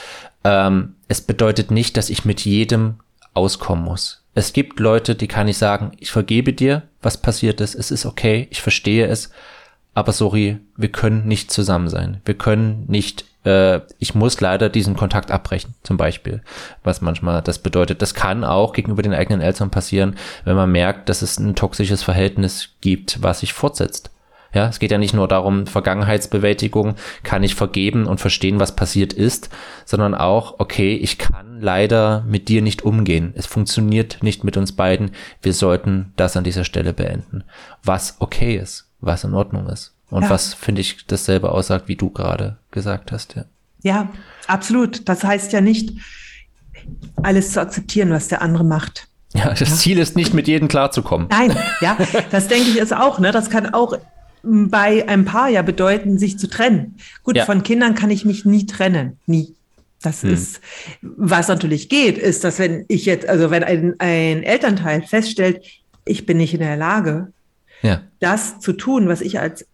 ähm, 0.44 0.94
es 1.08 1.20
bedeutet 1.20 1.72
nicht, 1.72 1.96
dass 1.96 2.10
ich 2.10 2.24
mit 2.24 2.44
jedem 2.44 3.00
auskommen 3.34 3.84
muss. 3.84 4.22
Es 4.36 4.52
gibt 4.52 4.78
Leute, 4.78 5.16
die 5.16 5.26
kann 5.26 5.48
ich 5.48 5.58
sagen, 5.58 5.90
ich 5.98 6.12
vergebe 6.12 6.52
dir, 6.52 6.84
was 7.02 7.16
passiert 7.16 7.60
ist. 7.60 7.74
Es 7.74 7.90
ist 7.90 8.06
okay, 8.06 8.46
ich 8.50 8.62
verstehe 8.62 9.08
es. 9.08 9.30
Aber 9.94 10.12
sorry, 10.12 10.60
wir 10.76 10.92
können 10.92 11.26
nicht 11.26 11.50
zusammen 11.50 11.88
sein. 11.88 12.20
Wir 12.24 12.34
können 12.34 12.84
nicht 12.86 13.24
äh, 13.48 13.80
ich 13.98 14.14
muss 14.14 14.40
leider 14.40 14.68
diesen 14.68 14.94
Kontakt 14.94 15.30
abbrechen, 15.30 15.74
zum 15.82 15.96
Beispiel. 15.96 16.42
Was 16.84 17.00
manchmal 17.00 17.40
das 17.42 17.58
bedeutet. 17.58 18.02
Das 18.02 18.14
kann 18.14 18.44
auch 18.44 18.74
gegenüber 18.74 19.02
den 19.02 19.14
eigenen 19.14 19.40
Eltern 19.40 19.70
passieren, 19.70 20.16
wenn 20.44 20.56
man 20.56 20.70
merkt, 20.70 21.08
dass 21.08 21.22
es 21.22 21.38
ein 21.38 21.54
toxisches 21.54 22.02
Verhältnis 22.02 22.70
gibt, 22.80 23.22
was 23.22 23.40
sich 23.40 23.54
fortsetzt. 23.54 24.10
Ja, 24.54 24.66
es 24.68 24.78
geht 24.78 24.90
ja 24.90 24.98
nicht 24.98 25.12
nur 25.12 25.28
darum, 25.28 25.66
Vergangenheitsbewältigung, 25.66 26.94
kann 27.22 27.42
ich 27.42 27.54
vergeben 27.54 28.06
und 28.06 28.18
verstehen, 28.18 28.58
was 28.58 28.74
passiert 28.74 29.12
ist, 29.12 29.50
sondern 29.84 30.14
auch, 30.14 30.54
okay, 30.58 30.94
ich 30.94 31.18
kann 31.18 31.60
leider 31.60 32.24
mit 32.26 32.48
dir 32.48 32.62
nicht 32.62 32.82
umgehen. 32.82 33.34
Es 33.36 33.46
funktioniert 33.46 34.22
nicht 34.22 34.44
mit 34.44 34.56
uns 34.56 34.72
beiden. 34.72 35.10
Wir 35.42 35.52
sollten 35.52 36.14
das 36.16 36.36
an 36.36 36.44
dieser 36.44 36.64
Stelle 36.64 36.94
beenden. 36.94 37.44
Was 37.84 38.16
okay 38.20 38.56
ist, 38.56 38.90
was 39.00 39.24
in 39.24 39.34
Ordnung 39.34 39.68
ist. 39.68 39.97
Und 40.10 40.22
ja. 40.22 40.30
was, 40.30 40.54
finde 40.54 40.80
ich, 40.80 41.06
dasselbe 41.06 41.52
aussagt, 41.52 41.88
wie 41.88 41.96
du 41.96 42.10
gerade 42.10 42.56
gesagt 42.70 43.12
hast, 43.12 43.34
ja. 43.34 43.44
Ja, 43.82 44.08
absolut. 44.46 45.08
Das 45.08 45.22
heißt 45.22 45.52
ja 45.52 45.60
nicht, 45.60 45.92
alles 47.22 47.52
zu 47.52 47.60
akzeptieren, 47.60 48.10
was 48.10 48.28
der 48.28 48.42
andere 48.42 48.64
macht. 48.64 49.06
Ja, 49.34 49.50
das 49.50 49.60
ja. 49.60 49.74
Ziel 49.76 49.98
ist 49.98 50.16
nicht, 50.16 50.34
mit 50.34 50.48
jedem 50.48 50.68
klarzukommen. 50.68 51.28
Nein, 51.30 51.54
ja, 51.80 51.96
das 52.30 52.48
denke 52.48 52.70
ich 52.70 52.78
ist 52.78 52.94
auch, 52.94 53.18
ne? 53.18 53.30
Das 53.30 53.50
kann 53.50 53.72
auch 53.72 53.96
bei 54.42 55.06
einem 55.08 55.24
Paar 55.24 55.48
ja 55.48 55.62
bedeuten, 55.62 56.18
sich 56.18 56.38
zu 56.38 56.48
trennen. 56.48 56.96
Gut, 57.22 57.36
ja. 57.36 57.44
von 57.44 57.62
Kindern 57.62 57.94
kann 57.94 58.10
ich 58.10 58.24
mich 58.24 58.44
nie 58.44 58.66
trennen. 58.66 59.18
Nie. 59.26 59.54
Das 60.00 60.22
hm. 60.22 60.32
ist, 60.32 60.60
was 61.02 61.48
natürlich 61.48 61.88
geht, 61.88 62.18
ist, 62.18 62.44
dass 62.44 62.58
wenn 62.58 62.84
ich 62.88 63.04
jetzt, 63.04 63.28
also 63.28 63.50
wenn 63.50 63.64
ein, 63.64 63.94
ein 63.98 64.42
Elternteil 64.44 65.02
feststellt, 65.02 65.64
ich 66.04 66.24
bin 66.24 66.36
nicht 66.36 66.54
in 66.54 66.60
der 66.60 66.76
Lage, 66.76 67.32
ja. 67.82 68.02
das 68.20 68.60
zu 68.60 68.72
tun, 68.72 69.08
was 69.08 69.20
ich 69.20 69.40
als 69.40 69.66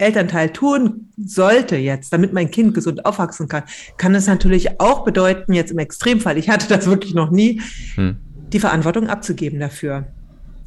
Elternteil 0.00 0.50
tun 0.50 1.10
sollte 1.16 1.76
jetzt, 1.76 2.12
damit 2.12 2.32
mein 2.32 2.50
Kind 2.50 2.74
gesund 2.74 3.04
aufwachsen 3.04 3.48
kann, 3.48 3.64
kann 3.96 4.14
es 4.14 4.26
natürlich 4.26 4.80
auch 4.80 5.04
bedeuten, 5.04 5.52
jetzt 5.52 5.70
im 5.70 5.78
Extremfall, 5.78 6.38
ich 6.38 6.48
hatte 6.48 6.68
das 6.68 6.86
wirklich 6.86 7.14
noch 7.14 7.30
nie, 7.30 7.60
hm. 7.94 8.16
die 8.52 8.60
Verantwortung 8.60 9.08
abzugeben 9.08 9.60
dafür. 9.60 10.06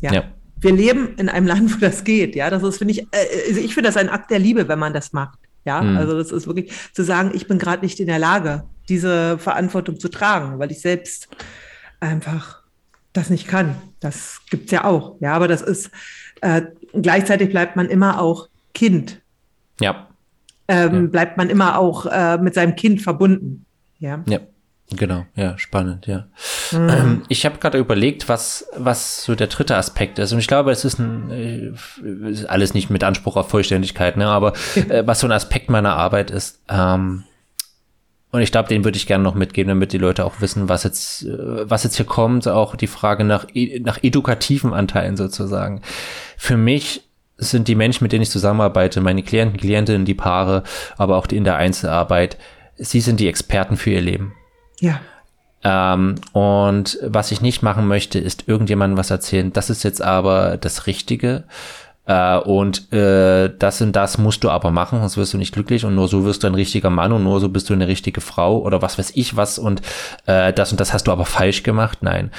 Ja. 0.02 0.14
ja. 0.14 0.24
Wir 0.60 0.74
leben 0.74 1.16
in 1.18 1.30
einem 1.30 1.48
Land, 1.48 1.74
wo 1.74 1.80
das 1.80 2.04
geht. 2.04 2.36
Ja, 2.36 2.50
das 2.50 2.62
ist, 2.64 2.78
finde 2.78 2.94
ich, 2.94 3.02
äh, 3.12 3.48
also 3.48 3.60
ich 3.60 3.74
finde 3.74 3.90
das 3.90 3.98
ein 3.98 4.10
Akt 4.10 4.30
der 4.30 4.40
Liebe, 4.40 4.68
wenn 4.68 4.80
man 4.80 4.94
das 4.94 5.14
macht. 5.14 5.40
Ja, 5.66 5.82
hm. 5.82 5.98
also 5.98 6.18
das 6.18 6.32
ist 6.32 6.48
wirklich 6.48 6.72
zu 6.94 7.04
sagen, 7.04 7.32
ich 7.34 7.48
bin 7.48 7.58
gerade 7.58 7.84
nicht 7.84 8.00
in 8.00 8.08
der 8.08 8.20
Lage, 8.20 8.64
diese 8.90 9.38
Verantwortung 9.38 10.00
zu 10.00 10.10
tragen, 10.10 10.60
weil 10.60 10.72
ich 10.72 10.82
selbst 10.82 11.30
einfach 12.00 12.62
das 13.14 13.30
nicht 13.30 13.48
kann. 13.48 13.76
Das 14.00 14.42
gibt's 14.50 14.72
ja 14.72 14.86
auch. 14.86 15.18
Ja, 15.20 15.34
aber 15.34 15.48
das 15.48 15.62
ist, 15.62 15.92
äh, 16.42 16.64
gleichzeitig 17.00 17.50
bleibt 17.50 17.76
man 17.76 17.90
immer 17.90 18.20
auch 18.20 18.48
Kind 18.74 19.22
ja. 19.82 20.08
Ähm, 20.68 20.94
ja. 20.94 21.02
Bleibt 21.08 21.38
man 21.38 21.50
immer 21.50 21.78
auch 21.78 22.06
äh, 22.06 22.38
mit 22.38 22.54
seinem 22.54 22.76
Kind 22.76 23.02
verbunden. 23.02 23.66
Ja. 24.00 24.24
Ja. 24.28 24.40
Genau, 24.94 25.26
ja, 25.36 25.58
spannend, 25.58 26.06
ja. 26.08 26.28
Mhm. 26.72 26.90
Ähm, 26.90 27.22
ich 27.30 27.46
habe 27.46 27.60
gerade 27.60 27.78
überlegt, 27.78 28.28
was, 28.28 28.68
was 28.76 29.24
so 29.24 29.36
der 29.36 29.48
dritte 29.48 29.78
Aspekt 29.78 30.20
ist. 30.20 30.34
Und 30.34 30.40
ich 30.40 30.48
glaube, 30.48 30.72
es 30.72 30.84
ist 30.84 31.00
ein, 31.00 31.32
äh, 31.32 32.46
alles 32.48 32.74
nicht 32.74 32.90
mit 32.90 33.04
Anspruch 33.04 33.38
auf 33.38 33.50
Vollständigkeit, 33.50 34.18
ne, 34.18 34.28
aber 34.28 34.54
äh, 34.76 35.08
was 35.08 35.22
so 35.22 35.28
ein 35.28 35.32
Aspekt 35.32 35.70
meiner 35.70 35.96
Arbeit 35.96 36.30
ist. 36.30 36.60
Ähm, 36.68 37.24
und 38.32 38.42
ich 38.42 38.52
glaube, 38.52 38.70
den 38.70 38.84
würde 38.84 38.98
ich 38.98 39.08
gerne 39.08 39.24
noch 39.24 39.36
mitgeben, 39.36 39.70
damit 39.70 39.94
die 39.94 39.98
Leute 39.98 40.26
auch 40.26 40.40
wissen, 40.42 40.68
was 40.68 40.84
jetzt, 40.84 41.24
äh, 41.24 41.70
was 41.70 41.84
jetzt 41.84 41.96
hier 41.96 42.06
kommt. 42.06 42.48
Auch 42.48 42.76
die 42.76 42.88
Frage 42.88 43.24
nach, 43.24 43.46
e, 43.54 43.80
nach 43.80 44.04
edukativen 44.04 44.74
Anteilen 44.74 45.16
sozusagen. 45.16 45.82
Für 46.38 46.58
mich 46.58 47.10
sind 47.42 47.68
die 47.68 47.76
Menschen, 47.76 48.04
mit 48.04 48.12
denen 48.12 48.22
ich 48.22 48.30
zusammenarbeite, 48.30 49.02
meine 49.02 49.24
Klienten, 49.24 49.60
Klientinnen, 49.60 50.06
die 50.06 50.14
Paare, 50.14 50.64
aber 50.98 51.18
auch 51.18 51.28
die 51.28 51.38
in 51.38 51.44
der 51.44 51.58
Einzelarbeit, 51.58 52.38
sie 52.78 53.02
sind 53.02 53.20
die 53.20 53.28
Experten 53.28 53.78
für 53.78 53.90
ihr 53.90 54.02
Leben. 54.02 54.34
Ja. 54.80 55.02
Ähm, 55.64 56.16
und 56.34 57.00
was 57.04 57.32
ich 57.32 57.42
nicht 57.42 57.62
machen 57.62 57.88
möchte, 57.88 58.20
ist 58.20 58.48
irgendjemandem 58.48 58.98
was 58.98 59.12
erzählen. 59.12 59.52
Das 59.52 59.70
ist 59.70 59.84
jetzt 59.84 60.02
aber 60.02 60.58
das 60.58 60.88
Richtige. 60.88 61.44
Äh, 62.06 62.38
und 62.40 62.92
äh, 62.92 63.54
das 63.58 63.82
und 63.82 63.96
das 63.96 64.18
musst 64.18 64.44
du 64.44 64.50
aber 64.50 64.72
machen, 64.72 65.00
sonst 65.00 65.18
wirst 65.18 65.34
du 65.34 65.38
nicht 65.38 65.54
glücklich 65.54 65.86
und 65.86 65.94
nur 65.94 66.08
so 66.08 66.26
wirst 66.26 66.44
du 66.44 66.48
ein 66.48 66.56
richtiger 66.56 66.90
Mann 66.90 67.12
und 67.12 67.24
nur 67.24 67.40
so 67.40 67.50
bist 67.50 67.70
du 67.70 67.74
eine 67.74 67.88
richtige 67.88 68.22
Frau 68.22 68.60
oder 68.60 68.82
was 68.82 68.98
weiß 68.98 69.12
ich 69.16 69.36
was 69.36 69.60
und 69.60 69.82
äh, 70.26 70.52
das 70.52 70.72
und 70.72 70.80
das 70.80 70.94
hast 70.94 71.06
du 71.06 71.12
aber 71.12 71.26
falsch 71.26 71.62
gemacht. 71.62 72.00
Nein, 72.02 72.32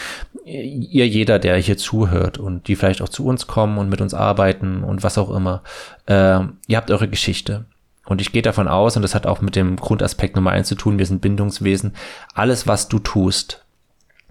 ihr 0.44 1.06
jeder, 1.06 1.38
der 1.38 1.56
hier 1.58 1.76
zuhört 1.76 2.38
und 2.38 2.66
die 2.66 2.74
vielleicht 2.74 3.02
auch 3.02 3.08
zu 3.08 3.24
uns 3.24 3.46
kommen 3.46 3.78
und 3.78 3.88
mit 3.88 4.00
uns 4.00 4.14
arbeiten 4.14 4.82
und 4.82 5.04
was 5.04 5.16
auch 5.16 5.30
immer, 5.30 5.62
äh, 6.06 6.40
ihr 6.66 6.76
habt 6.76 6.90
eure 6.90 7.08
Geschichte. 7.08 7.64
Und 8.04 8.20
ich 8.20 8.32
gehe 8.32 8.42
davon 8.42 8.66
aus, 8.66 8.96
und 8.96 9.02
das 9.02 9.14
hat 9.14 9.26
auch 9.26 9.40
mit 9.40 9.54
dem 9.54 9.76
Grundaspekt 9.76 10.34
Nummer 10.34 10.50
eins 10.50 10.66
zu 10.66 10.74
tun, 10.74 10.98
wir 10.98 11.06
sind 11.06 11.20
Bindungswesen, 11.20 11.94
alles, 12.34 12.66
was 12.66 12.88
du 12.88 12.98
tust, 12.98 13.64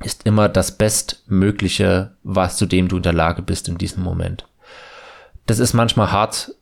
ist 0.03 0.25
immer 0.25 0.49
das 0.49 0.77
Bestmögliche, 0.77 2.11
was 2.21 2.57
zu 2.57 2.65
dem 2.65 2.89
du 2.89 2.97
in 2.97 3.03
der 3.03 3.13
Lage 3.13 3.41
bist 3.41 3.69
in 3.69 3.77
diesem 3.77 4.03
Moment. 4.03 4.45
Das 5.51 5.59
ist 5.59 5.73
manchmal 5.73 6.13
hart 6.13 6.55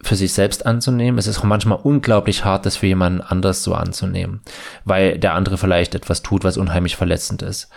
für 0.00 0.14
sich 0.14 0.32
selbst 0.32 0.66
anzunehmen. 0.66 1.18
Es 1.18 1.26
ist 1.26 1.40
auch 1.40 1.44
manchmal 1.44 1.80
unglaublich 1.82 2.44
hart, 2.44 2.64
das 2.64 2.76
für 2.76 2.86
jemanden 2.86 3.20
anders 3.20 3.64
so 3.64 3.74
anzunehmen, 3.74 4.40
weil 4.84 5.18
der 5.18 5.34
andere 5.34 5.58
vielleicht 5.58 5.96
etwas 5.96 6.22
tut, 6.22 6.44
was 6.44 6.56
unheimlich 6.56 6.94
verletzend 6.94 7.42
ist. 7.42 7.70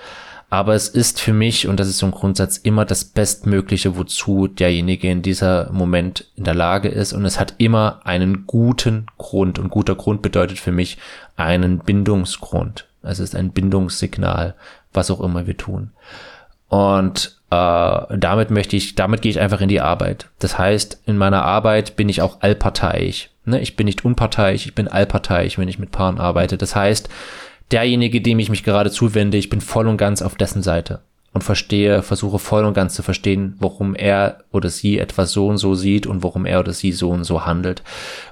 Aber 0.51 0.75
es 0.75 0.87
ist 0.87 1.19
für 1.19 1.33
mich, 1.33 1.67
und 1.67 1.79
das 1.79 1.87
ist 1.87 1.97
so 1.97 2.05
ein 2.05 2.11
Grundsatz, 2.11 2.57
immer 2.57 2.85
das 2.85 3.03
Bestmögliche, 3.03 3.97
wozu 3.97 4.45
derjenige 4.45 5.09
in 5.09 5.23
dieser 5.23 5.71
Moment 5.71 6.27
in 6.35 6.43
der 6.43 6.53
Lage 6.53 6.89
ist. 6.89 7.13
Und 7.13 7.25
es 7.25 7.39
hat 7.39 7.55
immer 7.57 8.01
einen 8.03 8.45
guten 8.45 9.07
Grund. 9.17 9.57
Und 9.57 9.71
guter 9.71 9.95
Grund 9.95 10.21
bedeutet 10.21 10.59
für 10.59 10.71
mich 10.71 10.99
einen 11.35 11.79
Bindungsgrund. 11.79 12.87
Es 13.01 13.17
ist 13.17 13.35
ein 13.35 13.53
Bindungssignal, 13.53 14.53
was 14.93 15.09
auch 15.09 15.21
immer 15.21 15.47
wir 15.47 15.57
tun. 15.57 15.93
Und 16.67 17.38
äh, 17.51 18.17
damit 18.17 18.51
möchte 18.51 18.75
ich, 18.75 18.95
damit 18.95 19.21
gehe 19.21 19.31
ich 19.31 19.39
einfach 19.39 19.61
in 19.61 19.69
die 19.69 19.81
Arbeit. 19.81 20.27
Das 20.39 20.57
heißt, 20.57 21.01
in 21.05 21.17
meiner 21.17 21.43
Arbeit 21.43 21.95
bin 21.95 22.09
ich 22.09 22.21
auch 22.21 22.41
allparteiisch. 22.41 23.29
Ne? 23.45 23.59
Ich 23.59 23.75
bin 23.75 23.85
nicht 23.85 24.05
unparteiisch, 24.05 24.65
ich 24.65 24.75
bin 24.75 24.87
allparteiisch, 24.87 25.57
wenn 25.57 25.67
ich 25.67 25.79
mit 25.79 25.91
Paaren 25.91 26.19
arbeite. 26.19 26.57
Das 26.57 26.75
heißt, 26.75 27.09
derjenige, 27.71 28.21
dem 28.21 28.39
ich 28.39 28.49
mich 28.49 28.63
gerade 28.63 28.91
zuwende, 28.91 29.37
ich 29.37 29.49
bin 29.49 29.61
voll 29.61 29.87
und 29.87 29.97
ganz 29.97 30.21
auf 30.21 30.35
dessen 30.35 30.61
Seite 30.61 31.01
und 31.33 31.43
verstehe, 31.43 32.01
versuche 32.01 32.39
voll 32.39 32.65
und 32.65 32.73
ganz 32.73 32.95
zu 32.95 33.03
verstehen, 33.03 33.55
warum 33.59 33.95
er 33.95 34.39
oder 34.51 34.69
sie 34.69 34.97
etwas 34.97 35.31
so 35.31 35.47
und 35.47 35.57
so 35.57 35.75
sieht 35.75 36.07
und 36.07 36.23
warum 36.23 36.45
er 36.45 36.59
oder 36.59 36.73
sie 36.73 36.91
so 36.91 37.09
und 37.11 37.23
so 37.23 37.45
handelt 37.45 37.83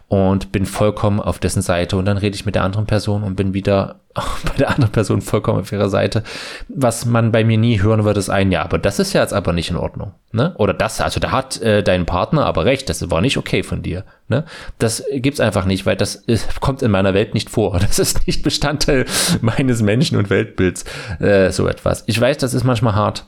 und 0.10 0.54
bin 0.54 0.66
vollkommen 0.66 1.20
auf 1.20 1.40
dessen 1.40 1.62
Seite 1.62 1.98
und 1.98 2.06
dann 2.06 2.18
rede 2.18 2.36
ich 2.36 2.46
mit 2.46 2.56
der 2.56 2.64
anderen 2.64 2.86
Person 2.86 3.24
und 3.24 3.36
bin 3.36 3.54
wieder 3.54 4.00
bei 4.16 4.54
der 4.58 4.70
anderen 4.70 4.92
Person 4.92 5.22
vollkommen 5.22 5.60
auf 5.60 5.72
ihrer 5.72 5.90
Seite. 5.90 6.24
Was 6.70 7.06
man 7.06 7.34
bei 7.34 7.44
mir 7.44 7.58
nie 7.58 7.82
hören 7.82 8.06
wird, 8.06 8.16
ist 8.18 8.30
ein, 8.30 8.52
ja, 8.52 8.64
aber 8.64 8.78
das 8.78 9.00
ist 9.00 9.12
ja 9.12 9.22
jetzt 9.22 9.34
aber 9.34 9.52
nicht 9.52 9.70
in 9.70 9.76
Ordnung, 9.76 10.14
ne? 10.32 10.56
Oder 10.58 10.74
das, 10.74 11.02
also 11.02 11.20
da 11.20 11.32
hat 11.32 11.62
äh, 11.62 11.84
dein 11.84 12.06
Partner 12.06 12.46
aber 12.46 12.64
recht, 12.64 12.90
das 12.90 13.12
war 13.12 13.20
nicht 13.20 13.38
okay 13.38 13.64
von 13.64 13.82
dir, 13.82 14.06
ne? 14.30 14.46
Das 14.80 15.04
gibt's 15.12 15.42
einfach 15.42 15.66
nicht, 15.66 15.86
weil 15.86 15.98
das 15.98 16.16
ist, 16.16 16.62
kommt 16.62 16.82
in 16.82 16.92
meiner 16.92 17.14
Welt 17.14 17.34
nicht 17.34 17.50
vor. 17.50 17.78
Das 17.88 18.00
ist 18.00 18.28
nicht 18.28 18.44
Bestandteil 18.44 19.06
meines 19.42 19.82
Menschen- 19.82 20.18
und 20.18 20.30
Weltbilds, 20.30 20.84
äh, 21.20 21.52
so 21.52 21.68
etwas. 21.68 22.04
Ich 22.08 22.20
weiß, 22.20 22.38
das 22.38 22.54
ist 22.54 22.64
manchmal 22.64 22.96
hart, 22.96 23.26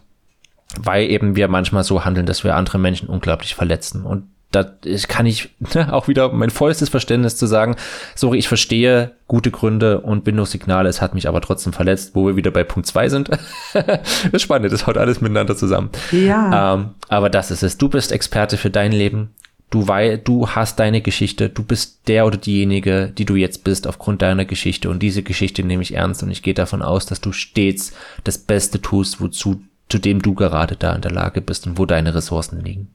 weil 0.79 1.09
eben 1.09 1.35
wir 1.35 1.47
manchmal 1.47 1.83
so 1.83 2.05
handeln, 2.05 2.25
dass 2.25 2.43
wir 2.43 2.55
andere 2.55 2.77
Menschen 2.77 3.09
unglaublich 3.09 3.55
verletzen 3.55 4.05
und 4.05 4.23
da 4.51 4.65
kann 5.07 5.27
ich 5.27 5.49
ne, 5.75 5.93
auch 5.93 6.07
wieder 6.07 6.31
mein 6.31 6.49
vollstes 6.49 6.89
Verständnis 6.89 7.37
zu 7.37 7.45
sagen, 7.45 7.75
sorry, 8.15 8.39
ich 8.39 8.47
verstehe 8.47 9.11
gute 9.27 9.51
Gründe 9.51 10.01
und 10.01 10.23
Bindungssignale, 10.23 10.89
es 10.89 11.01
hat 11.01 11.13
mich 11.13 11.27
aber 11.27 11.41
trotzdem 11.41 11.71
verletzt, 11.71 12.11
wo 12.15 12.25
wir 12.25 12.35
wieder 12.35 12.49
bei 12.49 12.63
Punkt 12.63 12.87
zwei 12.87 13.09
sind. 13.09 13.29
das 13.73 14.25
ist 14.31 14.41
spannend, 14.41 14.73
das 14.73 14.87
haut 14.87 14.97
alles 14.97 15.21
miteinander 15.21 15.55
zusammen. 15.55 15.89
Ja. 16.11 16.73
Ähm, 16.73 16.89
aber 17.09 17.29
das 17.29 17.51
ist 17.51 17.61
es. 17.61 17.77
Du 17.77 17.89
bist 17.89 18.11
Experte 18.11 18.57
für 18.57 18.71
dein 18.71 18.91
Leben. 18.91 19.35
Du, 19.69 19.87
wei 19.87 20.17
du 20.17 20.49
hast 20.49 20.79
deine 20.79 21.01
Geschichte, 21.01 21.47
du 21.47 21.61
bist 21.63 22.07
der 22.07 22.25
oder 22.25 22.37
diejenige, 22.37 23.13
die 23.15 23.25
du 23.25 23.35
jetzt 23.35 23.63
bist 23.63 23.85
aufgrund 23.85 24.23
deiner 24.23 24.45
Geschichte 24.45 24.89
und 24.89 25.03
diese 25.03 25.21
Geschichte 25.21 25.61
nehme 25.61 25.83
ich 25.83 25.93
ernst 25.93 26.23
und 26.23 26.31
ich 26.31 26.41
gehe 26.41 26.55
davon 26.55 26.81
aus, 26.81 27.05
dass 27.05 27.21
du 27.21 27.31
stets 27.31 27.93
das 28.23 28.39
Beste 28.39 28.81
tust, 28.81 29.21
wozu, 29.21 29.61
zu 29.87 29.99
dem 29.99 30.23
du 30.23 30.33
gerade 30.33 30.75
da 30.75 30.95
in 30.95 31.03
der 31.03 31.11
Lage 31.11 31.41
bist 31.41 31.67
und 31.67 31.77
wo 31.77 31.85
deine 31.85 32.15
Ressourcen 32.15 32.63
liegen. 32.63 32.87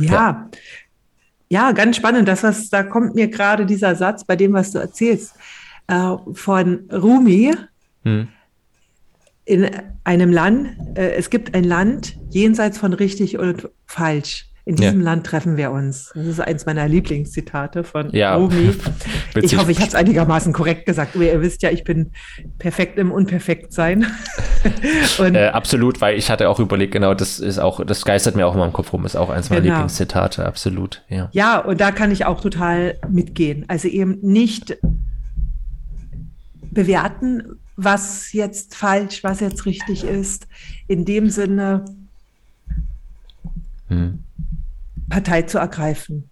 Ja. 0.00 0.50
ja. 1.48 1.72
ganz 1.72 1.96
spannend. 1.96 2.28
Das, 2.28 2.42
was, 2.42 2.70
da 2.70 2.82
kommt 2.82 3.14
mir 3.14 3.28
gerade 3.28 3.66
dieser 3.66 3.94
Satz 3.94 4.24
bei 4.24 4.36
dem, 4.36 4.52
was 4.52 4.72
du 4.72 4.78
erzählst, 4.78 5.34
äh, 5.86 6.16
von 6.32 6.88
Rumi. 6.92 7.54
Hm. 8.04 8.28
In 9.44 9.70
einem 10.04 10.32
Land, 10.32 10.76
äh, 10.96 11.12
es 11.12 11.30
gibt 11.30 11.54
ein 11.54 11.64
Land 11.64 12.16
jenseits 12.30 12.78
von 12.78 12.92
richtig 12.92 13.38
und 13.38 13.68
falsch. 13.86 14.49
In 14.64 14.76
diesem 14.76 15.00
ja. 15.00 15.04
Land 15.04 15.26
treffen 15.26 15.56
wir 15.56 15.70
uns. 15.70 16.12
Das 16.14 16.26
ist 16.26 16.40
eins 16.40 16.66
meiner 16.66 16.86
Lieblingszitate 16.86 17.82
von 17.82 18.10
ja. 18.10 18.34
Rumi. 18.34 18.74
ich 19.40 19.56
hoffe, 19.56 19.70
ich 19.72 19.78
habe 19.78 19.88
es 19.88 19.94
einigermaßen 19.94 20.52
korrekt 20.52 20.86
gesagt. 20.86 21.16
Ihr 21.16 21.40
wisst 21.40 21.62
ja, 21.62 21.70
ich 21.70 21.82
bin 21.82 22.12
perfekt 22.58 22.98
im 22.98 23.10
Unperfektsein. 23.10 24.06
äh, 25.18 25.46
absolut, 25.46 26.00
weil 26.00 26.18
ich 26.18 26.30
hatte 26.30 26.48
auch 26.48 26.60
überlegt, 26.60 26.92
genau, 26.92 27.14
das 27.14 27.40
ist 27.40 27.58
auch, 27.58 27.84
das 27.84 28.04
geistert 28.04 28.36
mir 28.36 28.46
auch 28.46 28.54
immer 28.54 28.66
im 28.66 28.72
Kopf 28.72 28.92
rum, 28.92 29.06
ist 29.06 29.16
auch 29.16 29.30
eins 29.30 29.48
meiner 29.48 29.62
genau. 29.62 29.74
Lieblingszitate, 29.74 30.44
absolut. 30.44 31.02
Ja. 31.08 31.30
ja, 31.32 31.58
und 31.58 31.80
da 31.80 31.90
kann 31.90 32.10
ich 32.10 32.26
auch 32.26 32.40
total 32.40 32.98
mitgehen. 33.08 33.64
Also 33.68 33.88
eben 33.88 34.18
nicht 34.20 34.76
bewerten, 36.70 37.58
was 37.76 38.32
jetzt 38.34 38.74
falsch, 38.74 39.24
was 39.24 39.40
jetzt 39.40 39.64
richtig 39.64 40.04
ist. 40.04 40.46
In 40.86 41.06
dem 41.06 41.30
Sinne, 41.30 41.86
hm 43.88 44.24
Partei 45.10 45.42
zu 45.42 45.58
ergreifen, 45.58 46.30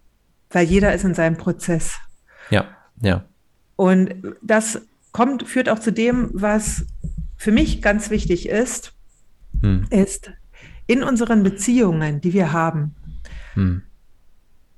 weil 0.51 0.66
jeder 0.66 0.95
ist 0.95 1.05
in 1.05 1.14
seinem 1.14 1.37
Prozess. 1.37 1.99
Ja, 2.49 2.64
ja. 3.03 3.24
Und 3.76 4.14
das 4.41 4.81
kommt, 5.12 5.47
führt 5.47 5.68
auch 5.68 5.79
zu 5.79 5.93
dem, 5.93 6.31
was 6.33 6.87
für 7.37 7.53
mich 7.53 7.83
ganz 7.83 8.11
wichtig 8.11 8.49
ist, 8.49 8.95
hm. 9.61 9.87
ist 9.91 10.33
in 10.87 11.03
unseren 11.03 11.43
Beziehungen, 11.43 12.20
die 12.20 12.33
wir 12.33 12.53
haben, 12.53 12.95
hm. 13.55 13.83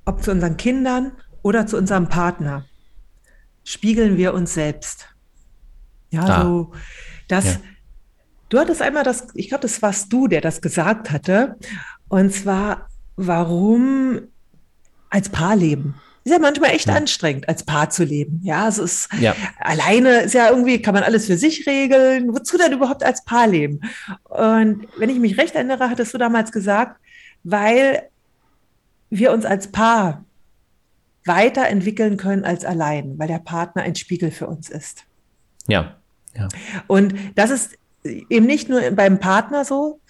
ob 0.05 0.23
zu 0.23 0.33
unseren 0.33 0.57
Kindern 0.57 1.13
oder 1.43 1.67
zu 1.67 1.79
unserem 1.79 2.09
Partner, 2.09 2.65
spiegeln 3.65 4.17
wir 4.17 4.35
uns 4.35 4.55
selbst. 4.55 5.09
Ja, 6.11 6.25
ah. 6.25 6.43
so, 6.43 6.73
dass 7.29 7.45
ja. 7.45 7.61
du 8.49 8.59
hattest 8.59 8.83
einmal 8.83 9.05
das, 9.05 9.29
ich 9.35 9.49
glaube, 9.49 9.63
das 9.63 9.81
warst 9.81 10.13
du, 10.13 10.27
der 10.27 10.41
das 10.41 10.61
gesagt 10.61 11.11
hatte, 11.11 11.57
und 12.09 12.33
zwar 12.35 12.90
warum 13.27 14.21
als 15.11 15.29
Paar 15.29 15.57
leben. 15.57 15.95
Ist 16.25 16.33
ja 16.33 16.39
manchmal 16.39 16.71
echt 16.71 16.87
ja. 16.87 16.95
anstrengend, 16.95 17.49
als 17.49 17.65
Paar 17.65 17.91
zu 17.91 18.05
leben. 18.05 18.41
Ja, 18.43 18.69
es 18.69 18.79
ist 18.79 19.09
ja. 19.21 19.35
alleine 19.59 20.21
ist 20.21 20.35
ja 20.35 20.51
irgendwie, 20.51 20.83
kann 20.83 20.95
man 20.95 21.03
alles 21.03 21.27
für 21.27 21.37
sich 21.37 21.67
regeln. 21.67 22.35
Wozu 22.35 22.59
denn 22.59 22.73
überhaupt 22.73 23.03
als 23.03 23.25
Paar 23.25 23.47
leben? 23.47 23.81
Und 24.25 24.87
wenn 24.99 25.11
ich 25.11 25.19
mich 25.19 25.39
recht 25.39 25.55
erinnere, 25.55 25.89
hattest 25.89 26.13
du 26.13 26.19
damals 26.19 26.53
gesagt, 26.53 27.01
weil 27.43 28.09
wir 29.09 29.33
uns 29.33 29.45
als 29.45 29.73
Paar 29.73 30.25
weiterentwickeln 31.25 32.17
können 32.17 32.45
als 32.45 32.65
allein, 32.65 33.19
weil 33.19 33.29
der 33.29 33.39
Partner 33.39 33.83
ein 33.83 33.97
Spiegel 33.97 34.31
für 34.31 34.47
uns 34.47 34.69
ist. 34.69 35.05
Ja. 35.69 35.97
ja. 36.35 36.49
Und 36.87 37.15
das 37.35 37.51
ist 37.51 37.79
eben 38.03 38.47
nicht 38.47 38.69
nur 38.69 38.91
beim 38.93 39.19
Partner 39.19 39.65
so, 39.65 40.01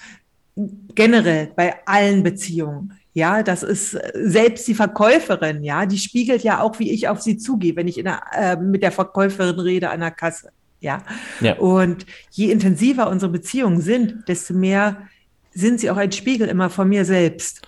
generell 0.94 1.52
bei 1.54 1.74
allen 1.86 2.22
Beziehungen. 2.22 2.99
Ja, 3.12 3.42
das 3.42 3.62
ist 3.62 3.94
äh, 3.94 4.12
selbst 4.14 4.68
die 4.68 4.74
Verkäuferin, 4.74 5.64
ja, 5.64 5.86
die 5.86 5.98
spiegelt 5.98 6.42
ja 6.42 6.60
auch, 6.60 6.78
wie 6.78 6.90
ich 6.90 7.08
auf 7.08 7.20
sie 7.20 7.36
zugehe, 7.36 7.74
wenn 7.76 7.88
ich 7.88 7.96
der, 7.96 8.22
äh, 8.32 8.56
mit 8.56 8.82
der 8.82 8.92
Verkäuferin 8.92 9.58
rede 9.58 9.90
an 9.90 10.00
der 10.00 10.12
Kasse. 10.12 10.50
Ja? 10.80 11.02
ja. 11.40 11.56
Und 11.56 12.06
je 12.30 12.50
intensiver 12.50 13.10
unsere 13.10 13.32
Beziehungen 13.32 13.80
sind, 13.80 14.28
desto 14.28 14.54
mehr 14.54 15.08
sind 15.52 15.80
sie 15.80 15.90
auch 15.90 15.96
ein 15.96 16.12
Spiegel 16.12 16.48
immer 16.48 16.70
von 16.70 16.88
mir 16.88 17.04
selbst. 17.04 17.62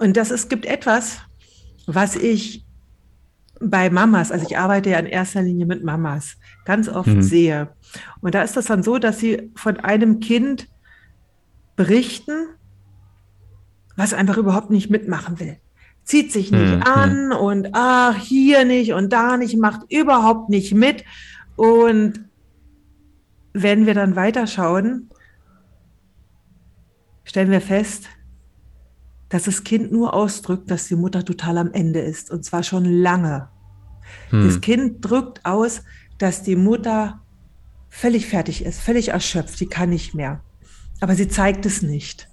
Und 0.00 0.16
das 0.16 0.30
ist, 0.30 0.50
gibt 0.50 0.66
etwas, 0.66 1.18
was 1.86 2.16
ich 2.16 2.64
bei 3.60 3.90
Mamas, 3.90 4.30
also 4.30 4.46
ich 4.48 4.56
arbeite 4.56 4.90
ja 4.90 4.98
in 4.98 5.06
erster 5.06 5.42
Linie 5.42 5.66
mit 5.66 5.82
Mamas, 5.82 6.36
ganz 6.64 6.88
oft 6.88 7.08
mhm. 7.08 7.22
sehe. 7.22 7.68
Und 8.20 8.34
da 8.34 8.42
ist 8.42 8.56
das 8.56 8.66
dann 8.66 8.82
so, 8.82 8.98
dass 8.98 9.18
sie 9.18 9.50
von 9.56 9.78
einem 9.78 10.20
Kind 10.20 10.68
berichten, 11.74 12.48
was 13.98 14.14
einfach 14.14 14.36
überhaupt 14.36 14.70
nicht 14.70 14.90
mitmachen 14.90 15.40
will. 15.40 15.56
Zieht 16.04 16.32
sich 16.32 16.52
nicht 16.52 16.76
mhm. 16.76 16.82
an 16.84 17.32
und 17.32 17.70
ach, 17.72 18.14
hier 18.14 18.64
nicht 18.64 18.92
und 18.92 19.12
da 19.12 19.36
nicht, 19.36 19.58
macht 19.58 19.90
überhaupt 19.90 20.48
nicht 20.50 20.72
mit. 20.72 21.04
Und 21.56 22.20
wenn 23.52 23.86
wir 23.86 23.94
dann 23.94 24.14
weiterschauen, 24.14 25.10
stellen 27.24 27.50
wir 27.50 27.60
fest, 27.60 28.06
dass 29.30 29.42
das 29.42 29.64
Kind 29.64 29.90
nur 29.90 30.14
ausdrückt, 30.14 30.70
dass 30.70 30.86
die 30.86 30.94
Mutter 30.94 31.24
total 31.24 31.58
am 31.58 31.72
Ende 31.72 31.98
ist. 31.98 32.30
Und 32.30 32.44
zwar 32.44 32.62
schon 32.62 32.84
lange. 32.84 33.48
Hm. 34.30 34.46
Das 34.46 34.60
Kind 34.60 34.98
drückt 35.04 35.44
aus, 35.44 35.82
dass 36.18 36.44
die 36.44 36.56
Mutter 36.56 37.20
völlig 37.88 38.28
fertig 38.28 38.64
ist, 38.64 38.80
völlig 38.80 39.08
erschöpft, 39.08 39.58
die 39.58 39.66
kann 39.66 39.90
nicht 39.90 40.14
mehr. 40.14 40.40
Aber 41.00 41.16
sie 41.16 41.26
zeigt 41.26 41.66
es 41.66 41.82
nicht. 41.82 42.28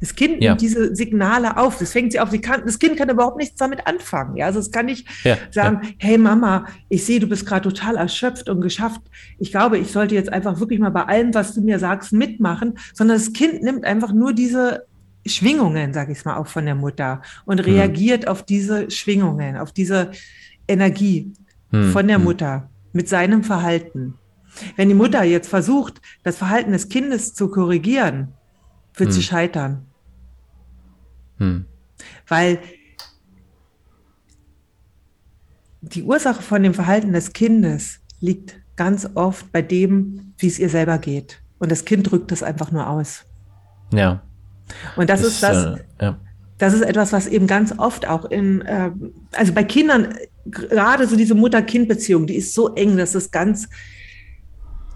Das 0.00 0.14
Kind 0.14 0.42
ja. 0.42 0.50
nimmt 0.50 0.60
diese 0.60 0.94
Signale 0.94 1.56
auf. 1.56 1.78
Das 1.78 1.92
fängt 1.92 2.12
sie 2.12 2.20
auf. 2.20 2.30
Sie 2.30 2.40
kann, 2.40 2.62
das 2.64 2.78
Kind 2.78 2.96
kann 2.96 3.08
überhaupt 3.08 3.36
nichts 3.36 3.56
damit 3.56 3.86
anfangen. 3.86 4.36
Ja, 4.36 4.46
also 4.46 4.60
es 4.60 4.70
kann 4.70 4.86
nicht 4.86 5.06
ja, 5.24 5.36
sagen, 5.50 5.80
ja. 5.82 5.90
hey 5.98 6.18
Mama, 6.18 6.66
ich 6.88 7.04
sehe, 7.04 7.20
du 7.20 7.26
bist 7.26 7.46
gerade 7.46 7.68
total 7.68 7.96
erschöpft 7.96 8.48
und 8.48 8.60
geschafft. 8.60 9.02
Ich 9.38 9.50
glaube, 9.50 9.78
ich 9.78 9.90
sollte 9.90 10.14
jetzt 10.14 10.32
einfach 10.32 10.60
wirklich 10.60 10.78
mal 10.78 10.90
bei 10.90 11.04
allem, 11.04 11.34
was 11.34 11.54
du 11.54 11.60
mir 11.60 11.78
sagst, 11.78 12.12
mitmachen. 12.12 12.78
Sondern 12.94 13.18
das 13.18 13.32
Kind 13.32 13.62
nimmt 13.62 13.84
einfach 13.84 14.12
nur 14.12 14.32
diese 14.32 14.84
Schwingungen, 15.26 15.92
sage 15.92 16.12
ich 16.12 16.18
es 16.18 16.24
mal, 16.24 16.36
auch 16.36 16.46
von 16.46 16.64
der 16.64 16.74
Mutter 16.74 17.22
und 17.44 17.58
mhm. 17.58 17.72
reagiert 17.72 18.22
mhm. 18.22 18.28
auf 18.28 18.44
diese 18.44 18.90
Schwingungen, 18.90 19.56
auf 19.56 19.72
diese 19.72 20.10
Energie 20.68 21.32
hm, 21.70 21.92
von 21.92 22.06
der 22.06 22.18
hm. 22.18 22.24
Mutter 22.24 22.70
mit 22.92 23.08
seinem 23.08 23.42
Verhalten. 23.42 24.14
Wenn 24.76 24.88
die 24.88 24.94
Mutter 24.94 25.22
jetzt 25.24 25.48
versucht, 25.48 26.00
das 26.22 26.36
Verhalten 26.36 26.72
des 26.72 26.88
Kindes 26.88 27.34
zu 27.34 27.48
korrigieren, 27.48 28.34
wird 28.94 29.10
hm. 29.10 29.14
sie 29.14 29.22
scheitern. 29.22 29.86
Hm. 31.38 31.64
Weil 32.26 32.58
die 35.80 36.02
Ursache 36.02 36.42
von 36.42 36.62
dem 36.62 36.74
Verhalten 36.74 37.12
des 37.12 37.32
Kindes 37.32 38.00
liegt 38.20 38.56
ganz 38.76 39.08
oft 39.14 39.50
bei 39.52 39.62
dem, 39.62 40.32
wie 40.38 40.46
es 40.46 40.58
ihr 40.58 40.68
selber 40.68 40.98
geht. 40.98 41.40
Und 41.58 41.72
das 41.72 41.84
Kind 41.84 42.10
drückt 42.10 42.30
das 42.30 42.42
einfach 42.42 42.70
nur 42.70 42.88
aus. 42.88 43.24
Ja. 43.92 44.22
Und 44.96 45.10
das, 45.10 45.22
das 45.22 45.30
ist 45.30 45.42
das, 45.42 45.64
äh, 45.64 45.84
ja. 46.00 46.20
das 46.58 46.74
ist 46.74 46.82
etwas, 46.82 47.12
was 47.12 47.26
eben 47.26 47.46
ganz 47.46 47.74
oft 47.78 48.06
auch 48.06 48.26
in, 48.26 48.60
äh, 48.62 48.90
also 49.32 49.52
bei 49.52 49.64
Kindern, 49.64 50.14
gerade 50.46 51.06
so 51.06 51.16
diese 51.16 51.34
Mutter-Kind-Beziehung, 51.34 52.26
die 52.26 52.36
ist 52.36 52.54
so 52.54 52.74
eng, 52.74 52.96
dass 52.96 53.14
es 53.14 53.30
ganz 53.30 53.68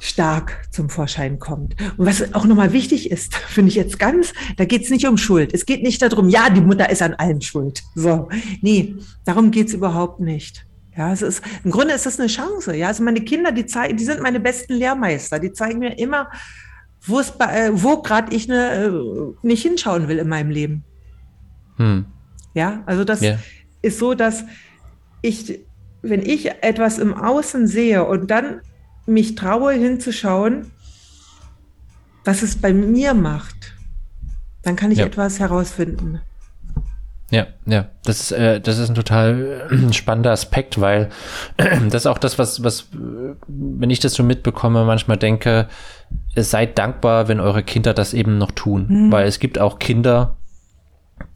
stark 0.03 0.67
zum 0.73 0.91
Vorschein 0.91 1.39
kommt. 1.39 1.77
Und 1.97 2.07
was 2.07 2.35
auch 2.35 2.45
nochmal 2.45 2.73
wichtig 2.73 3.11
ist, 3.11 3.35
finde 3.49 3.69
ich 3.69 3.77
jetzt 3.77 3.99
ganz, 4.01 4.33
da 4.57 4.65
geht 4.65 4.83
es 4.83 4.91
nicht 4.91 5.07
um 5.07 5.17
Schuld. 5.17 5.55
Es 5.55 5.65
geht 5.65 5.83
nicht 5.83 6.03
darum, 6.03 6.29
ja, 6.29 6.51
die 6.51 6.61
Mutter 6.61 6.91
ist 6.91 7.03
an 7.03 7.15
allem 7.15 7.41
schuld. 7.41 7.83
So, 7.95 8.29
nee, 8.61 8.97
darum 9.25 9.53
geht 9.53 9.69
es 9.69 9.75
überhaupt 9.75 10.19
nicht. 10.19 10.67
Ja, 10.97 11.13
es 11.13 11.23
ist, 11.23 11.43
im 11.63 11.71
Grunde 11.71 11.95
ist 11.95 12.05
das 12.05 12.19
eine 12.19 12.29
Chance. 12.29 12.77
Ja, 12.77 12.89
also 12.89 13.03
meine 13.05 13.21
Kinder, 13.21 13.53
die 13.53 13.65
zeigen, 13.65 13.97
die 13.97 14.05
sind 14.05 14.21
meine 14.21 14.41
besten 14.41 14.75
Lehrmeister. 14.75 15.39
Die 15.39 15.53
zeigen 15.53 15.79
mir 15.79 15.97
immer, 15.97 16.29
wo 17.03 17.21
es 17.21 17.31
bei, 17.31 17.67
äh, 17.67 17.71
wo 17.73 18.03
gerade 18.03 18.35
ich 18.35 18.49
ne, 18.49 18.73
äh, 18.73 19.47
nicht 19.47 19.63
hinschauen 19.63 20.09
will 20.09 20.19
in 20.19 20.29
meinem 20.29 20.51
Leben. 20.51 20.85
Hm. 21.77 22.07
Ja, 22.55 22.83
also 22.87 23.05
das 23.05 23.23
yeah. 23.23 23.39
ist 23.81 24.01
so, 24.01 24.15
dass 24.15 24.45
ich, 25.23 25.61
wenn 26.03 26.23
ich 26.23 26.51
etwas 26.63 26.99
im 26.99 27.15
Außen 27.15 27.69
sehe 27.69 28.05
und 28.05 28.31
dann 28.31 28.61
mich 29.07 29.35
traue 29.35 29.73
hinzuschauen, 29.73 30.71
was 32.25 32.43
es 32.43 32.57
bei 32.57 32.73
mir 32.73 33.15
macht, 33.15 33.75
dann 34.63 34.77
kann 34.77 34.93
ich 34.93 34.99
ja. 34.99 35.07
etwas 35.07 35.41
herausfinden. 35.41 36.21
Ja, 37.31 37.47
ja, 37.65 37.89
das 38.05 38.21
ist, 38.21 38.33
äh, 38.33 38.61
das 38.61 38.77
ist 38.79 38.91
ein 38.91 38.95
total 38.95 39.69
äh, 39.71 39.93
spannender 39.95 40.33
Aspekt, 40.33 40.81
weil 40.81 41.09
das 41.57 42.03
ist 42.03 42.07
auch 42.07 42.19
das, 42.19 42.39
was, 42.39 42.63
was, 42.63 42.83
äh, 42.93 43.35
wenn 43.49 43.89
ich 43.89 44.01
das 44.01 44.13
so 44.13 44.23
mitbekomme, 44.23 44.85
manchmal 44.85 45.17
denke, 45.17 45.67
seid 46.37 46.79
dankbar, 46.79 47.29
wenn 47.29 47.41
eure 47.41 47.63
Kinder 47.63 47.95
das 47.95 48.13
eben 48.13 48.37
noch 48.37 48.51
tun, 48.51 48.87
mhm. 48.89 49.13
weil 49.13 49.27
es 49.27 49.39
gibt 49.39 49.59
auch 49.59 49.79
Kinder, 49.79 50.37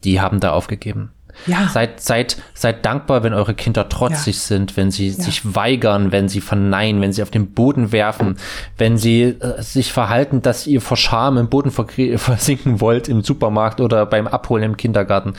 die 0.03 0.21
haben 0.21 0.39
da 0.39 0.51
aufgegeben. 0.51 1.11
Ja. 1.45 1.69
Seid, 1.69 2.01
seid, 2.01 2.37
seid 2.53 2.85
dankbar, 2.85 3.23
wenn 3.23 3.33
eure 3.33 3.53
Kinder 3.53 3.87
trotzig 3.89 4.35
ja. 4.35 4.41
sind, 4.41 4.75
wenn 4.75 4.91
sie 4.91 5.09
ja. 5.09 5.13
sich 5.13 5.55
weigern, 5.55 6.11
wenn 6.11 6.27
sie 6.29 6.41
verneinen, 6.41 7.01
wenn 7.01 7.13
sie 7.13 7.21
auf 7.21 7.29
den 7.29 7.51
Boden 7.51 7.91
werfen, 7.91 8.37
wenn 8.77 8.97
sie 8.97 9.23
äh, 9.23 9.61
sich 9.61 9.93
verhalten, 9.93 10.41
dass 10.41 10.67
ihr 10.67 10.81
vor 10.81 10.97
Scham 10.97 11.37
im 11.37 11.49
Boden 11.49 11.71
versinken 12.17 12.81
wollt 12.81 13.07
im 13.07 13.21
Supermarkt 13.21 13.81
oder 13.81 14.05
beim 14.05 14.27
Abholen 14.27 14.63
im 14.63 14.77
Kindergarten. 14.77 15.33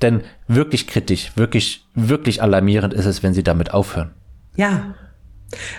Denn 0.00 0.22
wirklich 0.48 0.86
kritisch, 0.86 1.32
wirklich, 1.36 1.86
wirklich 1.94 2.42
alarmierend 2.42 2.94
ist 2.94 3.06
es, 3.06 3.22
wenn 3.22 3.34
sie 3.34 3.42
damit 3.42 3.72
aufhören. 3.72 4.12
Ja. 4.56 4.94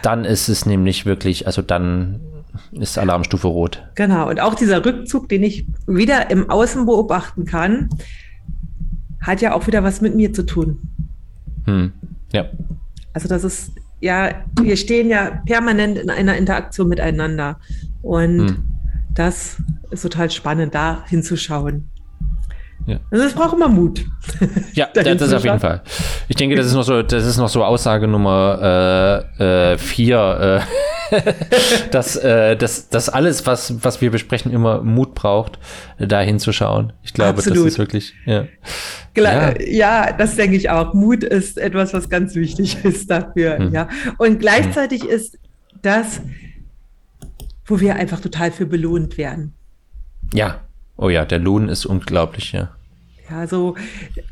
Dann 0.02 0.26
ist 0.26 0.50
es 0.50 0.66
nämlich 0.66 1.06
wirklich, 1.06 1.48
also 1.48 1.62
dann 1.62 2.22
ist 2.72 2.98
Alarmstufe 2.98 3.48
rot. 3.48 3.84
Genau. 3.96 4.30
Und 4.30 4.40
auch 4.40 4.56
dieser 4.56 4.86
Rückzug, 4.86 5.30
den 5.30 5.44
ich 5.44 5.66
wieder 5.88 6.30
im 6.30 6.50
Außen 6.50 6.86
beobachten 6.86 7.46
kann, 7.46 7.90
hat 9.24 9.42
ja 9.42 9.54
auch 9.54 9.66
wieder 9.68 9.84
was 9.84 10.02
mit 10.02 10.16
mir 10.16 10.34
zu 10.34 10.46
tun. 10.46 10.80
Hm. 11.66 11.92
Ja. 12.32 12.46
Also 13.14 13.28
das 13.28 13.44
ist, 13.44 13.72
ja, 14.02 14.44
wir 14.62 14.78
stehen 14.78 15.10
ja 15.10 15.42
permanent 15.46 15.98
in 15.98 16.10
einer 16.10 16.38
Interaktion 16.38 16.90
miteinander. 16.90 17.60
Und 18.02 18.50
hm. 18.50 18.66
das 19.14 19.58
ist 19.92 20.02
total 20.02 20.30
spannend, 20.30 20.76
da 20.76 21.04
hinzuschauen. 21.08 21.90
Ja. 22.86 23.00
Also 23.12 23.26
es 23.26 23.34
braucht 23.34 23.54
immer 23.54 23.70
Mut. 23.70 24.06
Ja, 24.74 24.88
das 24.94 25.22
ist 25.22 25.34
auf 25.34 25.44
jeden 25.44 25.60
Fall. 25.60 25.82
Ich 26.28 26.36
denke, 26.36 26.56
das 26.56 26.66
ist 26.66 26.74
noch 26.74 26.84
so, 26.84 27.02
das 27.02 27.26
ist 27.26 27.38
noch 27.38 27.50
so 27.50 27.64
Aussage 27.64 28.08
Nummer 28.08 29.28
äh, 29.40 29.74
äh, 29.74 29.78
vier, 29.78 30.64
äh, 31.12 31.22
dass, 31.92 32.16
äh, 32.16 32.56
dass, 32.56 32.90
dass 32.90 33.10
alles, 33.10 33.46
was, 33.46 33.84
was 33.84 34.02
wir 34.02 34.12
besprechen, 34.12 34.52
immer 34.52 34.82
Mut 34.82 35.14
braucht, 35.14 35.60
da 36.00 36.22
hinzuschauen. 36.22 36.94
Ich 37.04 37.14
glaube, 37.14 37.38
Absolut. 37.38 37.60
das 37.60 37.74
ist 37.74 37.78
wirklich, 37.78 38.14
ja. 38.26 38.48
Ja. 39.16 39.54
ja. 39.62 40.12
das 40.12 40.36
denke 40.36 40.58
ich 40.58 40.70
auch. 40.70 40.94
Mut 40.94 41.24
ist 41.24 41.58
etwas, 41.58 41.94
was 41.94 42.10
ganz 42.10 42.36
wichtig 42.36 42.78
ist 42.84 43.10
dafür. 43.12 43.58
Hm. 43.60 43.74
Ja. 43.74 43.88
Und 44.18 44.40
gleichzeitig 44.40 45.04
hm. 45.04 45.10
ist 45.10 45.38
das, 45.82 46.22
wo 47.66 47.80
wir 47.80 47.96
einfach 47.96 48.20
total 48.20 48.52
für 48.52 48.66
belohnt 48.66 49.18
werden. 49.18 49.54
Ja, 50.34 50.62
Oh 51.04 51.10
ja, 51.10 51.26
der 51.26 51.40
Lohn 51.40 51.68
ist 51.68 51.86
unglaublich, 51.86 52.54
ja. 52.54 52.74
Ja, 53.30 53.46
so 53.46 53.76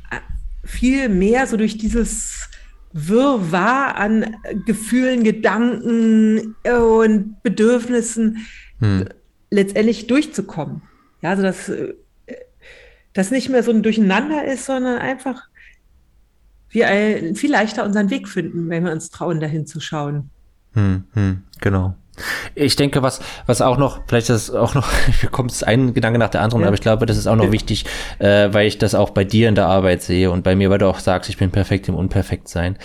äh, 0.09 0.19
viel 0.63 1.09
mehr 1.09 1.45
so 1.45 1.57
durch 1.57 1.77
dieses 1.77 2.49
Wirrwarr 2.93 3.97
an 3.97 4.37
Gefühlen, 4.65 5.25
Gedanken 5.25 6.55
und 6.63 7.43
Bedürfnissen 7.43 8.47
hm. 8.79 9.09
letztendlich 9.49 10.07
durchzukommen. 10.07 10.81
Ja, 11.21 11.31
also 11.31 11.43
dass 11.43 11.67
äh, 11.67 11.93
das 13.11 13.31
nicht 13.31 13.49
mehr 13.49 13.63
so 13.63 13.71
ein 13.71 13.83
Durcheinander 13.83 14.45
ist, 14.45 14.65
sondern 14.65 14.97
einfach 14.97 15.43
wir 16.69 16.87
viel 17.35 17.51
leichter 17.51 17.83
unseren 17.83 18.09
Weg 18.09 18.29
finden, 18.29 18.69
wenn 18.69 18.85
wir 18.85 18.93
uns 18.93 19.09
trauen, 19.09 19.41
dahin 19.41 19.67
zu 19.67 19.81
schauen. 19.81 20.29
Hm, 20.71 21.03
hm, 21.11 21.43
genau. 21.59 21.97
Ich 22.55 22.75
denke, 22.75 23.01
was, 23.03 23.21
was 23.45 23.61
auch 23.61 23.77
noch, 23.77 24.01
vielleicht 24.07 24.29
ist 24.29 24.49
es 24.49 24.51
auch 24.51 24.73
noch, 24.73 24.87
kommt 25.31 25.63
ein 25.65 25.93
Gedanke 25.93 26.19
nach 26.19 26.29
der 26.29 26.41
anderen, 26.41 26.61
ja. 26.61 26.67
aber 26.67 26.75
ich 26.75 26.81
glaube, 26.81 27.05
das 27.05 27.17
ist 27.17 27.27
auch 27.27 27.35
noch 27.35 27.45
ja. 27.45 27.51
wichtig, 27.51 27.85
äh, 28.19 28.49
weil 28.51 28.67
ich 28.67 28.77
das 28.77 28.95
auch 28.95 29.11
bei 29.11 29.23
dir 29.23 29.49
in 29.49 29.55
der 29.55 29.67
Arbeit 29.67 30.01
sehe 30.01 30.31
und 30.31 30.43
bei 30.43 30.55
mir, 30.55 30.69
weil 30.69 30.79
du 30.79 30.87
auch 30.87 30.99
sagst, 30.99 31.29
ich 31.29 31.37
bin 31.37 31.51
perfekt 31.51 31.87
im 31.87 31.95
Unperfektsein. 31.95 32.77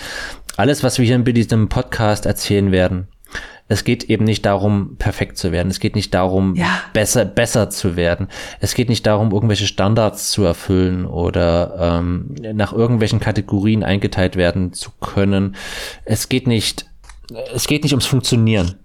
Alles, 0.57 0.83
was 0.83 0.99
wir 0.99 1.05
hier 1.05 1.17
in 1.17 1.25
diesem 1.25 1.69
Podcast 1.69 2.25
erzählen 2.25 2.73
werden, 2.73 3.09
es 3.69 3.83
geht 3.83 4.05
eben 4.05 4.25
nicht 4.25 4.47
darum, 4.47 4.97
perfekt 4.97 5.39
zu 5.39 5.51
werden. 5.51 5.71
Es 5.71 5.81
geht 5.81 5.97
nicht 5.97 6.15
darum, 6.15 6.55
ja. 6.55 6.81
besser, 6.93 7.25
besser 7.25 7.69
zu 7.69 7.97
werden. 7.97 8.29
Es 8.61 8.75
geht 8.75 8.89
nicht 8.89 9.05
darum, 9.07 9.33
irgendwelche 9.33 9.67
Standards 9.67 10.31
zu 10.31 10.45
erfüllen 10.45 11.05
oder 11.05 12.01
ähm, 12.01 12.35
nach 12.55 12.73
irgendwelchen 12.73 13.19
Kategorien 13.19 13.83
eingeteilt 13.83 14.37
werden 14.37 14.73
zu 14.73 14.91
können. 15.01 15.57
Es 16.05 16.29
geht 16.29 16.47
nicht, 16.47 16.87
es 17.55 17.67
geht 17.67 17.83
nicht 17.83 17.93
ums 17.93 18.07
Funktionieren. 18.07 18.77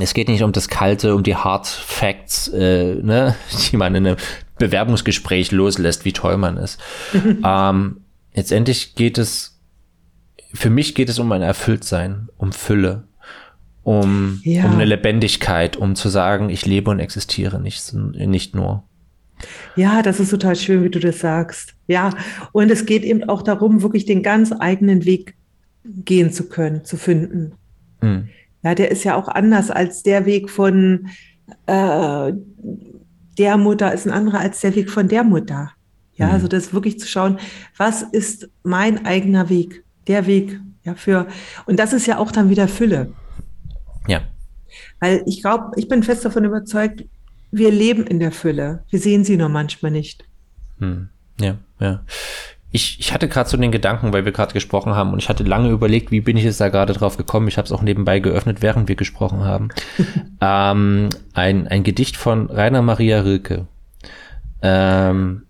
Es 0.00 0.14
geht 0.14 0.28
nicht 0.28 0.42
um 0.42 0.52
das 0.52 0.68
Kalte, 0.68 1.14
um 1.14 1.22
die 1.22 1.36
Hard 1.36 1.66
Facts, 1.66 2.48
äh, 2.48 2.94
ne, 2.94 3.36
die 3.70 3.76
man 3.76 3.94
in 3.94 4.06
einem 4.06 4.16
Bewerbungsgespräch 4.58 5.52
loslässt, 5.52 6.04
wie 6.04 6.12
toll 6.12 6.36
man 6.36 6.56
ist. 6.56 6.80
ähm, 7.44 8.00
letztendlich 8.34 8.94
geht 8.94 9.18
es, 9.18 9.60
für 10.54 10.70
mich 10.70 10.94
geht 10.94 11.08
es 11.08 11.18
um 11.18 11.30
ein 11.32 11.42
Erfülltsein, 11.42 12.28
um 12.36 12.52
Fülle, 12.52 13.04
um, 13.82 14.40
ja. 14.44 14.64
um 14.64 14.72
eine 14.72 14.84
Lebendigkeit, 14.84 15.76
um 15.76 15.94
zu 15.94 16.08
sagen, 16.08 16.48
ich 16.48 16.64
lebe 16.64 16.90
und 16.90 17.00
existiere 17.00 17.60
nicht, 17.60 17.92
nicht 17.92 18.54
nur. 18.54 18.84
Ja, 19.74 20.02
das 20.02 20.20
ist 20.20 20.30
total 20.30 20.54
schön, 20.54 20.84
wie 20.84 20.90
du 20.90 21.00
das 21.00 21.18
sagst. 21.18 21.74
Ja, 21.88 22.10
und 22.52 22.70
es 22.70 22.86
geht 22.86 23.02
eben 23.02 23.28
auch 23.28 23.42
darum, 23.42 23.82
wirklich 23.82 24.04
den 24.04 24.22
ganz 24.22 24.52
eigenen 24.56 25.04
Weg 25.04 25.34
gehen 25.84 26.30
zu 26.30 26.48
können, 26.48 26.84
zu 26.84 26.96
finden. 26.96 27.54
Hm. 28.00 28.28
Ja, 28.62 28.74
der 28.74 28.90
ist 28.90 29.04
ja 29.04 29.16
auch 29.16 29.28
anders 29.28 29.70
als 29.70 30.02
der 30.02 30.24
Weg 30.26 30.50
von 30.50 31.08
äh, 31.66 32.32
der 33.38 33.56
Mutter 33.56 33.92
ist 33.92 34.06
ein 34.06 34.12
anderer 34.12 34.40
als 34.40 34.60
der 34.60 34.74
Weg 34.74 34.90
von 34.90 35.08
der 35.08 35.24
Mutter. 35.24 35.72
Ja, 36.14 36.26
mhm. 36.26 36.32
also 36.32 36.48
das 36.48 36.74
wirklich 36.74 36.98
zu 36.98 37.08
schauen, 37.08 37.38
was 37.76 38.02
ist 38.02 38.48
mein 38.62 39.06
eigener 39.06 39.48
Weg, 39.48 39.84
der 40.06 40.26
Weg, 40.26 40.60
ja, 40.84 40.94
für, 40.94 41.26
und 41.66 41.78
das 41.78 41.92
ist 41.92 42.06
ja 42.06 42.18
auch 42.18 42.30
dann 42.30 42.50
wieder 42.50 42.68
Fülle. 42.68 43.12
Ja. 44.06 44.22
Weil 45.00 45.22
ich 45.26 45.40
glaube, 45.40 45.72
ich 45.76 45.88
bin 45.88 46.02
fest 46.02 46.24
davon 46.24 46.44
überzeugt, 46.44 47.04
wir 47.50 47.70
leben 47.70 48.06
in 48.06 48.18
der 48.18 48.32
Fülle. 48.32 48.84
Wir 48.90 48.98
sehen 48.98 49.24
sie 49.24 49.36
nur 49.36 49.48
manchmal 49.48 49.90
nicht. 49.90 50.24
Hm. 50.78 51.08
Ja, 51.40 51.58
ja 51.80 52.04
ich, 52.72 52.98
ich 52.98 53.12
hatte 53.12 53.28
gerade 53.28 53.48
so 53.48 53.58
den 53.58 53.70
Gedanken, 53.70 54.14
weil 54.14 54.24
wir 54.24 54.32
gerade 54.32 54.54
gesprochen 54.54 54.94
haben 54.94 55.12
und 55.12 55.18
ich 55.18 55.28
hatte 55.28 55.44
lange 55.44 55.68
überlegt, 55.68 56.10
wie 56.10 56.22
bin 56.22 56.38
ich 56.38 56.44
jetzt 56.44 56.60
da 56.60 56.70
gerade 56.70 56.94
drauf 56.94 57.18
gekommen. 57.18 57.46
Ich 57.48 57.58
habe 57.58 57.66
es 57.66 57.72
auch 57.72 57.82
nebenbei 57.82 58.18
geöffnet, 58.18 58.62
während 58.62 58.88
wir 58.88 58.96
gesprochen 58.96 59.44
haben. 59.44 59.68
ähm, 60.40 61.10
ein, 61.34 61.68
ein 61.68 61.82
Gedicht 61.84 62.16
von 62.16 62.50
Rainer 62.50 62.80
Maria 62.80 63.20
Rilke. 63.20 63.66
Ähm, 64.62 65.42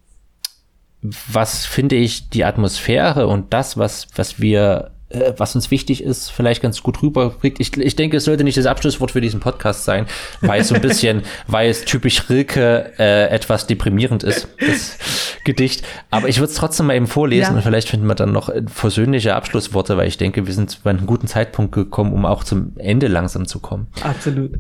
was 1.01 1.65
finde 1.65 1.95
ich 1.97 2.29
die 2.29 2.45
Atmosphäre 2.45 3.29
und 3.29 3.53
das, 3.53 3.77
was, 3.77 4.09
was 4.17 4.41
wir 4.41 4.91
äh, 5.13 5.35
was 5.37 5.55
uns 5.55 5.71
wichtig 5.71 6.03
ist, 6.03 6.31
vielleicht 6.31 6.63
ganz 6.63 6.83
gut 6.83 7.03
rüberbringt. 7.03 7.61
Ich, 7.61 7.77
ich 7.77 7.97
denke, 7.97 8.17
es 8.17 8.25
sollte 8.25 8.45
nicht 8.45 8.57
das 8.57 8.67
Abschlusswort 8.67 9.11
für 9.11 9.21
diesen 9.21 9.41
Podcast 9.41 9.85
sein, 9.85 10.07
weil 10.41 10.61
es 10.61 10.69
so 10.69 10.75
ein 10.75 10.81
bisschen, 10.81 11.23
weil 11.47 11.71
es 11.71 11.85
typisch 11.85 12.29
Rilke 12.29 12.93
äh, 12.99 13.29
etwas 13.29 13.67
deprimierend 13.67 14.23
ist, 14.23 14.49
das 14.59 14.99
Gedicht. 15.45 15.87
Aber 16.11 16.29
ich 16.29 16.39
würde 16.39 16.51
es 16.51 16.57
trotzdem 16.57 16.87
mal 16.87 16.97
eben 16.97 17.07
vorlesen 17.07 17.53
ja. 17.53 17.57
und 17.57 17.63
vielleicht 17.63 17.89
finden 17.89 18.07
wir 18.07 18.15
dann 18.15 18.33
noch 18.33 18.51
versöhnliche 18.67 19.35
Abschlussworte, 19.35 19.97
weil 19.97 20.09
ich 20.09 20.17
denke, 20.17 20.47
wir 20.47 20.55
sind 20.55 20.83
bei 20.83 20.91
einem 20.91 21.07
guten 21.07 21.27
Zeitpunkt 21.27 21.73
gekommen, 21.73 22.13
um 22.13 22.27
auch 22.27 22.45
zum 22.45 22.73
Ende 22.77 23.09
langsam 23.09 23.47
zu 23.47 23.61
kommen. 23.61 23.89
Absolut. 24.03 24.59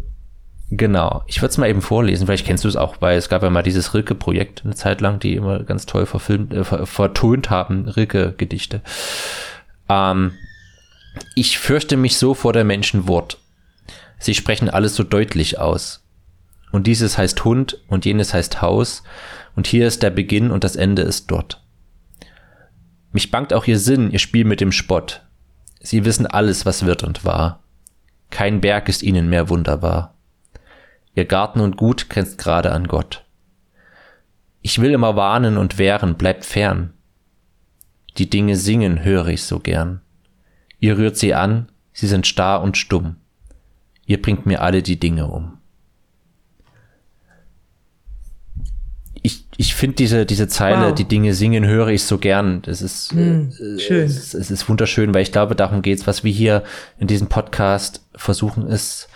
Genau. 0.74 1.22
Ich 1.26 1.42
würde 1.42 1.50
es 1.50 1.58
mal 1.58 1.68
eben 1.68 1.82
vorlesen. 1.82 2.26
Vielleicht 2.26 2.46
kennst 2.46 2.64
du 2.64 2.68
es 2.68 2.76
auch, 2.76 2.96
weil 3.00 3.18
es 3.18 3.28
gab 3.28 3.42
ja 3.42 3.50
mal 3.50 3.62
dieses 3.62 3.92
Rilke-Projekt 3.92 4.62
eine 4.64 4.74
Zeit 4.74 5.02
lang, 5.02 5.18
die 5.18 5.34
immer 5.34 5.62
ganz 5.64 5.84
toll 5.84 6.06
verfilmt, 6.06 6.54
äh, 6.54 6.64
vertont 6.64 7.50
haben, 7.50 7.88
Rilke-Gedichte. 7.88 8.80
Ähm, 9.92 10.32
ich 11.34 11.58
fürchte 11.58 11.96
mich 11.96 12.16
so 12.16 12.32
vor 12.32 12.52
der 12.54 12.64
Menschenwort. 12.64 13.38
Sie 14.18 14.34
sprechen 14.34 14.70
alles 14.70 14.96
so 14.96 15.02
deutlich 15.02 15.58
aus. 15.58 16.04
Und 16.70 16.86
dieses 16.86 17.18
heißt 17.18 17.44
Hund 17.44 17.78
und 17.88 18.06
jenes 18.06 18.32
heißt 18.32 18.62
Haus 18.62 19.02
und 19.54 19.66
hier 19.66 19.86
ist 19.86 20.02
der 20.02 20.10
Beginn 20.10 20.50
und 20.50 20.64
das 20.64 20.76
Ende 20.76 21.02
ist 21.02 21.30
dort. 21.30 21.62
Mich 23.12 23.30
bangt 23.30 23.52
auch 23.52 23.66
ihr 23.66 23.78
Sinn, 23.78 24.10
ihr 24.10 24.18
Spiel 24.18 24.46
mit 24.46 24.62
dem 24.62 24.72
Spott. 24.72 25.22
Sie 25.80 26.06
wissen 26.06 26.26
alles, 26.26 26.64
was 26.64 26.86
wird 26.86 27.02
und 27.02 27.26
war. 27.26 27.62
Kein 28.30 28.62
Berg 28.62 28.88
ist 28.88 29.02
ihnen 29.02 29.28
mehr 29.28 29.50
wunderbar. 29.50 30.14
Ihr 31.14 31.26
Garten 31.26 31.60
und 31.60 31.76
Gut 31.76 32.08
grenzt 32.08 32.38
gerade 32.38 32.72
an 32.72 32.88
Gott. 32.88 33.24
Ich 34.62 34.80
will 34.80 34.92
immer 34.92 35.14
warnen 35.16 35.58
und 35.58 35.76
wehren, 35.76 36.14
bleibt 36.14 36.46
fern. 36.46 36.94
Die 38.18 38.28
Dinge 38.28 38.56
singen 38.56 39.04
höre 39.04 39.28
ich 39.28 39.42
so 39.42 39.58
gern. 39.58 40.00
Ihr 40.80 40.98
rührt 40.98 41.16
sie 41.16 41.34
an, 41.34 41.68
sie 41.92 42.06
sind 42.06 42.26
starr 42.26 42.62
und 42.62 42.76
stumm. 42.76 43.16
Ihr 44.04 44.20
bringt 44.20 44.46
mir 44.46 44.62
alle 44.62 44.82
die 44.82 44.98
Dinge 44.98 45.28
um. 45.28 45.58
Ich, 49.24 49.46
ich 49.56 49.74
finde 49.74 49.94
diese, 49.96 50.26
diese 50.26 50.48
Zeile, 50.48 50.88
wow. 50.88 50.94
die 50.94 51.06
Dinge 51.06 51.32
singen, 51.34 51.64
höre 51.64 51.88
ich 51.88 52.02
so 52.02 52.18
gern. 52.18 52.60
Das 52.62 52.82
ist, 52.82 53.14
mm, 53.14 53.50
schön. 53.78 54.06
Es, 54.06 54.34
es, 54.34 54.50
ist 54.50 54.68
wunderschön, 54.68 55.14
weil 55.14 55.22
ich 55.22 55.30
glaube, 55.30 55.54
darum 55.54 55.80
geht's, 55.80 56.08
was 56.08 56.24
wir 56.24 56.32
hier 56.32 56.64
in 56.98 57.06
diesem 57.06 57.28
Podcast 57.28 58.04
versuchen, 58.16 58.66
ist, 58.66 59.08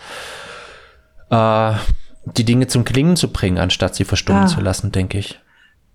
äh, 1.31 1.73
die 2.37 2.45
Dinge 2.45 2.69
zum 2.69 2.85
Klingen 2.85 3.17
zu 3.17 3.33
bringen, 3.33 3.59
anstatt 3.59 3.97
sie 3.97 4.05
verstummen 4.05 4.45
ja. 4.45 4.49
zu 4.49 4.61
lassen, 4.61 4.93
denke 4.93 5.19
ich. 5.19 5.41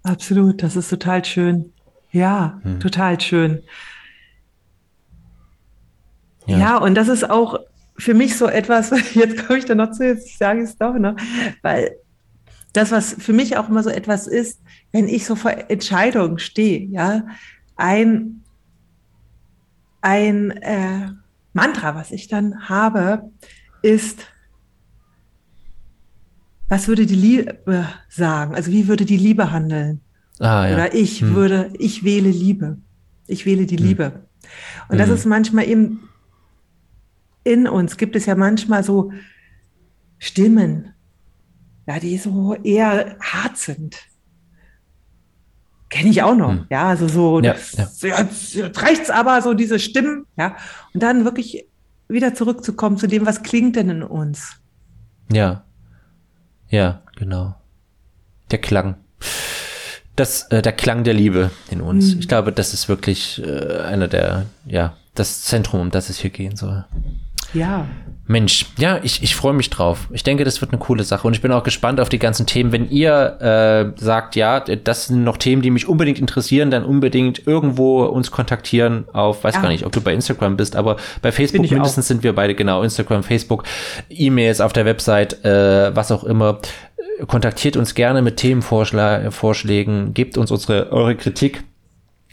Absolut, 0.04 0.62
das 0.64 0.76
ist 0.76 0.90
total 0.90 1.24
schön. 1.24 1.72
Ja, 2.12 2.60
hm. 2.64 2.80
total 2.80 3.20
schön. 3.20 3.64
Ja. 6.46 6.58
ja. 6.58 6.78
und 6.78 6.96
das 6.96 7.08
ist 7.08 7.30
auch 7.30 7.60
für 7.98 8.14
mich 8.14 8.38
so 8.38 8.48
etwas, 8.48 8.90
jetzt 9.14 9.46
komme 9.46 9.60
ich 9.60 9.66
da 9.66 9.76
noch 9.76 9.92
zu, 9.92 10.06
jetzt 10.06 10.38
sage 10.38 10.64
ich 10.64 10.70
es 10.70 10.78
doch, 10.78 10.94
ne? 10.94 11.16
weil 11.62 11.96
das, 12.74 12.92
was 12.92 13.14
für 13.14 13.34
mich 13.34 13.58
auch 13.58 13.70
immer 13.70 13.84
so 13.84 13.90
etwas 13.90 14.28
ist, 14.28 14.62
wenn 14.92 15.08
ich 15.08 15.26
so 15.26 15.36
vor 15.36 15.52
Entscheidungen 15.70 16.40
stehe, 16.40 16.88
ja, 16.88 17.24
ein, 17.76 18.44
ein 20.02 20.52
äh, 20.52 21.10
Mantra, 21.54 21.96
was 21.96 22.12
ich 22.12 22.28
dann 22.28 22.70
habe, 22.70 23.30
ist, 23.82 24.26
was 26.70 26.88
würde 26.88 27.06
die 27.06 27.16
Liebe 27.16 27.88
sagen? 28.08 28.56
Also 28.56 28.72
wie 28.72 28.88
würde 28.88 29.06
die 29.06 29.18
Liebe 29.18 29.52
handeln? 29.52 30.02
Ah, 30.42 30.68
ja. 30.68 30.74
Oder 30.74 30.96
ich 30.96 31.22
hm. 31.22 31.36
würde, 31.36 31.72
ich 31.78 32.04
wähle 32.04 32.30
Liebe. 32.30 32.78
Ich 33.28 33.46
wähle 33.46 33.68
die 33.68 33.78
hm. 33.78 33.86
Liebe. 33.86 34.28
Und 34.90 34.94
hm. 34.94 34.98
das 34.98 35.10
ist 35.10 35.26
manchmal 35.26 35.68
eben 35.68 36.10
in 37.44 37.68
uns, 37.68 37.98
gibt 37.98 38.16
es 38.16 38.26
ja 38.26 38.36
manchmal 38.36 38.84
so 38.84 39.12
Stimmen, 40.18 40.94
ja, 41.88 42.00
die 42.00 42.18
so 42.18 42.56
eher 42.56 43.18
hart 43.20 43.58
sind. 43.58 43.98
Kenne 45.90 46.10
ich 46.10 46.24
auch 46.24 46.36
noch, 46.36 46.52
hm. 46.52 46.66
ja, 46.70 46.90
also 46.90 47.08
so, 47.08 47.40
ja, 47.42 47.54
das, 47.54 48.02
ja. 48.02 48.20
Jetzt, 48.20 48.54
jetzt 48.54 48.82
reicht's 48.82 49.10
aber, 49.10 49.42
so 49.42 49.54
diese 49.54 49.78
Stimmen, 49.78 50.26
ja, 50.38 50.56
und 50.94 51.04
dann 51.04 51.26
wirklich 51.26 51.66
wieder 52.08 52.34
zurückzukommen 52.34 52.98
zu 52.98 53.08
dem, 53.08 53.26
was 53.26 53.44
klingt 53.44 53.76
denn 53.76 53.90
in 53.90 54.04
uns. 54.04 54.58
Ja, 55.32 55.66
ja, 56.70 57.04
genau. 57.16 57.56
Der 58.50 58.60
Klang. 58.60 58.96
Das, 60.22 60.44
äh, 60.52 60.62
der 60.62 60.74
Klang 60.74 61.04
der 61.04 61.16
Liebe 61.16 61.50
in 61.72 61.82
uns. 61.82 62.14
Mhm. 62.14 62.20
Ich 62.20 62.28
glaube, 62.28 62.52
das 62.52 62.76
ist 62.76 62.88
wirklich 62.88 63.42
äh, 63.44 63.80
einer 63.80 64.08
der, 64.08 64.46
ja, 64.68 64.96
das 65.16 65.42
Zentrum, 65.42 65.82
um 65.82 65.90
das 65.90 66.12
es 66.12 66.20
hier 66.20 66.30
gehen 66.30 66.56
soll. 66.56 66.86
Ja. 67.54 67.86
Mensch, 68.28 68.68
ja, 68.78 69.00
ich, 69.04 69.22
ich 69.24 69.36
freue 69.36 69.54
mich 69.54 69.70
drauf. 69.70 70.08
Ich 70.12 70.24
denke, 70.24 70.46
das 70.46 70.62
wird 70.62 70.72
eine 70.72 70.80
coole 70.80 71.04
Sache 71.04 71.28
und 71.28 71.34
ich 71.34 71.42
bin 71.42 71.52
auch 71.52 71.64
gespannt 71.64 72.00
auf 72.00 72.08
die 72.08 72.20
ganzen 72.20 72.46
Themen. 72.46 72.72
Wenn 72.72 72.90
ihr 72.90 73.94
äh, 73.96 74.00
sagt, 74.02 74.36
ja, 74.36 74.62
das 74.62 75.08
sind 75.08 75.24
noch 75.24 75.38
Themen, 75.38 75.62
die 75.62 75.70
mich 75.70 75.88
unbedingt 75.88 76.18
interessieren, 76.18 76.72
dann 76.72 76.86
unbedingt 76.86 77.46
irgendwo 77.46 78.04
uns 78.06 78.32
kontaktieren 78.32 79.06
auf, 79.12 79.44
weiß 79.44 79.56
ja. 79.56 79.62
gar 79.62 79.70
nicht, 79.70 79.86
ob 79.86 79.92
du 79.92 80.02
bei 80.02 80.14
Instagram 80.14 80.56
bist, 80.56 80.76
aber 80.76 80.96
bei 81.22 81.32
Facebook 81.32 81.70
mindestens 81.70 82.06
auch. 82.06 82.08
sind 82.08 82.24
wir 82.24 82.34
beide 82.34 82.56
genau, 82.56 82.84
Instagram, 82.84 83.24
Facebook, 83.24 83.64
E-Mails 84.10 84.62
auf 84.62 84.72
der 84.72 84.86
Website, 84.86 85.44
äh, 85.44 85.94
was 85.96 86.12
auch 86.12 86.24
immer. 86.24 86.60
Kontaktiert 87.28 87.76
uns 87.76 87.94
gerne 87.94 88.22
mit 88.22 88.38
Themenvorschlägen, 88.38 90.14
gebt 90.14 90.38
uns 90.38 90.52
unsere, 90.52 90.92
eure 90.92 91.16
Kritik 91.16 91.64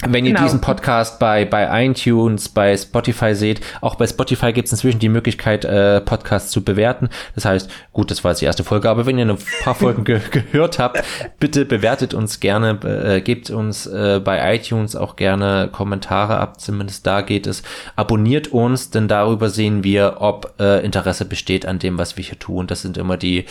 wenn 0.07 0.25
ihr 0.25 0.33
genau. 0.33 0.45
diesen 0.45 0.61
Podcast 0.61 1.19
bei, 1.19 1.45
bei 1.45 1.85
iTunes, 1.85 2.49
bei 2.49 2.77
Spotify 2.77 3.35
seht, 3.35 3.61
auch 3.81 3.97
bei 3.97 4.07
Spotify 4.07 4.53
gibt 4.53 4.67
es 4.67 4.73
inzwischen 4.73 5.01
die 5.01 5.09
Möglichkeit, 5.09 5.65
äh, 5.65 6.01
Podcasts 6.01 6.53
zu 6.53 6.63
bewerten. 6.63 7.09
Das 7.35 7.45
heißt, 7.45 7.69
gut, 7.93 8.13
das 8.13 8.23
war 8.23 8.31
jetzt 8.31 8.41
die 8.41 8.45
erste 8.45 8.63
Folge, 8.63 8.89
aber 8.89 9.07
wenn 9.07 9.19
ihr 9.19 9.27
ein 9.27 9.37
paar 9.65 9.75
Folgen 9.75 10.05
ge 10.05 10.21
gehört 10.31 10.79
habt, 10.79 11.03
bitte 11.41 11.65
bewertet 11.65 12.15
uns 12.15 12.39
gerne, 12.39 12.79
äh, 12.85 13.21
gebt 13.21 13.51
uns 13.51 13.87
äh, 13.87 14.21
bei 14.23 14.55
iTunes 14.55 14.95
auch 14.95 15.17
gerne 15.17 15.69
Kommentare 15.73 16.39
ab, 16.39 16.61
zumindest 16.61 17.05
da 17.05 17.21
geht 17.21 17.49
es. 17.49 17.65
Abonniert 17.97 18.49
uns, 18.49 18.91
denn 18.91 19.09
darüber 19.09 19.51
sehen 19.51 19.83
wir, 19.83 20.19
ob 20.21 20.55
äh, 20.61 20.85
Interesse 20.85 21.25
besteht 21.25 21.67
an 21.67 21.81
dem, 21.81 21.99
was 21.99 22.17
wir 22.17 22.23
hier 22.23 22.39
tun. 22.39 22.69
Das 22.69 22.83
sind 22.83 22.97
immer 22.99 23.17
die 23.17 23.47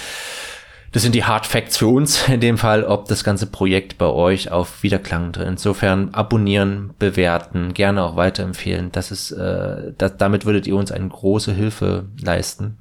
das 0.97 1.03
sind 1.03 1.13
die 1.13 1.25
Hard 1.25 1.45
Facts 1.45 1.77
für 1.77 1.85
uns 1.85 2.27
in 2.27 2.39
dem 2.39 2.57
Fall, 2.57 2.83
ob 2.83 3.07
das 3.07 3.23
ganze 3.23 3.45
Projekt 3.45 3.99
bei 3.99 4.07
euch 4.07 4.51
auf 4.51 4.81
Wiederklang 4.81 5.31
drin. 5.31 5.49
Insofern 5.49 6.09
abonnieren, 6.11 6.95
bewerten, 6.97 7.75
gerne 7.75 8.01
auch 8.01 8.15
weiterempfehlen. 8.15 8.91
Das 8.91 9.11
ist, 9.11 9.29
äh, 9.29 9.93
das, 9.95 10.17
damit 10.17 10.47
würdet 10.47 10.65
ihr 10.65 10.75
uns 10.75 10.91
eine 10.91 11.07
große 11.07 11.53
Hilfe 11.53 12.07
leisten. 12.19 12.79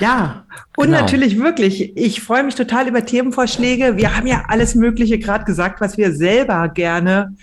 Ja, 0.00 0.44
und 0.76 0.88
genau. 0.88 1.00
natürlich 1.00 1.38
wirklich, 1.38 1.96
ich 1.96 2.20
freue 2.20 2.42
mich 2.42 2.56
total 2.56 2.88
über 2.88 3.06
Themenvorschläge. 3.06 3.96
Wir 3.96 4.14
haben 4.14 4.26
ja 4.26 4.44
alles 4.48 4.74
Mögliche 4.74 5.18
gerade 5.18 5.46
gesagt, 5.46 5.80
was 5.80 5.96
wir 5.96 6.12
selber 6.12 6.68
gerne 6.68 7.34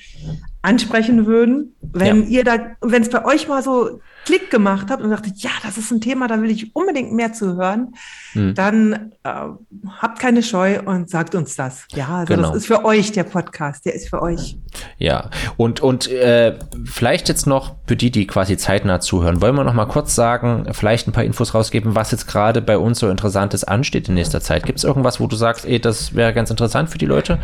ansprechen 0.62 1.26
würden. 1.26 1.76
Wenn 1.82 2.24
ja. 2.24 2.30
ihr 2.30 2.43
da, 2.43 2.57
wenn 2.82 3.01
es 3.01 3.09
bei 3.09 3.26
euch 3.26 3.47
mal 3.47 3.64
so 3.64 3.99
Klick 4.26 4.51
gemacht 4.51 4.88
habt 4.91 5.01
und 5.01 5.09
dachtet, 5.09 5.38
ja, 5.38 5.49
das 5.64 5.80
ist 5.80 5.91
ein 5.91 5.99
Thema, 5.99 6.28
da 6.28 6.39
will 6.41 6.51
ich 6.51 6.76
unbedingt 6.76 7.12
mehr 7.12 7.34
zu 7.34 7.55
hören, 7.55 7.95
hm. 8.34 8.53
dann 8.53 9.12
äh, 9.24 9.30
habt 9.97 10.20
keine 10.20 10.43
Scheu 10.43 10.80
und 10.86 11.09
sagt 11.09 11.34
uns 11.34 11.55
das. 11.55 11.88
Ja, 11.93 12.20
also 12.20 12.36
genau. 12.36 12.49
das 12.49 12.57
ist 12.57 12.68
für 12.68 12.86
euch 12.86 13.12
der 13.12 13.24
Podcast, 13.24 13.86
der 13.86 13.95
ist 13.95 14.09
für 14.09 14.22
euch. 14.22 14.57
Ja, 14.99 15.32
und, 15.57 15.80
und 15.80 16.07
äh, 16.12 16.59
vielleicht 16.86 17.28
jetzt 17.30 17.47
noch 17.47 17.76
für 17.88 17.95
die, 17.95 18.12
die 18.12 18.28
quasi 18.28 18.57
zeitnah 18.57 18.99
zuhören, 18.99 19.41
wollen 19.41 19.55
wir 19.55 19.64
noch 19.64 19.74
mal 19.74 19.88
kurz 19.88 20.14
sagen, 20.14 20.68
vielleicht 20.72 21.07
ein 21.07 21.14
paar 21.14 21.24
Infos 21.24 21.55
rausgeben, 21.55 21.95
was 21.95 22.12
jetzt 22.12 22.28
gerade 22.28 22.62
bei 22.62 22.78
uns 22.78 22.99
so 22.99 23.09
Interessantes 23.09 23.64
ansteht 23.64 24.07
in 24.07 24.14
nächster 24.14 24.41
Zeit. 24.41 24.68
Gibt 24.68 24.78
es 24.78 24.84
irgendwas, 24.84 25.20
wo 25.20 25.26
du 25.26 25.36
sagst, 25.36 25.66
ey, 25.66 25.82
das 25.82 26.14
wäre 26.14 26.34
ganz 26.34 26.51
interessant 26.51 26.91
für 26.91 26.99
die 26.99 27.07
Leute 27.07 27.39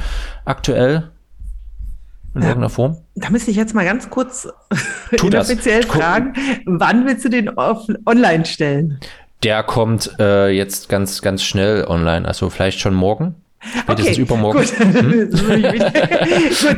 aktuell? 0.46 1.10
In 2.36 2.42
irgendeiner 2.42 2.70
Form? 2.70 2.98
Da 3.16 3.30
müsste 3.30 3.52
ich 3.52 3.58
jetzt 3.58 3.74
mal 3.74 3.86
ganz 3.86 4.10
kurz 4.10 4.48
inoffiziell 5.12 5.84
fragen, 5.84 6.34
wann 6.66 7.06
willst 7.06 7.26
du 7.26 7.30
den 7.30 7.52
online 7.58 8.46
stellen? 8.46 9.00
Der 9.44 9.64
kommt 9.64 10.16
äh, 10.20 10.50
jetzt 10.50 10.90
ganz, 10.90 11.22
ganz 11.22 11.44
schnell 11.44 11.86
online, 11.86 12.28
also 12.28 12.50
vielleicht 12.50 12.80
schon 12.80 12.94
morgen. 12.94 13.36
Spätestens 13.60 14.16
okay, 14.16 14.22
übermorgen. 14.22 14.60
Gut. 14.60 14.74
Hm? 14.78 15.30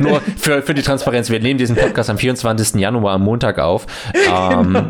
Nur 0.00 0.20
für, 0.36 0.62
für 0.62 0.74
die 0.74 0.82
Transparenz, 0.82 1.30
wir 1.30 1.40
nehmen 1.40 1.58
diesen 1.58 1.76
Podcast 1.76 2.10
am 2.10 2.18
24. 2.18 2.80
Januar 2.80 3.14
am 3.14 3.22
Montag 3.22 3.58
auf. 3.58 3.86
Ähm, 4.14 4.72
genau. 4.72 4.88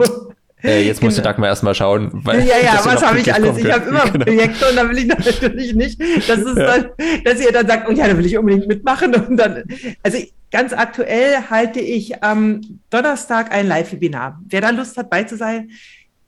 Äh, 0.62 0.82
jetzt 0.82 1.02
musste 1.02 1.20
genau. 1.20 1.32
Dagmar 1.32 1.48
erstmal 1.48 1.74
schauen. 1.74 2.10
Weil, 2.12 2.40
ja, 2.40 2.54
ja, 2.62 2.80
was 2.84 3.02
habe 3.02 3.18
ich 3.18 3.32
alles? 3.32 3.56
Ich 3.56 3.70
habe 3.70 3.88
immer 3.88 4.04
genau. 4.04 4.24
Projekte 4.24 4.68
und 4.68 4.76
da 4.76 4.88
will 4.88 4.98
ich 4.98 5.06
natürlich 5.06 5.74
nicht, 5.74 6.00
dass, 6.28 6.38
es 6.38 6.56
ja. 6.56 6.66
dann, 6.66 6.90
dass 7.24 7.40
ihr 7.40 7.52
dann 7.52 7.66
sagt, 7.66 7.88
oh 7.88 7.92
ja, 7.92 8.06
da 8.06 8.16
will 8.16 8.26
ich 8.26 8.36
unbedingt 8.36 8.66
mitmachen. 8.66 9.14
Und 9.14 9.36
dann, 9.36 9.64
also 10.02 10.18
ganz 10.50 10.72
aktuell 10.72 11.50
halte 11.50 11.80
ich 11.80 12.22
am 12.22 12.60
Donnerstag 12.90 13.52
ein 13.52 13.66
Live-Webinar. 13.66 14.40
Wer 14.48 14.60
da 14.60 14.70
Lust 14.70 14.96
hat, 14.96 15.10
bei 15.10 15.24
zu 15.24 15.36
sein, 15.36 15.70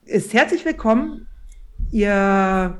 ist 0.04 0.32
herzlich 0.32 0.64
willkommen. 0.64 1.26
Ihr 1.90 2.78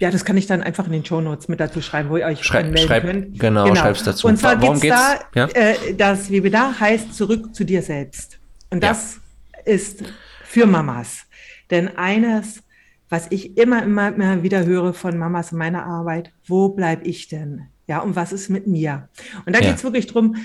ja, 0.00 0.10
das 0.10 0.24
kann 0.24 0.36
ich 0.36 0.46
dann 0.46 0.62
einfach 0.62 0.86
in 0.86 0.92
den 0.92 1.04
Show 1.04 1.20
Notes 1.20 1.48
mit 1.48 1.60
dazu 1.60 1.80
schreiben, 1.80 2.10
wo 2.10 2.16
ihr 2.16 2.26
euch 2.26 2.44
Schrei 2.44 2.64
melden 2.64 2.78
schreib, 2.78 3.04
könnt. 3.04 3.38
Genau, 3.38 3.64
genau. 3.64 3.76
schreib's 3.76 4.02
dazu. 4.02 4.26
Und 4.26 4.38
zwar 4.38 4.60
Warum 4.60 4.80
geht's 4.80 4.94
da, 4.94 5.20
ja? 5.34 5.48
äh, 5.54 5.94
das 5.94 6.30
Webinar 6.30 6.78
heißt 6.78 7.14
Zurück 7.14 7.54
zu 7.54 7.64
dir 7.64 7.80
selbst. 7.80 8.38
Und 8.70 8.82
das 8.82 9.20
ja. 9.54 9.72
ist 9.72 10.02
für 10.44 10.66
Mamas. 10.66 11.22
Denn 11.70 11.96
eines, 11.96 12.62
was 13.08 13.28
ich 13.30 13.56
immer, 13.56 13.84
immer, 13.84 14.08
immer 14.08 14.42
wieder 14.42 14.66
höre 14.66 14.94
von 14.94 15.16
Mamas 15.16 15.52
in 15.52 15.58
meiner 15.58 15.86
Arbeit, 15.86 16.32
wo 16.46 16.70
bleibe 16.70 17.04
ich 17.04 17.28
denn? 17.28 17.68
Ja, 17.86 18.00
und 18.00 18.16
was 18.16 18.32
ist 18.32 18.48
mit 18.48 18.66
mir? 18.66 19.08
Und 19.46 19.54
da 19.54 19.60
ja. 19.60 19.68
geht 19.68 19.76
es 19.76 19.84
wirklich 19.84 20.06
drum 20.06 20.36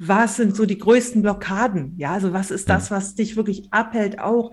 was 0.00 0.36
sind 0.36 0.56
so 0.56 0.64
die 0.64 0.78
größten 0.78 1.20
Blockaden? 1.20 1.94
Ja, 1.98 2.12
also 2.12 2.32
was 2.32 2.50
ist 2.50 2.70
das, 2.70 2.90
was 2.90 3.14
dich 3.14 3.36
wirklich 3.36 3.68
abhält, 3.70 4.18
auch 4.18 4.50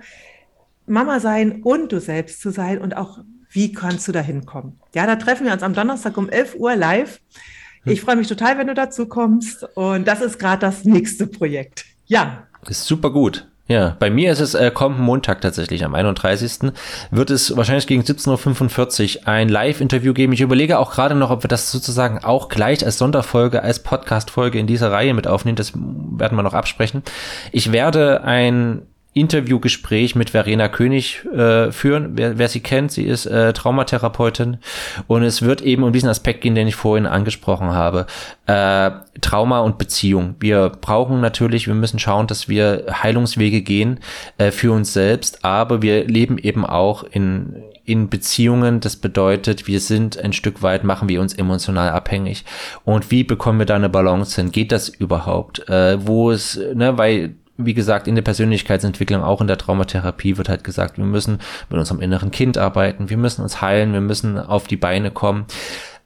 Mama 0.85 1.21
sein 1.21 1.61
und 1.63 1.93
du 1.93 2.01
selbst 2.01 2.41
zu 2.41 2.51
sein 2.51 2.79
und 2.79 2.97
auch 2.97 3.19
wie 3.49 3.71
kannst 3.71 4.09
du 4.09 4.11
da 4.11 4.19
hinkommen? 4.19 4.77
Ja, 4.93 5.07
da 5.07 5.15
treffen 5.15 5.45
wir 5.45 5.53
uns 5.53 5.63
am 5.63 5.73
Donnerstag 5.73 6.17
um 6.17 6.27
11 6.29 6.55
Uhr 6.55 6.75
live. 6.75 7.21
Hm. 7.83 7.93
Ich 7.93 8.01
freue 8.01 8.17
mich 8.17 8.27
total, 8.27 8.57
wenn 8.57 8.67
du 8.67 8.73
dazu 8.73 9.07
kommst. 9.07 9.63
Und 9.75 10.05
das 10.05 10.19
ist 10.19 10.37
gerade 10.37 10.59
das 10.59 10.83
nächste 10.83 11.27
Projekt. 11.27 11.85
Ja. 12.07 12.45
Ist 12.67 12.85
super 12.85 13.09
gut. 13.09 13.47
Ja, 13.67 13.97
bei 13.99 14.09
mir 14.09 14.31
ist 14.31 14.39
es 14.39 14.53
äh, 14.53 14.71
kommenden 14.71 15.05
Montag 15.05 15.41
tatsächlich, 15.41 15.83
am 15.83 15.93
31. 15.93 16.71
wird 17.11 17.29
es 17.29 17.57
wahrscheinlich 17.57 17.85
gegen 17.85 18.01
17.45 18.01 19.19
Uhr 19.19 19.27
ein 19.27 19.49
Live-Interview 19.49 20.13
geben. 20.13 20.31
Ich 20.31 20.39
überlege 20.39 20.79
auch 20.79 20.91
gerade 20.91 21.15
noch, 21.15 21.31
ob 21.31 21.43
wir 21.43 21.49
das 21.49 21.69
sozusagen 21.69 22.23
auch 22.23 22.47
gleich 22.47 22.85
als 22.85 22.97
Sonderfolge, 22.97 23.63
als 23.63 23.83
Podcast-Folge 23.83 24.57
in 24.57 24.67
dieser 24.67 24.91
Reihe 24.93 25.13
mit 25.13 25.27
aufnehmen. 25.27 25.57
Das 25.57 25.73
werden 25.75 26.37
wir 26.37 26.43
noch 26.43 26.53
absprechen. 26.53 27.03
Ich 27.51 27.73
werde 27.73 28.23
ein 28.23 28.83
Interviewgespräch 29.19 30.15
mit 30.15 30.31
Verena 30.31 30.67
König 30.67 31.25
äh, 31.25 31.71
führen. 31.71 32.11
Wer, 32.15 32.37
wer 32.37 32.47
sie 32.47 32.61
kennt, 32.61 32.91
sie 32.91 33.03
ist 33.03 33.25
äh, 33.25 33.53
Traumatherapeutin 33.53 34.57
und 35.07 35.23
es 35.23 35.41
wird 35.41 35.61
eben 35.61 35.83
um 35.83 35.93
diesen 35.93 36.09
Aspekt 36.09 36.41
gehen, 36.41 36.55
den 36.55 36.67
ich 36.67 36.75
vorhin 36.75 37.05
angesprochen 37.05 37.71
habe. 37.71 38.05
Äh, 38.45 38.91
Trauma 39.21 39.59
und 39.59 39.77
Beziehung. 39.77 40.35
Wir 40.39 40.69
brauchen 40.69 41.21
natürlich, 41.21 41.67
wir 41.67 41.73
müssen 41.73 41.99
schauen, 41.99 42.27
dass 42.27 42.47
wir 42.47 42.85
Heilungswege 42.91 43.61
gehen 43.61 43.99
äh, 44.37 44.51
für 44.51 44.71
uns 44.71 44.93
selbst, 44.93 45.43
aber 45.43 45.81
wir 45.81 46.05
leben 46.05 46.37
eben 46.37 46.65
auch 46.65 47.03
in 47.03 47.63
in 47.87 48.09
Beziehungen. 48.09 48.81
Das 48.81 48.97
bedeutet, 48.97 49.65
wir 49.65 49.79
sind 49.79 50.19
ein 50.19 50.33
Stück 50.33 50.61
weit, 50.61 50.83
machen 50.83 51.07
wir 51.07 51.21
uns 51.21 51.33
emotional 51.33 51.89
abhängig. 51.89 52.43
Und 52.83 53.11
wie 53.11 53.23
bekommen 53.23 53.59
wir 53.59 53.65
da 53.65 53.75
eine 53.75 53.89
Balance 53.89 54.39
hin? 54.39 54.51
Geht 54.51 54.73
das 54.73 54.89
überhaupt? 54.89 55.67
Äh, 55.69 56.05
wo 56.05 56.29
es, 56.29 56.59
ne, 56.75 56.97
weil 56.97 57.35
wie 57.57 57.73
gesagt, 57.73 58.07
in 58.07 58.15
der 58.15 58.21
Persönlichkeitsentwicklung, 58.21 59.23
auch 59.23 59.41
in 59.41 59.47
der 59.47 59.57
Traumatherapie 59.57 60.37
wird 60.37 60.49
halt 60.49 60.63
gesagt, 60.63 60.97
wir 60.97 61.05
müssen 61.05 61.39
mit 61.69 61.79
unserem 61.79 62.01
inneren 62.01 62.31
Kind 62.31 62.57
arbeiten, 62.57 63.09
wir 63.09 63.17
müssen 63.17 63.41
uns 63.41 63.61
heilen, 63.61 63.93
wir 63.93 64.01
müssen 64.01 64.37
auf 64.39 64.67
die 64.67 64.77
Beine 64.77 65.11
kommen. 65.11 65.45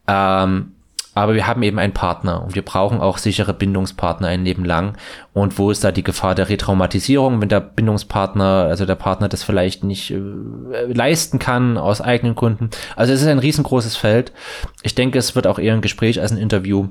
Ähm, 0.08 0.72
aber 1.14 1.36
wir 1.36 1.46
haben 1.46 1.62
eben 1.64 1.78
einen 1.78 1.94
Partner 1.94 2.42
und 2.42 2.56
wir 2.56 2.62
brauchen 2.62 3.02
auch 3.02 3.18
sichere 3.18 3.54
Bindungspartner 3.54 4.30
ein 4.30 4.46
Leben 4.46 4.64
lang. 4.64 4.98
Und 5.34 5.60
wo 5.60 5.70
ist 5.70 5.84
da 5.84 5.92
die 5.92 6.04
Gefahr 6.04 6.36
der 6.36 6.48
Retraumatisierung, 6.48 7.42
wenn 7.42 7.50
der 7.50 7.60
Bindungspartner, 7.60 8.68
also 8.70 8.86
der 8.86 8.96
Partner 8.96 9.28
das 9.28 9.44
vielleicht 9.44 9.84
nicht 9.84 10.12
äh, 10.12 10.20
leisten 10.94 11.38
kann 11.38 11.78
aus 11.78 12.00
eigenen 12.00 12.36
Gründen? 12.36 12.70
Also 12.96 13.12
es 13.12 13.22
ist 13.22 13.28
ein 13.28 13.40
riesengroßes 13.40 13.98
Feld. 13.98 14.32
Ich 14.84 14.96
denke, 14.96 15.20
es 15.20 15.36
wird 15.36 15.48
auch 15.48 15.60
eher 15.60 15.74
ein 15.74 15.82
Gespräch 15.82 16.22
als 16.22 16.32
ein 16.32 16.38
Interview. 16.38 16.88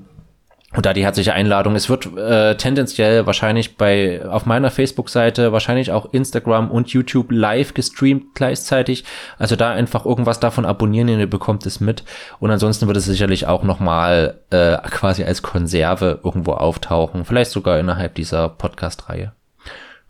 Und 0.72 0.86
da 0.86 0.92
die 0.92 1.02
herzliche 1.02 1.32
Einladung. 1.32 1.74
Es 1.74 1.88
wird 1.88 2.16
äh, 2.16 2.56
tendenziell 2.56 3.26
wahrscheinlich 3.26 3.76
bei 3.76 4.24
auf 4.24 4.46
meiner 4.46 4.70
Facebook-Seite, 4.70 5.50
wahrscheinlich 5.50 5.90
auch 5.90 6.12
Instagram 6.12 6.70
und 6.70 6.90
YouTube 6.90 7.32
live 7.32 7.74
gestreamt 7.74 8.34
gleichzeitig. 8.34 9.04
Also 9.36 9.56
da 9.56 9.72
einfach 9.72 10.06
irgendwas 10.06 10.38
davon 10.38 10.64
abonnieren, 10.64 11.08
ihr 11.08 11.28
bekommt 11.28 11.66
es 11.66 11.80
mit. 11.80 12.04
Und 12.38 12.52
ansonsten 12.52 12.86
wird 12.86 12.96
es 12.96 13.06
sicherlich 13.06 13.48
auch 13.48 13.64
nochmal 13.64 14.38
äh, 14.50 14.76
quasi 14.88 15.24
als 15.24 15.42
Konserve 15.42 16.20
irgendwo 16.22 16.52
auftauchen. 16.52 17.24
Vielleicht 17.24 17.50
sogar 17.50 17.80
innerhalb 17.80 18.14
dieser 18.14 18.48
Podcast-Reihe. 18.48 19.32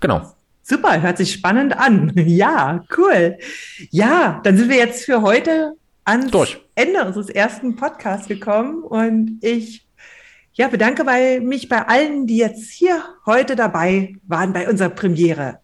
Genau. 0.01 0.31
Super, 0.63 1.01
hört 1.01 1.17
sich 1.17 1.33
spannend 1.33 1.77
an. 1.79 2.13
Ja, 2.27 2.85
cool. 2.99 3.39
Ja, 3.91 4.41
dann 4.45 4.59
sind 4.59 4.69
wir 4.69 4.77
jetzt 4.77 5.07
für 5.07 5.23
heute 5.23 5.73
ans 6.05 6.31
Durch. 6.31 6.61
Ende 6.75 7.05
unseres 7.05 7.31
ersten 7.31 7.77
Podcasts 7.77 8.29
gekommen 8.29 8.83
und 8.83 9.39
ich 9.41 9.87
ja, 10.55 10.69
bedanke 10.69 11.05
bei 11.05 11.41
mich 11.41 11.69
bei 11.69 11.87
allen, 11.87 12.27
die 12.27 12.37
jetzt 12.37 12.71
hier 12.71 13.03
heute 13.27 13.57
dabei 13.57 14.15
waren 14.27 14.53
bei 14.53 14.69
unserer 14.69 14.91
Premiere. 14.91 15.59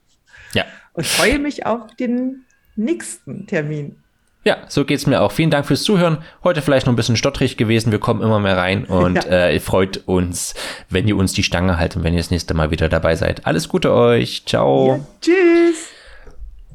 Ja. 0.54 0.64
Und 0.92 1.06
freue 1.06 1.38
mich 1.38 1.66
auf 1.66 1.94
den 1.96 2.44
nächsten 2.76 3.46
Termin. 3.46 3.96
Ja, 4.44 4.58
so 4.68 4.84
geht's 4.84 5.06
mir 5.06 5.22
auch. 5.22 5.32
Vielen 5.32 5.50
Dank 5.50 5.66
fürs 5.66 5.82
Zuhören. 5.82 6.18
Heute 6.44 6.62
vielleicht 6.62 6.86
noch 6.86 6.92
ein 6.92 6.96
bisschen 6.96 7.16
stottrig 7.16 7.56
gewesen. 7.56 7.90
Wir 7.90 7.98
kommen 7.98 8.22
immer 8.22 8.38
mehr 8.38 8.56
rein 8.56 8.84
und 8.88 9.16
ja. 9.16 9.48
äh, 9.48 9.58
freut 9.58 10.02
uns, 10.06 10.54
wenn 10.88 11.08
ihr 11.08 11.16
uns 11.16 11.32
die 11.32 11.42
Stange 11.42 11.78
haltet 11.78 11.96
und 11.96 12.04
wenn 12.04 12.14
ihr 12.14 12.20
das 12.20 12.30
nächste 12.30 12.54
Mal 12.54 12.70
wieder 12.70 12.88
dabei 12.88 13.16
seid. 13.16 13.44
Alles 13.44 13.68
Gute 13.68 13.92
euch. 13.92 14.44
Ciao. 14.46 14.86
Ja, 14.86 15.00
tschüss. 15.20 15.95